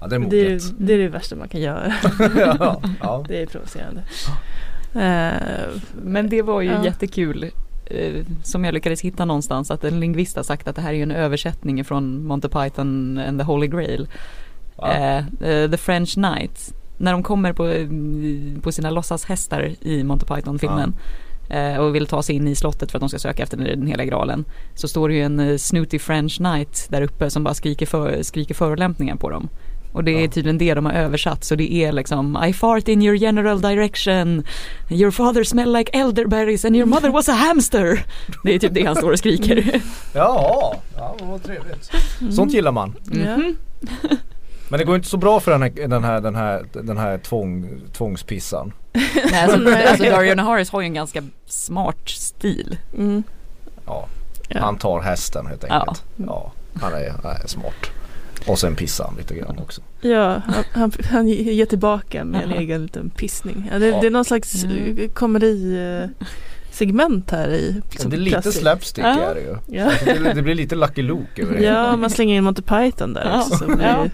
Ja 0.00 0.06
det 0.06 0.16
är 0.16 0.20
Det 0.20 0.46
är, 0.52 0.60
det 0.78 0.92
är 0.94 0.98
det 0.98 1.08
värsta 1.08 1.36
man 1.36 1.48
kan 1.48 1.60
göra. 1.60 1.92
ja, 2.36 2.82
ja. 3.00 3.24
Det 3.28 3.42
är 3.42 3.46
provocerande. 3.46 4.02
Eh, 4.94 5.68
Men 6.02 6.28
det 6.28 6.42
var 6.42 6.60
ju 6.60 6.68
Ja. 6.70 6.84
jättekul. 6.84 7.50
eh, 7.86 8.24
Som 8.42 8.64
jag 8.64 8.74
lyckades 8.74 9.00
hitta 9.00 9.24
någonstans 9.24 9.70
att 9.70 9.84
en 9.84 10.00
lingvist 10.00 10.36
har 10.36 10.42
sagt 10.42 10.68
att 10.68 10.76
det 10.76 10.82
här 10.82 10.90
är 10.90 10.94
ju 10.96 11.02
en 11.02 11.10
översättning 11.10 11.84
från 11.84 12.26
Monty 12.26 12.48
Python 12.48 13.18
and 13.18 13.40
the 13.40 13.44
Holy 13.44 13.66
Grail. 13.66 14.08
Va? 14.76 14.92
Eh, 14.94 15.16
eh, 15.48 15.70
the 15.70 15.76
French 15.76 16.14
Knight. 16.14 16.74
När 16.98 17.12
de 17.12 17.22
kommer 17.22 17.52
på, 17.52 17.64
på 18.62 18.72
sina 18.72 18.90
låtsashästar 18.90 19.74
i 19.80 20.04
Monty 20.04 20.26
Python-filmen. 20.26 20.94
eh, 20.98 21.27
Och 21.78 21.94
vill 21.94 22.06
ta 22.06 22.22
sig 22.22 22.36
in 22.36 22.48
i 22.48 22.54
slottet 22.54 22.90
för 22.90 22.98
att 22.98 23.00
de 23.00 23.08
ska 23.08 23.18
söka 23.18 23.42
efter 23.42 23.56
den 23.56 23.86
heliga 23.86 24.06
graalen. 24.06 24.44
Så 24.74 24.88
står 24.88 25.08
det 25.08 25.14
ju 25.14 25.22
en 25.22 25.40
eh, 25.40 25.56
snooty 25.56 25.98
French 25.98 26.36
Knight 26.36 26.86
där 26.90 27.02
uppe 27.02 27.30
som 27.30 27.44
bara 27.44 27.54
skriker, 27.54 27.86
för, 27.86 28.22
skriker 28.22 28.54
förolämpningar 28.54 29.16
på 29.16 29.30
dem. 29.30 29.48
Och 29.92 30.04
det 30.04 30.24
är 30.24 30.28
tydligen 30.28 30.58
det 30.58 30.74
de 30.74 30.86
har 30.86 30.92
översatt. 30.92 31.44
Så 31.44 31.54
det 31.54 31.72
är 31.72 31.92
liksom 31.92 32.44
I 32.48 32.52
fart 32.52 32.88
in 32.88 33.02
your 33.02 33.16
general 33.16 33.60
direction. 33.60 34.44
Your 34.90 35.10
father 35.10 35.44
smell 35.44 35.72
like 35.72 35.90
elderberries 35.98 36.64
and 36.64 36.76
your 36.76 36.86
mother 36.86 37.08
was 37.08 37.28
a 37.28 37.32
hamster. 37.32 38.04
Det 38.44 38.54
är 38.54 38.58
typ 38.58 38.74
det 38.74 38.84
han 38.84 38.96
står 38.96 39.12
och 39.12 39.18
skriker. 39.18 39.82
Jaha, 40.14 40.74
ja 40.96 41.16
vad 41.20 41.42
trevligt. 41.42 41.90
Mm. 42.20 42.32
Sånt 42.32 42.52
gillar 42.52 42.72
man. 42.72 42.94
Mhm. 43.04 43.56
Men 44.68 44.78
det 44.78 44.84
går 44.84 44.96
inte 44.96 45.08
så 45.08 45.16
bra 45.16 45.40
för 45.40 45.50
den 45.50 45.62
här, 45.62 45.88
den 45.88 46.04
här, 46.04 46.20
den 46.20 46.34
här, 46.34 46.66
den 46.72 46.98
här 46.98 47.18
tvång, 47.18 47.80
tvångspissan. 47.92 48.72
Nej, 49.30 49.42
alltså, 49.42 49.88
alltså 49.88 50.04
Dario 50.04 50.34
Naharis 50.34 50.70
har 50.70 50.80
ju 50.80 50.86
en 50.86 50.94
ganska 50.94 51.22
smart 51.46 52.08
stil. 52.08 52.78
Mm. 52.96 53.22
Ja, 53.86 54.06
Ja. 54.48 54.60
han 54.60 54.78
tar 54.78 55.00
hästen 55.00 55.46
helt 55.46 55.64
enkelt. 55.64 56.02
Ja, 56.16 56.52
han, 56.80 56.92
är, 56.92 57.10
han 57.22 57.32
är 57.42 57.46
smart. 57.46 57.90
Och 58.46 58.58
sen 58.58 58.76
pissar 58.76 59.04
han 59.04 59.14
lite 59.16 59.34
grann 59.34 59.58
också. 59.58 59.80
Ja, 60.00 60.42
han, 60.46 60.64
han, 60.72 60.92
han 61.10 61.28
ger 61.28 61.66
tillbaka 61.66 62.24
med 62.24 62.42
en 62.42 62.52
egen 62.52 62.82
liten 62.82 63.10
pissning. 63.10 63.68
Ja, 63.72 63.78
det, 63.78 63.86
Ja. 63.86 64.00
det 64.00 64.06
är 64.06 64.10
någon 64.10 64.24
slags 64.24 64.64
Mm. 64.64 64.98
eh, 64.98 65.08
komedi 65.10 65.76
eh, 66.02 66.26
segment 66.70 67.30
här 67.30 67.48
i. 67.48 67.82
det 67.90 68.04
är 68.16 68.18
lite 68.18 68.30
klassiskt. 68.30 68.58
slapstick 68.60 69.04
Ja. 69.04 69.20
är 69.30 69.34
det 69.34 69.40
ju. 69.40 69.56
Ja. 69.78 69.84
Alltså, 69.84 70.04
det, 70.04 70.32
det 70.34 70.42
blir 70.42 70.54
lite 70.54 70.74
Lucky 70.74 71.02
Luke 71.02 71.42
över 71.42 71.56
det. 71.56 71.62
Ja, 71.64 71.96
man 71.96 72.10
slänger 72.10 72.36
in 72.36 72.44
Monty 72.44 72.62
Python 72.62 73.12
där 73.12 73.24
Ja. 73.24 73.40
också. 73.40 73.66
Ja. 73.82 74.06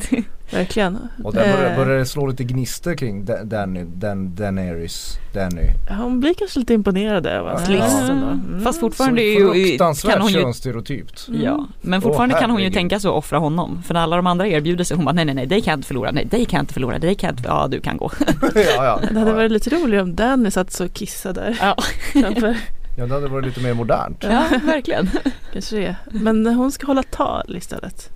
verkligen. 0.50 0.98
Och 1.24 1.34
där 1.34 1.56
börjar, 1.56 1.70
Eh, 1.70 1.76
börjar 1.76 1.98
det 1.98 2.06
slå 2.06 2.26
lite 2.26 2.44
gnister 2.44 2.94
kring 2.94 3.24
Da- 3.24 3.44
Danny, 3.44 3.84
Dan, 3.84 4.34
Daenerys, 4.34 5.18
Danny. 5.34 5.62
Hon 5.88 6.20
blir 6.20 6.34
kanske 6.34 6.58
lite 6.58 6.74
imponerad 6.74 7.26
av 7.26 7.46
hans 7.48 7.68
Ja. 7.68 7.74
list 7.74 8.10
ändå. 8.10 8.26
Mm. 8.26 8.60
Fast 8.64 8.80
fortfarande 8.80 9.22
är 9.22 9.38
ju, 9.38 9.44
kan 9.46 9.52
fruktansvärt 9.54 10.18
hon 10.22 10.32
ju 10.32 10.40
könsstereotypt. 10.40 11.28
Ja, 11.28 11.66
men 11.80 12.02
fortfarande 12.02 12.34
Åh, 12.34 12.40
kan 12.40 12.50
hon 12.50 12.62
ju 12.62 12.70
tänka 12.70 13.00
så 13.00 13.10
och 13.10 13.18
offra 13.18 13.38
honom. 13.38 13.82
För 13.82 13.94
när 13.94 14.00
alla 14.00 14.16
de 14.16 14.26
andra 14.26 14.46
erbjuder 14.46 14.84
sig, 14.84 14.96
hon 14.96 15.04
bara 15.04 15.12
nej 15.12 15.24
nej 15.24 15.34
nej, 15.34 15.46
dig 15.46 15.60
kan 15.60 15.72
jag 15.72 15.78
inte 15.78 15.86
förlora, 15.88 16.10
nej 16.10 16.24
dig 16.24 16.44
kan 16.44 16.56
jag 16.58 16.62
inte 16.62 16.74
förlora, 16.74 16.98
dig 16.98 17.14
kan 17.14 17.28
jag 17.28 17.32
inte, 17.38 17.48
ja 17.48 17.68
du 17.70 17.80
kan 17.80 17.96
gå. 17.96 18.10
ja, 18.54 18.84
ja. 18.84 19.00
Det 19.12 19.18
hade 19.18 19.32
varit 19.32 19.52
lite 19.52 19.70
roligt 19.70 20.02
om 20.02 20.14
Danny 20.14 20.50
satt 20.50 20.72
så 20.72 20.84
och 20.84 20.92
kissade 20.92 21.40
där. 21.40 21.58
Ja, 21.60 21.76
ja, 22.96 23.06
det 23.06 23.14
hade 23.14 23.28
varit 23.28 23.46
lite 23.46 23.60
mer 23.60 23.74
modernt. 23.74 24.18
ja 24.20 24.44
verkligen. 24.64 25.10
Kanske 25.52 25.76
det. 25.76 25.96
Men 26.10 26.46
hon 26.46 26.72
ska 26.72 26.86
hålla 26.86 27.02
tal 27.02 27.56
istället. 27.56 28.10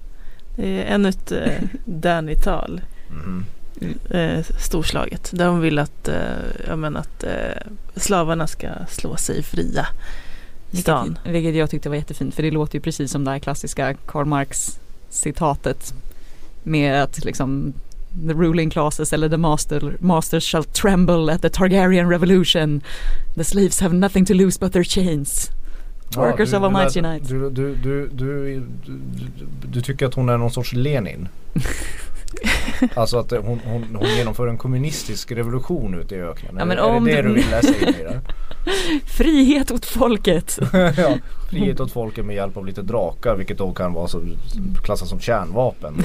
Det 0.57 0.83
är 0.83 0.95
ännu 0.95 1.09
ett 1.09 1.33
eh, 1.33 1.63
Danny-tal. 1.85 2.81
Mhm. 3.11 3.45
Eh, 4.11 4.45
storslaget. 4.59 5.31
Där 5.35 5.49
hon 5.49 5.61
vill 5.61 5.79
att, 5.79 6.09
eh, 6.09 6.17
jag 6.69 6.79
menar 6.79 7.01
att 7.01 7.25
eh, 7.25 7.63
slavarna 7.97 8.47
ska 8.47 8.69
slå 8.89 9.17
sig 9.17 9.43
fria 9.43 9.87
i 10.71 10.77
stan. 10.77 11.19
Vilket, 11.25 11.35
vilket 11.35 11.55
jag 11.55 11.71
tyckte 11.71 11.89
var 11.89 11.97
jättefint 11.97 12.35
för 12.35 12.43
det 12.43 12.51
låter 12.51 12.75
ju 12.75 12.81
precis 12.81 13.11
som 13.11 13.25
det 13.25 13.31
här 13.31 13.39
klassiska 13.39 13.95
Karl 13.95 14.25
Marx 14.25 14.79
citatet 15.11 15.95
med 16.63 17.03
att 17.03 17.25
liksom 17.25 17.73
the 18.29 18.33
ruling 18.33 18.71
classes 18.71 19.13
eller 19.13 19.29
the 19.29 19.37
master, 19.37 19.97
masters 20.01 20.45
shall 20.45 20.65
tremble 20.65 21.33
at 21.33 21.43
the 21.43 21.49
Targaryen 21.49 22.11
revolution. 22.11 22.83
The 23.35 23.45
slaves 23.45 23.81
have 23.81 23.95
nothing 23.95 24.25
to 24.25 24.35
lose 24.35 24.59
but 24.61 24.73
their 24.73 24.85
chains. 24.85 25.51
Workers 26.15 26.51
du, 26.51 26.57
of 26.57 26.63
a 26.63 26.71
mighty 26.71 27.03
night. 27.03 27.29
Du, 27.29 27.51
du, 27.51 27.75
du, 27.75 28.09
du, 28.09 28.67
du, 29.65 29.81
tycker 29.81 30.07
att 30.07 30.15
hon 30.15 30.29
är 30.29 30.39
någon 30.39 30.51
sorts 30.51 30.73
Lenin? 30.73 31.29
alltså 32.95 33.19
att 33.19 33.31
hon, 33.31 33.61
hon, 33.65 33.97
hon 33.97 34.09
genomför 34.09 34.49
en 34.49 34.59
kommunistisk 34.59 35.33
revolution 35.33 35.95
ute 35.95 36.15
i 36.15 36.21
öknen? 36.21 36.57
Ja, 36.59 36.65
men 36.65 36.79
är 36.79 36.83
om 36.83 37.05
det 37.05 37.17
det 37.17 37.23
du 37.23 37.35
vill 37.35 37.45
läsa 37.51 37.69
in 37.69 37.89
i 37.89 38.03
det? 38.03 38.21
Frihet 39.07 39.71
åt 39.71 39.85
folket! 39.85 40.59
ja, 40.73 41.19
frihet 41.51 41.81
åt 41.81 41.93
folket 41.93 42.25
med 42.25 42.37
hjälp 42.37 42.57
av 42.57 42.67
lite 42.67 42.83
drakar 42.83 43.37
vilket 43.37 43.59
då 43.59 43.73
kan 43.73 43.93
vara 43.93 44.09
så, 44.09 44.23
klassas 44.85 45.09
som 45.09 45.21
kärnvapen. 45.21 46.03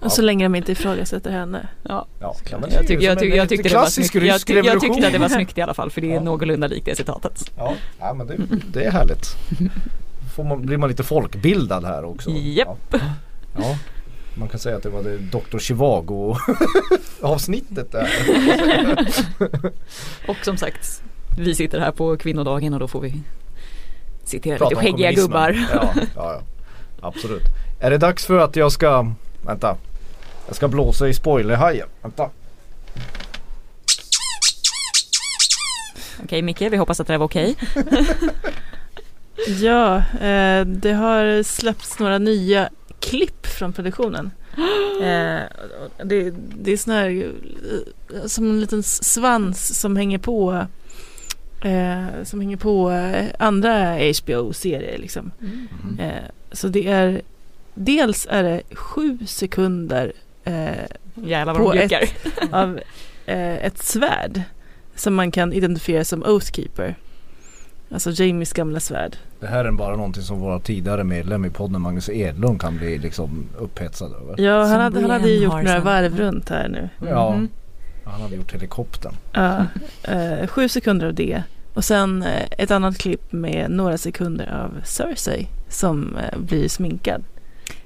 Och 0.00 0.12
så 0.12 0.22
länge 0.22 0.44
de 0.44 0.54
inte 0.54 0.72
ifrågasätter 0.72 1.30
henne. 1.30 1.68
Ja, 1.82 2.06
Ja, 2.20 2.34
ja, 2.50 2.58
men 2.58 2.70
det 2.70 2.76
är 2.76 2.78
jag, 2.78 2.86
tyck, 2.86 3.02
jag, 3.02 3.18
tyck, 3.18 3.34
jag, 3.34 3.48
tyckte 3.48 3.68
det 3.68 3.74
var 3.74 3.82
klassisk 3.82 4.12
snyggt. 4.12 4.26
Jag, 4.26 4.40
tyck, 4.46 4.64
jag 4.64 4.80
tyckte 4.80 5.06
att 5.06 5.12
det 5.12 5.18
var 5.18 5.28
snyggt 5.28 5.58
i 5.58 5.62
alla 5.62 5.74
fall 5.74 5.90
för 5.90 6.00
det 6.00 6.10
är 6.10 6.14
Ja. 6.14 6.20
någorlunda 6.22 6.66
likt 6.66 6.86
det 6.86 6.96
citatet. 6.96 7.50
Ja, 7.56 7.74
ja 7.98 8.14
men 8.14 8.26
det, 8.26 8.36
det 8.72 8.84
är 8.84 8.90
härligt. 8.90 9.26
får 10.36 10.44
man, 10.44 10.66
blir 10.66 10.76
man 10.76 10.88
lite 10.88 11.02
folkbildad 11.02 11.84
här 11.84 12.04
också. 12.04 12.30
Japp. 12.30 12.68
Ja. 12.90 12.98
ja. 13.56 13.76
Man 14.34 14.48
kan 14.48 14.58
säga 14.60 14.76
att 14.76 14.82
det 14.82 14.88
var 14.90 15.02
det 15.02 15.18
Dr. 15.18 15.58
Chivago 15.58 16.36
avsnittet 17.22 17.92
där. 17.92 18.08
Och 20.28 20.36
som 20.42 20.56
sagt, 20.56 21.02
vi 21.38 21.54
sitter 21.54 21.80
här 21.80 21.92
på 21.92 22.16
kvinnodagen 22.16 22.74
och 22.74 22.80
då 22.80 22.88
får 22.88 23.00
vi 23.00 23.22
citera 24.24 24.58
Prata 24.58 24.70
lite 24.70 24.82
skäggiga 24.82 25.12
gubbar. 25.12 25.66
Ja, 25.74 25.92
ja, 25.96 26.06
ja. 26.16 26.40
Absolut. 27.00 27.42
Är 27.80 27.90
det 27.90 27.98
dags 27.98 28.26
för 28.26 28.38
att 28.38 28.56
jag 28.56 28.72
ska, 28.72 29.12
vänta. 29.46 29.76
Jag 30.48 30.56
ska 30.56 30.68
blåsa 30.68 31.08
i 31.08 31.14
spoilerhajen. 31.14 31.88
Vänta. 32.02 32.30
Okej 36.24 36.42
Micke, 36.42 36.62
vi 36.62 36.76
hoppas 36.76 37.00
att 37.00 37.06
det 37.06 37.18
var 37.18 37.26
okej. 37.26 37.56
Ja, 39.46 39.96
eh, 39.96 40.64
det 40.66 40.92
har 40.92 41.42
släppts 41.42 41.98
några 41.98 42.18
nya 42.18 42.68
klipp 43.00 43.46
från 43.46 43.72
produktionen. 43.72 44.30
Eh, 44.98 45.40
det, 46.04 46.30
det 46.36 46.72
är 46.72 46.76
sån 46.76 46.94
här 46.94 47.32
eh, 48.14 48.26
som 48.26 48.50
en 48.50 48.60
liten 48.60 48.82
svans 48.82 49.80
som 49.80 49.96
hänger 49.96 50.18
på 50.18 50.66
eh, 51.64 52.24
som 52.24 52.40
hänger 52.40 52.56
på 52.56 52.90
eh, 52.90 53.26
andra 53.38 53.94
HBO-serier 53.94 54.98
liksom. 54.98 55.30
Mm. 55.40 56.00
Eh, 56.00 56.22
så 56.52 56.68
det 56.68 56.88
är 56.88 57.22
dels 57.74 58.26
är 58.30 58.42
det 58.42 58.62
sju 58.76 59.18
sekunder 59.26 60.12
Jävlar 61.14 61.54
vad 61.54 61.62
På 61.62 61.72
de 61.72 61.78
ett- 61.78 61.88
bjuckar. 61.90 62.08
av 62.62 62.80
eh, 63.26 63.64
ett 63.66 63.78
svärd 63.78 64.42
som 64.94 65.14
man 65.14 65.30
kan 65.30 65.52
identifiera 65.52 66.04
som 66.04 66.22
Oathkeeper. 66.22 66.94
Alltså 67.90 68.10
Jamies 68.10 68.52
gamla 68.52 68.80
svärd. 68.80 69.16
Det 69.40 69.46
här 69.46 69.64
är 69.64 69.72
bara 69.72 69.96
någonting 69.96 70.22
som 70.22 70.40
våra 70.40 70.60
tidigare 70.60 71.04
medlem 71.04 71.44
i 71.44 71.50
podden 71.50 71.80
Magnus 71.82 72.08
Edlund 72.08 72.60
kan 72.60 72.76
bli 72.76 72.98
liksom 72.98 73.46
upphetsad 73.58 74.12
över. 74.12 74.40
Ja, 74.40 74.64
han 74.64 74.80
hade, 74.80 75.00
han 75.00 75.10
hade 75.10 75.28
ju 75.30 75.42
gjort 75.44 75.52
några 75.64 75.80
varv 75.80 76.16
runt 76.16 76.48
här 76.48 76.68
nu. 76.68 76.88
Ja, 77.08 77.30
Mhm. 77.34 77.48
han 78.04 78.20
hade 78.22 78.36
gjort 78.36 78.54
helikoptern. 78.54 79.14
Ja, 79.32 79.64
eh, 80.02 80.46
sju 80.46 80.68
sekunder 80.68 81.06
av 81.06 81.14
det. 81.14 81.42
Och 81.74 81.84
sen 81.84 82.22
eh, 82.22 82.44
ett 82.58 82.70
annat 82.70 82.98
klipp 82.98 83.32
med 83.32 83.70
några 83.70 83.98
sekunder 83.98 84.52
av 84.64 84.84
Cersei 84.84 85.48
som 85.68 86.16
eh, 86.16 86.38
blir 86.38 86.68
sminkad. 86.68 87.24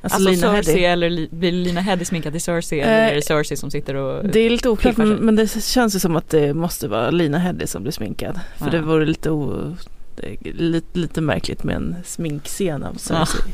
Alltså, 0.03 0.17
Alltså, 0.17 0.31
Lina 0.31 0.41
Cersei 0.57 0.73
Headey. 0.73 0.85
eller 0.85 1.11
li, 1.11 1.29
blir 1.31 1.53
Lina 1.53 1.81
Headey 1.81 2.05
sminkad 2.05 2.33
till 2.33 2.41
Cersei 2.43 2.81
Eh, 2.81 2.87
eller 2.88 3.11
är 3.11 3.15
det 3.15 3.23
Cersei 3.23 3.57
som 3.57 3.71
sitter 3.71 3.95
och 3.95 4.25
Det 4.25 4.41
är 4.41 4.51
lite 4.51 4.69
oklart 4.69 4.97
men, 4.97 5.09
men 5.15 5.37
det 5.37 5.62
känns 5.62 5.95
ju 5.97 5.99
som 5.99 6.17
att 6.17 6.31
det 6.31 6.55
måste 6.55 6.88
vara 6.88 7.11
Lina 7.11 7.38
Headey 7.38 7.67
som 7.67 7.83
blir 7.83 7.93
sminkad. 7.93 8.41
För 8.59 8.65
Ja. 8.67 8.71
det 8.71 8.81
vore 8.81 9.05
lite, 9.07 9.31
o, 9.31 9.77
det 10.17 10.27
är 10.49 10.53
lite, 10.53 10.99
lite 10.99 11.21
märkligt 11.21 11.65
med 11.65 11.77
en 11.77 11.97
sminkscen 12.05 12.83
av 12.83 12.95
Cersei. 12.95 13.53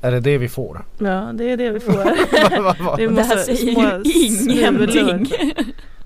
Är 0.00 0.10
det 0.12 0.20
det 0.20 0.38
vi 0.38 0.48
får? 0.48 0.84
Ja, 0.98 1.30
det 1.34 1.50
är 1.50 1.56
det 1.56 1.70
vi 1.70 1.80
får. 1.80 1.92
Det 2.96 3.02
är 3.04 3.08
Det 3.08 3.22
här 3.22 3.36
säger 3.36 3.72
små 3.72 3.82
ju 4.04 4.26
ingenting. 4.26 5.26
smulor. 5.26 5.26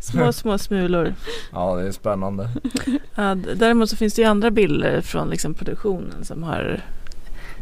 Små, 0.01 0.33
små 0.33 0.59
smulor. 0.59 1.15
Ja 1.53 1.75
det 1.77 1.87
är 1.89 1.93
spännande. 1.93 2.49
Ja, 3.15 3.35
däremot 3.35 3.91
så 3.91 3.97
finns 3.97 4.15
det 4.15 4.23
ju 4.23 4.29
andra 4.29 4.51
bilder 4.51 5.01
från 5.01 5.31
liksom 5.31 5.55
produktionen 5.55 6.25
som 6.25 6.43
har 6.43 6.81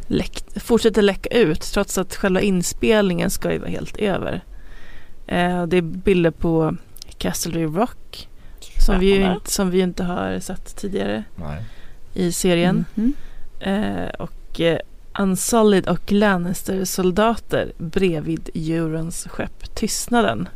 läckt, 0.06 0.62
fortsätter 0.62 1.02
läcka 1.02 1.28
ut 1.28 1.60
trots 1.60 1.98
att 1.98 2.14
själva 2.14 2.40
inspelningen 2.40 3.30
ska 3.30 3.52
ju 3.52 3.58
vara 3.58 3.70
helt 3.70 3.96
över. 3.96 4.44
Eh, 5.26 5.66
det 5.66 5.76
är 5.76 5.82
bilder 5.82 6.30
på 6.30 6.76
Castle 7.18 7.64
Rock 7.64 8.28
som 8.78 8.98
vi, 8.98 9.16
ju 9.16 9.34
som 9.44 9.70
vi 9.70 9.76
ju 9.78 9.84
inte 9.84 10.04
har 10.04 10.40
sett 10.40 10.76
tidigare 10.76 11.24
Nej. 11.36 11.64
i 12.14 12.32
serien. 12.32 12.84
Mhm. 12.94 13.14
Eh, 13.60 14.08
och 14.18 14.60
eh, 14.60 14.78
Unsullied 15.18 15.88
och 15.88 16.12
Lannister-soldater 16.12 17.72
bredvid 17.78 18.50
Eurons 18.54 19.26
skepp 19.30 19.74
Tystnaden. 19.74 20.48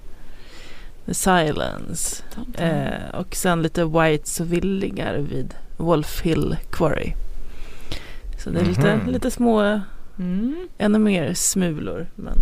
The 1.06 1.14
Silence. 1.14 2.22
Eh, 2.54 3.14
och 3.14 3.36
sen 3.36 3.62
lite 3.62 3.84
Whites 3.84 4.40
och 4.40 4.52
Villingar 4.52 5.14
vid 5.14 5.54
Wolf 5.76 6.20
Hill 6.20 6.56
Quarry. 6.70 7.12
Så 8.48 8.54
det 8.54 8.60
är 8.60 8.64
lite, 8.64 8.96
Mhm. 8.96 9.10
lite 9.10 9.30
små, 9.30 9.80
Mm. 10.18 10.68
ännu 10.78 10.98
mer 10.98 11.34
smulor. 11.34 12.06
Men 12.14 12.34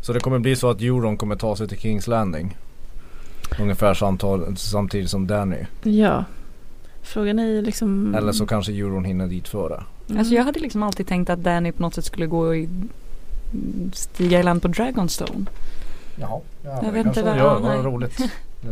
Så 0.00 0.12
det 0.12 0.20
kommer 0.20 0.38
bli 0.38 0.56
så 0.56 0.70
att 0.70 0.80
Euron 0.82 1.16
kommer 1.16 1.36
ta 1.36 1.56
sig 1.56 1.68
till 1.68 1.78
Kings 1.78 2.06
Landing. 2.06 2.56
Ungefär 3.60 3.94
samtal, 3.94 4.56
samtidigt 4.56 5.10
som 5.10 5.26
Danny. 5.26 5.56
ja, 5.82 6.24
frågan 7.02 7.38
är 7.38 7.62
liksom... 7.62 8.14
Eller 8.14 8.32
så 8.32 8.46
kanske 8.46 8.72
Euron 8.72 9.04
hinner 9.04 9.26
dit 9.26 9.48
före. 9.48 9.82
Mm. 10.08 10.18
Alltså 10.18 10.34
jag 10.34 10.44
hade 10.44 10.60
liksom 10.60 10.82
alltid 10.82 11.06
tänkt 11.06 11.30
att 11.30 11.38
Danny 11.38 11.72
på 11.72 11.82
något 11.82 11.94
sätt 11.94 12.04
skulle 12.04 12.26
gå 12.26 12.54
i 12.54 12.68
stiga 13.92 14.40
i 14.40 14.42
land 14.42 14.62
på 14.62 14.68
Dragonstone. 14.68 15.46
Jaha, 16.16 16.40
ja, 16.64 16.70
Jag 16.84 16.92
vet 16.92 17.04
kanske 17.04 17.20
inte 17.20 17.22
vad- 17.22 17.38
gör. 17.38 17.60
Vad 17.60 17.84
roligt. 17.84 18.18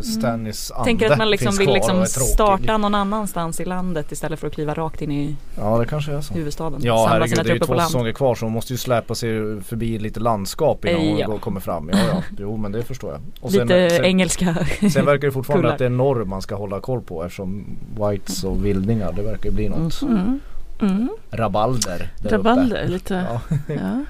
Stannis 0.02 0.70
ande 0.70 0.84
Tänker 0.84 1.10
att 1.10 1.18
man 1.18 1.30
liksom 1.30 1.46
finns 1.52 1.60
vill 1.60 1.74
liksom 1.74 2.06
starta 2.06 2.76
någon 2.76 2.94
annanstans 2.94 3.60
i 3.60 3.64
landet 3.64 4.12
istället 4.12 4.40
för 4.40 4.46
att 4.46 4.52
kliva 4.52 4.74
rakt 4.74 5.02
in 5.02 5.10
i 5.12 5.36
Ja 5.56 5.78
det 5.78 5.86
kanske 5.86 6.12
är 6.12 6.20
så. 6.20 6.34
huvudstaden. 6.34 6.80
Ja 6.82 6.96
Samla 6.96 7.08
herregud 7.12 7.44
det 7.44 7.50
är 7.50 7.54
ju 7.54 7.60
två 7.60 7.78
säsonger 7.80 8.12
kvar 8.12 8.34
så 8.34 8.44
de 8.46 8.52
måste 8.52 8.72
ju 8.72 8.76
släpa 8.76 9.14
sig 9.14 9.60
förbi 9.62 9.98
lite 9.98 10.20
landskap 10.20 10.84
innan 10.84 11.00
hon 11.00 11.18
ja. 11.18 11.26
går- 11.26 11.38
kommer 11.38 11.60
fram. 11.60 11.90
Ja 11.92 11.98
ja, 12.12 12.22
jo 12.38 12.56
men 12.56 12.72
det 12.72 12.82
förstår 12.82 13.12
jag. 13.12 13.20
Och 13.40 13.52
Lite 13.52 13.90
sen, 13.90 14.04
engelska. 14.04 14.54
sen 14.92 15.06
verkar 15.06 15.26
det 15.28 15.32
fortfarande 15.32 15.62
kullar. 15.62 15.72
att 15.72 15.78
det 15.78 15.84
är 15.86 15.90
norr 15.90 16.24
man 16.24 16.42
ska 16.42 16.54
hålla 16.54 16.80
koll 16.80 17.00
på 17.00 17.24
eftersom 17.24 17.64
whites 18.00 18.44
och 18.44 18.64
vildingar 18.64 19.12
det 19.12 19.22
verkar 19.22 19.44
ju 19.50 19.54
bli 19.54 19.68
något 19.68 20.02
Mm. 20.02 20.40
Mm. 20.80 21.08
rabalder 21.30 22.10
där 22.22 22.30
Rabalder 22.30 22.88
lite. 22.88 23.14
Ja. 23.30 23.40
Ja. 23.74 24.04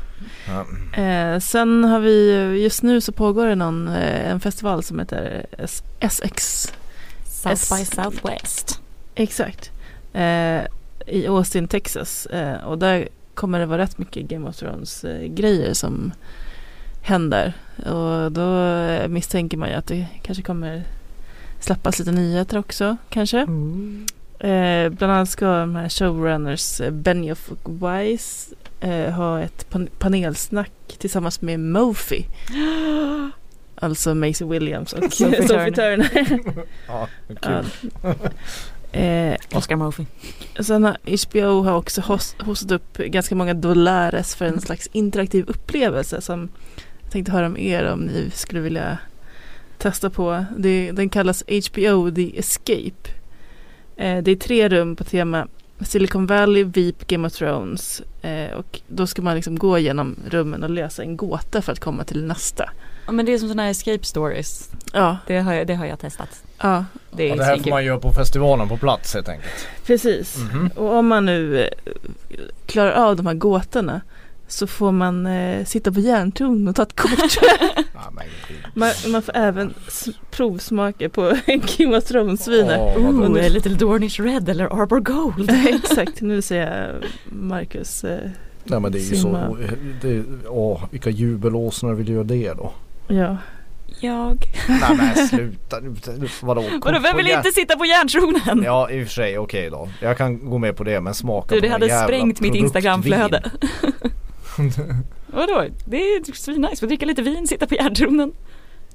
Eh, 1.03 1.39
sen 1.41 1.85
har 1.85 2.01
vi, 2.01 2.33
just 2.63 2.83
nu 2.83 3.01
så 3.01 3.13
pågår 3.13 3.47
det 3.47 3.55
någon, 3.55 3.89
eh, 3.89 4.31
en 4.31 4.41
festival 4.41 4.83
som 4.83 4.99
heter 4.99 5.47
S- 5.59 5.83
SX. 6.01 6.67
South 7.25 7.75
by 7.79 7.85
Southwest. 7.85 8.81
Exakt. 9.15 9.71
Eh, 10.13 10.61
I 11.07 11.27
Austin, 11.29 11.69
Texas. 11.69 12.27
Eh, 12.27 12.65
och 12.65 12.79
där 12.79 13.09
kommer 13.35 13.59
det 13.61 13.67
vara 13.67 13.83
rätt 13.83 13.99
mycket 13.99 14.29
Game 14.29 14.49
of 14.49 14.57
Thrones 14.57 15.05
eh, 15.05 15.27
grejer 15.27 15.75
som 15.75 16.13
händer. 17.03 17.53
Och 17.77 18.33
då 18.33 18.63
eh, 18.65 19.09
misstänker 19.09 19.57
man 19.57 19.69
ju 19.69 19.75
att 19.75 19.87
det 19.87 20.07
kanske 20.23 20.43
kommer 20.43 20.83
släppas 21.61 21.99
lite 21.99 22.13
nyheter 22.13 22.59
också 22.59 22.97
kanske. 23.11 23.47
Eh, 24.41 24.89
bland 24.89 25.13
annat 25.13 25.29
ska 25.29 25.47
de 25.47 25.77
här 25.77 25.89
showrunners 25.89 26.81
eh, 26.81 26.91
Benioff 26.91 27.51
och 27.51 27.83
Weiss 27.83 28.53
eh, 28.81 29.11
ha 29.13 29.41
ett 29.41 29.67
pan- 29.71 29.89
panelsnack 29.99 30.71
tillsammans 30.99 31.43
med 31.43 31.61
Mofi. 31.61 32.27
Alltså 33.79 34.15
Maisie 34.15 34.47
Williams 34.47 34.93
och 34.93 35.13
Sophie 35.13 35.43
Turner. 35.73 36.41
Ja, 36.89 37.09
kul. 37.43 37.65
eh, 38.93 39.37
Oscar 39.55 39.77
Murphy. 39.77 40.05
sen 40.61 40.85
har 40.85 40.97
HBO 41.29 41.63
har 41.63 41.77
också 41.77 42.01
host, 42.01 42.37
hostat 42.43 42.71
upp 42.73 42.97
ganska 42.99 43.35
många 43.35 43.55
dollares 43.55 44.35
för 44.35 44.45
en 44.45 44.61
slags 44.61 44.87
interaktiv 44.93 45.45
upplevelse 45.49 46.21
som 46.21 46.49
jag 47.03 47.13
tänkte 47.13 47.33
höra 47.33 47.47
om 47.47 47.57
er 47.59 47.85
om 47.93 48.01
ni 48.01 48.31
skulle 48.35 48.61
vilja 48.61 48.99
testa 49.79 50.11
på. 50.11 50.45
Det, 50.59 50.93
den 50.93 51.09
kallas 51.09 51.45
HBO 51.49 52.11
The 52.11 52.39
Escape. 52.39 53.11
Eh, 53.97 54.23
det 54.23 54.31
är 54.31 54.37
tre 54.37 54.69
rum 54.69 54.97
på 54.97 55.05
tema 55.05 55.47
Silicon 55.81 56.27
Valley, 56.27 56.65
Veep, 56.65 57.07
Game 57.07 57.27
of 57.27 57.33
Thrones. 57.33 58.03
Eh, 58.23 58.53
och 58.57 58.81
då 58.89 59.07
ska 59.07 59.23
man 59.23 59.35
liksom 59.37 59.59
gå 59.59 59.79
igenom 59.79 60.17
rummen 60.31 60.63
och 60.63 60.71
lösa 60.71 61.03
en 61.03 61.17
gåta 61.17 61.63
för 61.63 61.73
att 61.73 61.81
komma 61.81 62.05
till 62.05 62.25
nästa. 62.25 62.71
Ja 63.07 63.13
men 63.13 63.27
det 63.27 63.33
är 63.33 63.39
som 63.39 63.49
sådana 63.49 63.63
här 63.63 63.71
escape 63.71 64.05
stories. 64.05 64.71
Ja, 64.93 65.17
Det 65.27 65.39
har 65.39 65.53
jag, 65.55 65.67
det 65.67 65.75
har 65.75 65.87
jag 65.87 65.99
testat. 65.99 66.43
ja 66.63 66.85
Det 67.11 67.23
är 67.25 67.29
Ja, 67.29 67.37
det 67.37 67.45
här 67.45 67.57
får 67.59 67.71
man 67.71 67.85
göra 67.85 67.99
på 68.01 68.13
festivalen 68.13 68.69
på 68.69 68.77
plats 68.77 69.15
helt 69.15 69.29
enkelt. 69.29 69.67
precis. 69.87 70.37
Mhm. 70.37 70.71
Och 70.77 70.93
om 70.95 71.07
man 71.07 71.25
nu 71.27 71.61
eh, 71.65 71.69
klarar 72.67 72.93
av 72.93 73.17
de 73.17 73.27
här 73.27 73.35
gåtorna 73.35 74.01
så 74.49 74.67
får 74.67 74.93
man 74.93 75.27
eh, 75.27 75.65
sitta 75.65 75.93
på 75.93 76.01
järntorn 76.01 76.69
och 76.69 76.77
ta 76.77 76.83
ett 76.83 76.97
kort. 76.97 77.11
Man, 78.75 78.91
man 79.09 79.23
får 79.23 79.37
även 79.37 79.75
provsmaka 80.31 81.09
på 81.09 81.23
Game 81.47 81.97
of 81.97 82.05
Thrones-viner. 82.05 82.79
Ooh, 82.97 83.21
roligt. 83.29 83.45
a 83.45 83.49
little 83.49 83.75
Dornish 83.75 84.21
Red 84.21 84.49
eller 84.49 84.65
Arbor 84.83 85.01
Gold. 85.01 85.51
Exakt, 85.69 86.21
nu 86.21 86.43
ser 86.43 86.71
jag 86.71 87.05
Marcus. 87.27 88.05
Eh, 88.05 88.19
Nej 88.65 88.81
men 88.81 88.93
det 88.93 88.99
är 88.99 89.11
ju 89.11 89.17
Simma. 89.17 89.47
så. 89.49 89.57
Det, 90.03 90.25
åh, 90.49 90.83
vilka 90.91 91.11
jubelåsnor 91.11 91.95
vill 91.95 92.09
göra 92.09 92.25
det 92.25 92.53
då? 92.53 92.73
ja. 93.09 93.37
Jag. 94.01 94.39
Nej 94.69 94.97
men 94.97 95.29
sluta. 95.29 95.77
Vadå? 96.43 96.65
Vadå, 96.85 96.99
vem 96.99 97.17
vill 97.17 97.27
järn- 97.27 97.37
inte 97.39 97.53
sitta 97.53 97.77
på 97.77 97.85
järntronen? 97.87 98.63
Ja 98.65 98.91
i 98.91 99.03
och 99.03 99.07
för 99.07 99.13
sig 99.15 99.39
okej 99.39 99.71
då. 99.71 99.89
Jag 100.01 100.19
kan 100.19 100.51
gå 100.51 100.59
med 100.59 100.77
på 100.77 100.85
det 100.85 101.01
men 101.01 101.15
smaka 101.15 101.55
Du 101.55 101.61
på 101.61 101.67
det 101.67 101.73
hade 101.73 102.03
sprängt 102.05 102.41
mitt 102.41 102.55
instagramflöde. 102.55 103.43
Vadå? 105.27 105.65
Det 105.87 105.97
är 105.97 106.33
svinnice, 106.35 106.81
få 106.81 106.87
dricka 106.87 107.07
lite 107.07 107.23
vin, 107.23 107.47
sitta 107.47 107.67
på 107.67 107.75
järntronen. 107.75 108.33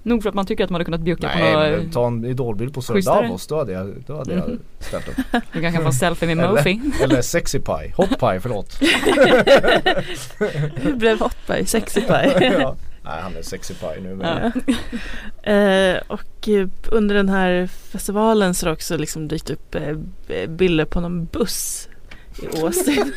Nog 0.04 0.22
för 0.24 0.30
att 0.30 0.36
man 0.36 0.46
tycker 0.46 0.64
att 0.64 0.70
man 0.70 0.76
hade 0.76 0.86
kunnat 0.86 1.02
bjucka 1.02 1.30
på 1.30 1.38
Nej 1.40 1.54
något 1.72 1.82
men 1.82 1.92
ta 1.92 2.08
en 2.08 2.26
idolbild 2.26 2.74
på 2.74 2.82
Sir. 2.82 3.02
Davos 3.06 3.48
då 3.48 3.58
hade 3.58 3.72
jag, 3.72 4.04
då 4.08 4.18
hade 4.18 4.34
jag 4.34 4.50
Mhm. 4.50 4.60
ställt 4.80 5.08
upp. 5.10 5.16
Du 5.32 5.62
kanske 5.62 5.72
kan 5.72 5.82
få 5.82 5.88
en 5.88 5.94
selfie 5.94 6.36
med 6.36 6.50
Mofi. 6.50 6.82
Eller 7.04 7.22
Sexy 7.22 7.60
Pie, 7.60 7.94
Hot 7.98 8.10
Pie 8.20 8.40
förlåt. 8.40 8.78
Hur 10.76 10.94
blev 10.96 11.20
Hot 11.20 11.48
Pie? 11.48 11.66
Sexy 11.66 12.02
Pie? 12.02 12.54
ja. 12.60 12.76
Nej 13.04 13.22
han 13.22 13.36
är 13.36 13.42
Sexy 13.42 13.74
Pie 13.74 14.00
nu 14.02 14.16
men 14.16 14.52
Ja. 15.46 15.52
Eh, 15.52 15.98
och 16.08 16.50
eh, 16.50 16.68
under 16.92 17.16
den 17.16 17.30
här 17.30 17.68
festivalen 17.68 18.54
så 18.54 18.66
har 18.66 18.70
det 18.70 18.74
också 18.74 18.98
liksom 18.98 19.28
dykt 19.28 19.50
upp 19.50 19.76
eh, 19.76 19.96
bilder 20.48 20.86
på 20.86 21.00
någon 21.02 21.26
buss 21.26 21.88
i 22.40 22.62
Austin. 22.62 23.14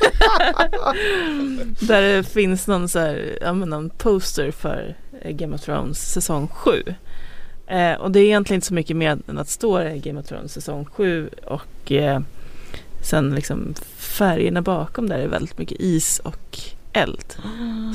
Där 1.81 2.03
det 2.03 2.25
finns 2.25 2.67
någon, 2.67 2.89
så 2.89 2.99
här, 2.99 3.39
ja, 3.41 3.53
men 3.53 3.69
någon 3.69 3.91
poster 3.91 4.51
för 4.51 4.95
Game 5.31 5.55
of 5.55 5.61
Thrones 5.61 6.13
säsong 6.13 6.49
7. 6.49 6.83
Eh, 7.67 7.93
och 7.93 8.11
det 8.11 8.21
är 8.21 8.25
egentligen 8.25 8.57
inte 8.59 8.67
så 8.67 8.75
mycket 8.75 8.97
mer 8.97 9.19
än 9.29 9.39
att 9.39 9.49
stå 9.49 9.83
i 9.83 9.99
Game 9.99 10.21
of 10.21 10.27
Thrones 10.27 10.53
säsong 10.53 10.85
7 10.85 11.29
och 11.47 11.93
eh, 11.93 12.21
sen 13.03 13.35
liksom 13.35 13.75
färgerna 13.97 14.63
bakom 14.63 15.09
där 15.09 15.19
är 15.19 15.29
väldigt 15.29 15.59
mycket 15.59 15.81
is 15.81 16.19
och 16.25 16.59
eld. 16.93 17.35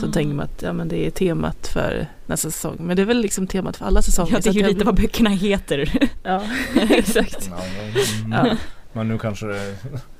Så 0.01 0.11
tänker 0.11 0.35
man 0.35 0.45
att 0.45 0.61
ja, 0.61 0.73
men 0.73 0.87
det 0.87 1.05
är 1.05 1.11
temat 1.11 1.67
för 1.67 2.07
nästa 2.25 2.51
säsong. 2.51 2.75
Men 2.79 2.95
det 2.95 3.01
är 3.01 3.05
väl 3.05 3.21
liksom 3.21 3.47
temat 3.47 3.77
för 3.77 3.85
alla 3.85 4.01
säsonger. 4.01 4.31
Ja 4.33 4.39
det 4.43 4.49
är 4.49 4.53
ju 4.53 4.59
jag 4.59 4.67
lite 4.67 4.75
blir- 4.77 4.85
vad 4.85 4.95
böckerna 4.95 5.29
heter. 5.29 6.09
Ja, 6.23 6.43
exakt. 6.89 7.49
ja. 7.51 8.47
Ja. 8.47 8.55
Men 8.93 9.07
nu 9.07 9.17
kanske 9.17 9.45
det, 9.45 9.75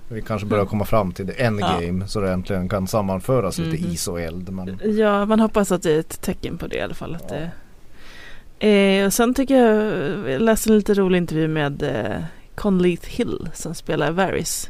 vi 0.10 0.22
kanske 0.22 0.47
börjar 0.47 0.66
komma 0.66 0.86
fram 0.86 1.12
till 1.12 1.26
det 1.28 1.34
endgame 1.34 2.07
så 2.07 2.20
det 2.20 2.32
äntligen 2.32 2.70
kan 2.70 2.88
sammanföras 2.88 3.57
lite 3.57 3.84
Mhm. 3.84 3.91
is 3.93 4.07
och 4.07 4.22
eld. 4.22 4.49
Men 4.49 4.80
ja, 4.97 5.26
man 5.26 5.39
hoppas 5.39 5.72
att 5.72 5.84
det 5.84 5.91
är 5.91 5.99
ett 5.99 6.22
tecken 6.22 6.57
på 6.57 6.68
det 6.68 6.76
i 6.76 6.82
alla 6.82 6.93
fall. 6.93 7.16
Att 7.16 7.26
Ja. 7.32 7.36
det... 8.60 8.99
eh, 8.99 9.05
och 9.05 9.14
sen 9.14 9.34
tycker 9.34 9.55
jag, 9.55 10.30
jag 10.32 10.41
läste 10.41 10.70
en 10.70 10.76
lite 10.78 10.93
rolig 10.93 11.18
intervju 11.18 11.47
med 11.47 11.84
eh, 11.84 12.24
Conleth 12.55 13.07
Hill 13.10 13.49
som 13.53 13.76
spelar 13.76 14.12
Varys 14.12 14.70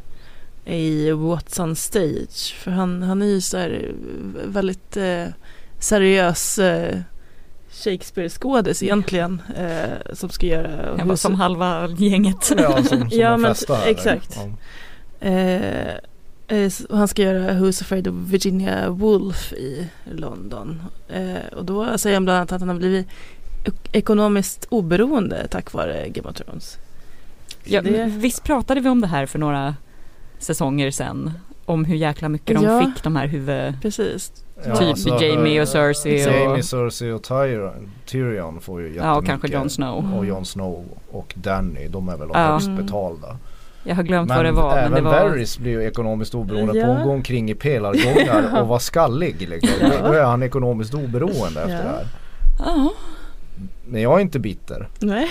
i 0.65 1.11
What's 1.11 1.61
on 1.63 1.75
Stage. 1.75 2.53
För 2.59 2.71
han, 2.71 3.03
han 3.03 3.21
är 3.21 3.25
ju 3.25 3.41
så 3.41 3.57
här 3.57 3.69
eh, 3.89 4.49
väldigt 4.49 4.97
eh, 4.97 5.25
seriös 5.79 6.59
eh, 6.59 6.97
Shakespeare-skådis 7.71 8.83
egentligen 8.83 9.41
eh, 9.57 10.13
som 10.13 10.29
ska 10.29 10.45
göra 10.45 10.95
Jag 10.97 11.05
var 11.05 11.15
som 11.15 11.35
halva 11.35 11.87
gänget. 11.97 12.51
ja, 12.57 12.75
som, 12.83 12.85
som 12.85 13.09
Ja, 13.11 13.37
men 13.37 13.55
exakt. 13.87 14.35
Ja. 14.35 14.49
Eh, 15.19 15.87
eh, 16.47 16.71
han 16.89 17.07
ska 17.07 17.21
göra 17.21 17.51
Who's 17.53 17.81
Afraid 17.81 18.07
of 18.07 18.13
Virginia 18.15 18.89
Woolf 18.89 19.53
i 19.53 19.87
London. 20.11 20.81
Eh, 21.09 21.57
och 21.57 21.65
då 21.65 21.97
säger 21.97 22.15
han 22.15 22.23
bland 22.25 22.37
annat 22.37 22.51
att 22.51 22.59
han 22.61 22.69
har 22.69 22.75
blivit 22.75 23.07
ek- 23.65 23.89
ekonomiskt 23.91 24.65
oberoende 24.69 25.47
tack 25.51 25.73
vare 25.73 26.09
Game 26.09 26.29
of 26.29 26.35
Thrones. 26.35 26.77
Ja, 27.63 27.81
Det- 27.81 27.91
men 27.91 28.19
Visst 28.19 28.43
pratade 28.43 28.81
vi 28.81 28.89
om 28.89 29.01
det 29.01 29.07
här 29.07 29.25
för 29.25 29.39
några 29.39 29.75
säsonger 30.39 30.91
sedan? 30.91 31.31
Om 31.65 31.85
hur 31.85 31.95
jäkla 31.95 32.29
mycket 32.29 32.55
de 32.55 32.63
Ja. 32.65 32.81
fick 32.85 33.03
de 33.03 33.15
här 33.15 33.27
huvud... 33.27 33.73
Precis. 33.81 34.31
Ja, 34.65 34.75
typ 34.75 34.87
alltså, 34.89 35.23
Jamie 35.23 35.61
och 35.61 35.67
Cersei 35.67 36.27
och... 36.27 36.33
Jamie, 36.33 36.63
Cersei 36.63 37.11
och 37.11 37.23
Tyrion, 37.23 37.91
Tyrion 38.05 38.61
får 38.61 38.79
ju 38.81 38.85
jättemycket. 38.87 39.05
Ja, 39.05 39.15
och 39.15 39.25
kanske 39.25 39.47
Jon 39.47 39.69
Snow. 39.69 40.13
Och 40.17 40.25
Jon 40.25 40.45
Snow 40.45 40.85
och 41.11 41.33
Danny, 41.37 41.87
de 41.87 42.09
är 42.09 42.17
väl 42.17 42.29
Ja. 42.33 42.39
högst 42.51 42.67
Mm. 42.67 42.85
betalda. 42.85 43.37
Jag 43.83 43.95
har 43.95 44.03
glömt 44.03 44.29
vad 44.29 44.37
Men 44.37 44.45
det 44.45 44.61
var. 44.61 44.75
Men 44.75 44.83
även 44.83 44.91
det 45.03 45.09
var... 45.09 45.29
Varys 45.29 45.57
blir 45.59 45.71
ju 45.71 45.83
ekonomiskt 45.83 46.35
oberoende 46.35 46.79
Ja. 46.79 46.85
på 46.85 46.91
att 46.91 47.03
gå 47.03 47.11
omkring 47.11 47.49
i 47.51 47.55
pelargångar 47.55 48.59
och 48.61 48.67
vara 48.67 48.79
skallig. 48.79 49.49
Liksom. 49.49 49.69
Ja. 49.81 50.07
Då 50.07 50.13
är 50.13 50.23
han 50.23 50.43
ekonomiskt 50.43 50.93
oberoende 50.93 51.61
efter 51.61 51.75
Ja. 51.75 51.81
det 51.83 51.89
här. 51.89 52.07
Ja. 52.65 52.91
Men 53.87 54.01
jag 54.01 54.15
är 54.17 54.19
inte 54.21 54.39
bitter. 54.39 54.87
Nej. 54.99 55.27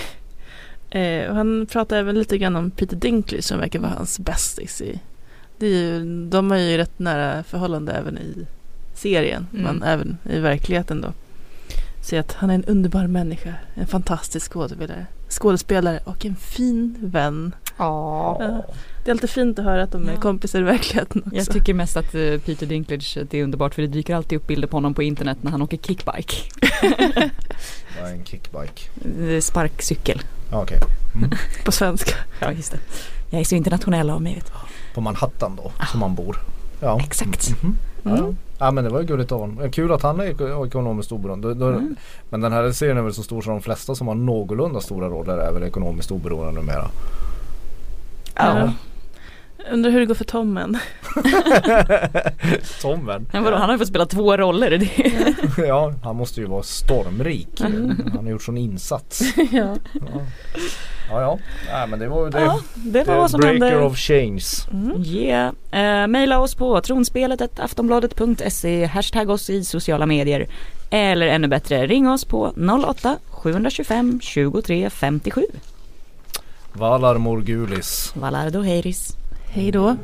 Eh, 0.91 1.31
och 1.31 1.37
han 1.37 1.67
pratar 1.71 1.97
även 1.97 2.19
lite 2.19 2.39
grann 2.39 2.57
om 2.57 2.71
Peter 2.71 2.97
Dinklage 2.97 3.45
som 3.45 3.59
verkar 3.59 3.79
vara 3.79 3.93
hans 3.97 4.19
bästis 4.19 4.81
i. 4.81 5.01
Det 5.59 5.67
är 5.67 5.71
ju, 5.71 6.05
de 6.29 6.51
har 6.51 6.59
ju 6.59 6.77
rätt 6.77 6.99
nära 6.99 7.43
förhållande 7.43 7.93
även 7.93 8.19
i 8.19 8.47
serien 8.95 9.47
Mm. 9.53 9.65
men 9.65 9.83
även 9.83 10.19
i 10.31 10.39
verkligheten 10.41 11.01
då. 11.01 11.09
Så 12.03 12.17
att 12.19 12.33
han 12.33 12.51
är 12.51 12.55
en 12.55 12.65
underbar 12.65 13.07
människa, 13.07 13.55
en 13.75 13.87
fantastisk 13.87 14.53
skådespelare, 14.53 15.07
skådespelare 15.29 16.01
och 16.05 16.27
en 16.27 16.37
fin 16.37 16.97
vän. 17.01 17.55
Ja. 17.77 18.65
Det 19.05 19.11
är 19.11 19.15
alltid 19.15 19.31
fint 19.31 19.59
att 19.59 19.65
höra 19.65 19.83
att 19.83 19.93
de 19.93 20.09
är 20.09 20.13
Ja. 20.13 20.21
kompisar 20.21 20.59
i 20.59 20.63
verkligheten 20.63 21.23
också. 21.27 21.37
Jag 21.37 21.47
tycker 21.51 21.75
mest 21.75 21.97
att 21.97 22.15
eh, 22.15 22.39
Peter 22.47 22.67
Dinklage, 22.67 23.19
det 23.31 23.39
är 23.39 23.45
underbart 23.45 23.75
för 23.75 23.83
det 23.83 23.89
dyker 23.89 24.15
alltid 24.15 24.37
upp 24.39 24.47
bilder 24.47 24.69
på 24.69 24.77
honom 24.77 24.95
på 24.95 25.03
internet 25.03 25.39
när 25.41 25.51
han 25.51 25.63
åker 25.63 25.77
kickbike. 25.77 26.37
Jag 28.01 28.09
är 28.11 28.13
en 28.15 28.25
kickbike. 28.25 28.83
Eh, 29.35 29.41
Sparkcykel. 29.41 30.23
Ja, 30.51 30.63
Okej. 30.63 30.79
Mm. 31.15 31.31
På 31.65 31.73
svenska. 31.73 32.15
Ja 32.41 32.53
just 32.53 32.73
det. 32.73 32.79
Jag 33.31 33.41
är 33.41 33.45
så 33.45 33.55
internationell 33.55 34.11
av 34.11 34.23
mig 34.23 34.35
vet. 34.35 34.53
På 34.95 35.01
Manhattan 35.01 35.57
då, 35.57 35.73
som 35.91 36.01
man 36.01 36.15
bor. 36.15 36.37
Ja. 36.81 37.01
Exakt. 37.07 37.63
Mhm. 37.63 37.77
Ja, 38.03 38.11
ja. 38.11 38.17
Mm. 38.19 38.37
Ja 38.59 38.71
men 38.71 38.85
det 38.85 38.91
var 38.91 39.01
ju 39.01 39.07
gulligt 39.07 39.33
av 39.33 39.41
honom. 39.41 39.71
Kul 39.73 39.93
att 39.93 40.03
han 40.03 40.21
är 40.21 40.25
eko- 40.25 40.67
ekonomiskt 40.67 41.13
oberoende. 41.13 41.51
Mm. 41.51 41.97
Men 42.31 42.41
den 42.41 42.53
här 42.53 42.73
serien 42.73 42.97
är 42.99 43.03
väl 43.03 43.15
så 43.15 43.23
stor 43.23 43.43
så 43.43 43.51
de 43.51 43.61
flesta 43.63 43.95
som 43.95 44.09
har 44.09 44.15
någorlunda 44.15 44.81
stora 44.81 45.09
roller 45.09 45.39
är 45.39 45.53
väl 45.53 45.63
ekonomiskt 45.63 46.11
oberoende 46.11 46.61
numera. 46.61 46.85
Ja. 48.35 48.73
Undrar 49.73 49.91
hur 49.91 50.01
det 50.01 50.07
går 50.07 50.15
för 50.15 50.25
Tommen. 50.25 50.79
Tommen. 52.83 53.27
Men 53.33 53.43
vadå, 53.45 53.57
han 53.57 53.69
har 53.69 53.75
ju 53.75 53.79
fått 53.79 53.89
spela 53.89 54.07
två 54.07 54.37
roller. 54.37 54.71
Det 54.71 54.89
ja, 55.67 55.93
han 56.03 56.17
måste 56.17 56.41
ju 56.41 56.47
vara 56.47 56.63
stormrik. 56.63 57.61
Han 57.61 58.19
har 58.25 58.31
gjort 58.31 58.43
sån 58.43 58.59
insats. 58.59 59.23
ja. 59.37 59.47
Ja, 59.51 59.77
ja. 61.09 61.21
ja. 61.21 61.39
Nej, 61.73 61.89
men 61.89 61.99
det 61.99 62.09
var 62.09 62.25
ju 62.25 62.31
det. 62.31 62.41
ja, 62.41 62.61
det 62.75 63.05
var 63.05 63.17
vad 63.17 63.31
som 63.31 63.41
breaker 63.41 63.71
hände. 63.71 63.85
of 63.87 63.97
change. 63.97 64.45
Mm. 64.73 65.03
Yeah. 65.03 65.53
Eh, 65.71 66.07
maila 66.07 66.39
oss 66.39 66.55
på 66.55 66.81
tronspelet 66.81 67.59
aftonbladet.se, 67.59 68.85
hashtag 68.85 69.31
oss 69.31 69.51
i 69.51 69.65
sociala 69.65 70.07
medier. 70.07 70.49
Eller 70.91 71.27
ännu 71.27 71.49
bättre, 71.49 71.87
ring 71.87 72.09
oss 72.09 72.25
på 72.25 72.53
08-725 72.57 74.21
23 74.21 74.91
57. 74.91 75.43
Valar 76.73 77.19
Morgulis. 77.19 78.13
Valardo 78.17 78.61
Heiris. 78.61 79.18
Hej 79.51 79.73
då! 79.73 79.97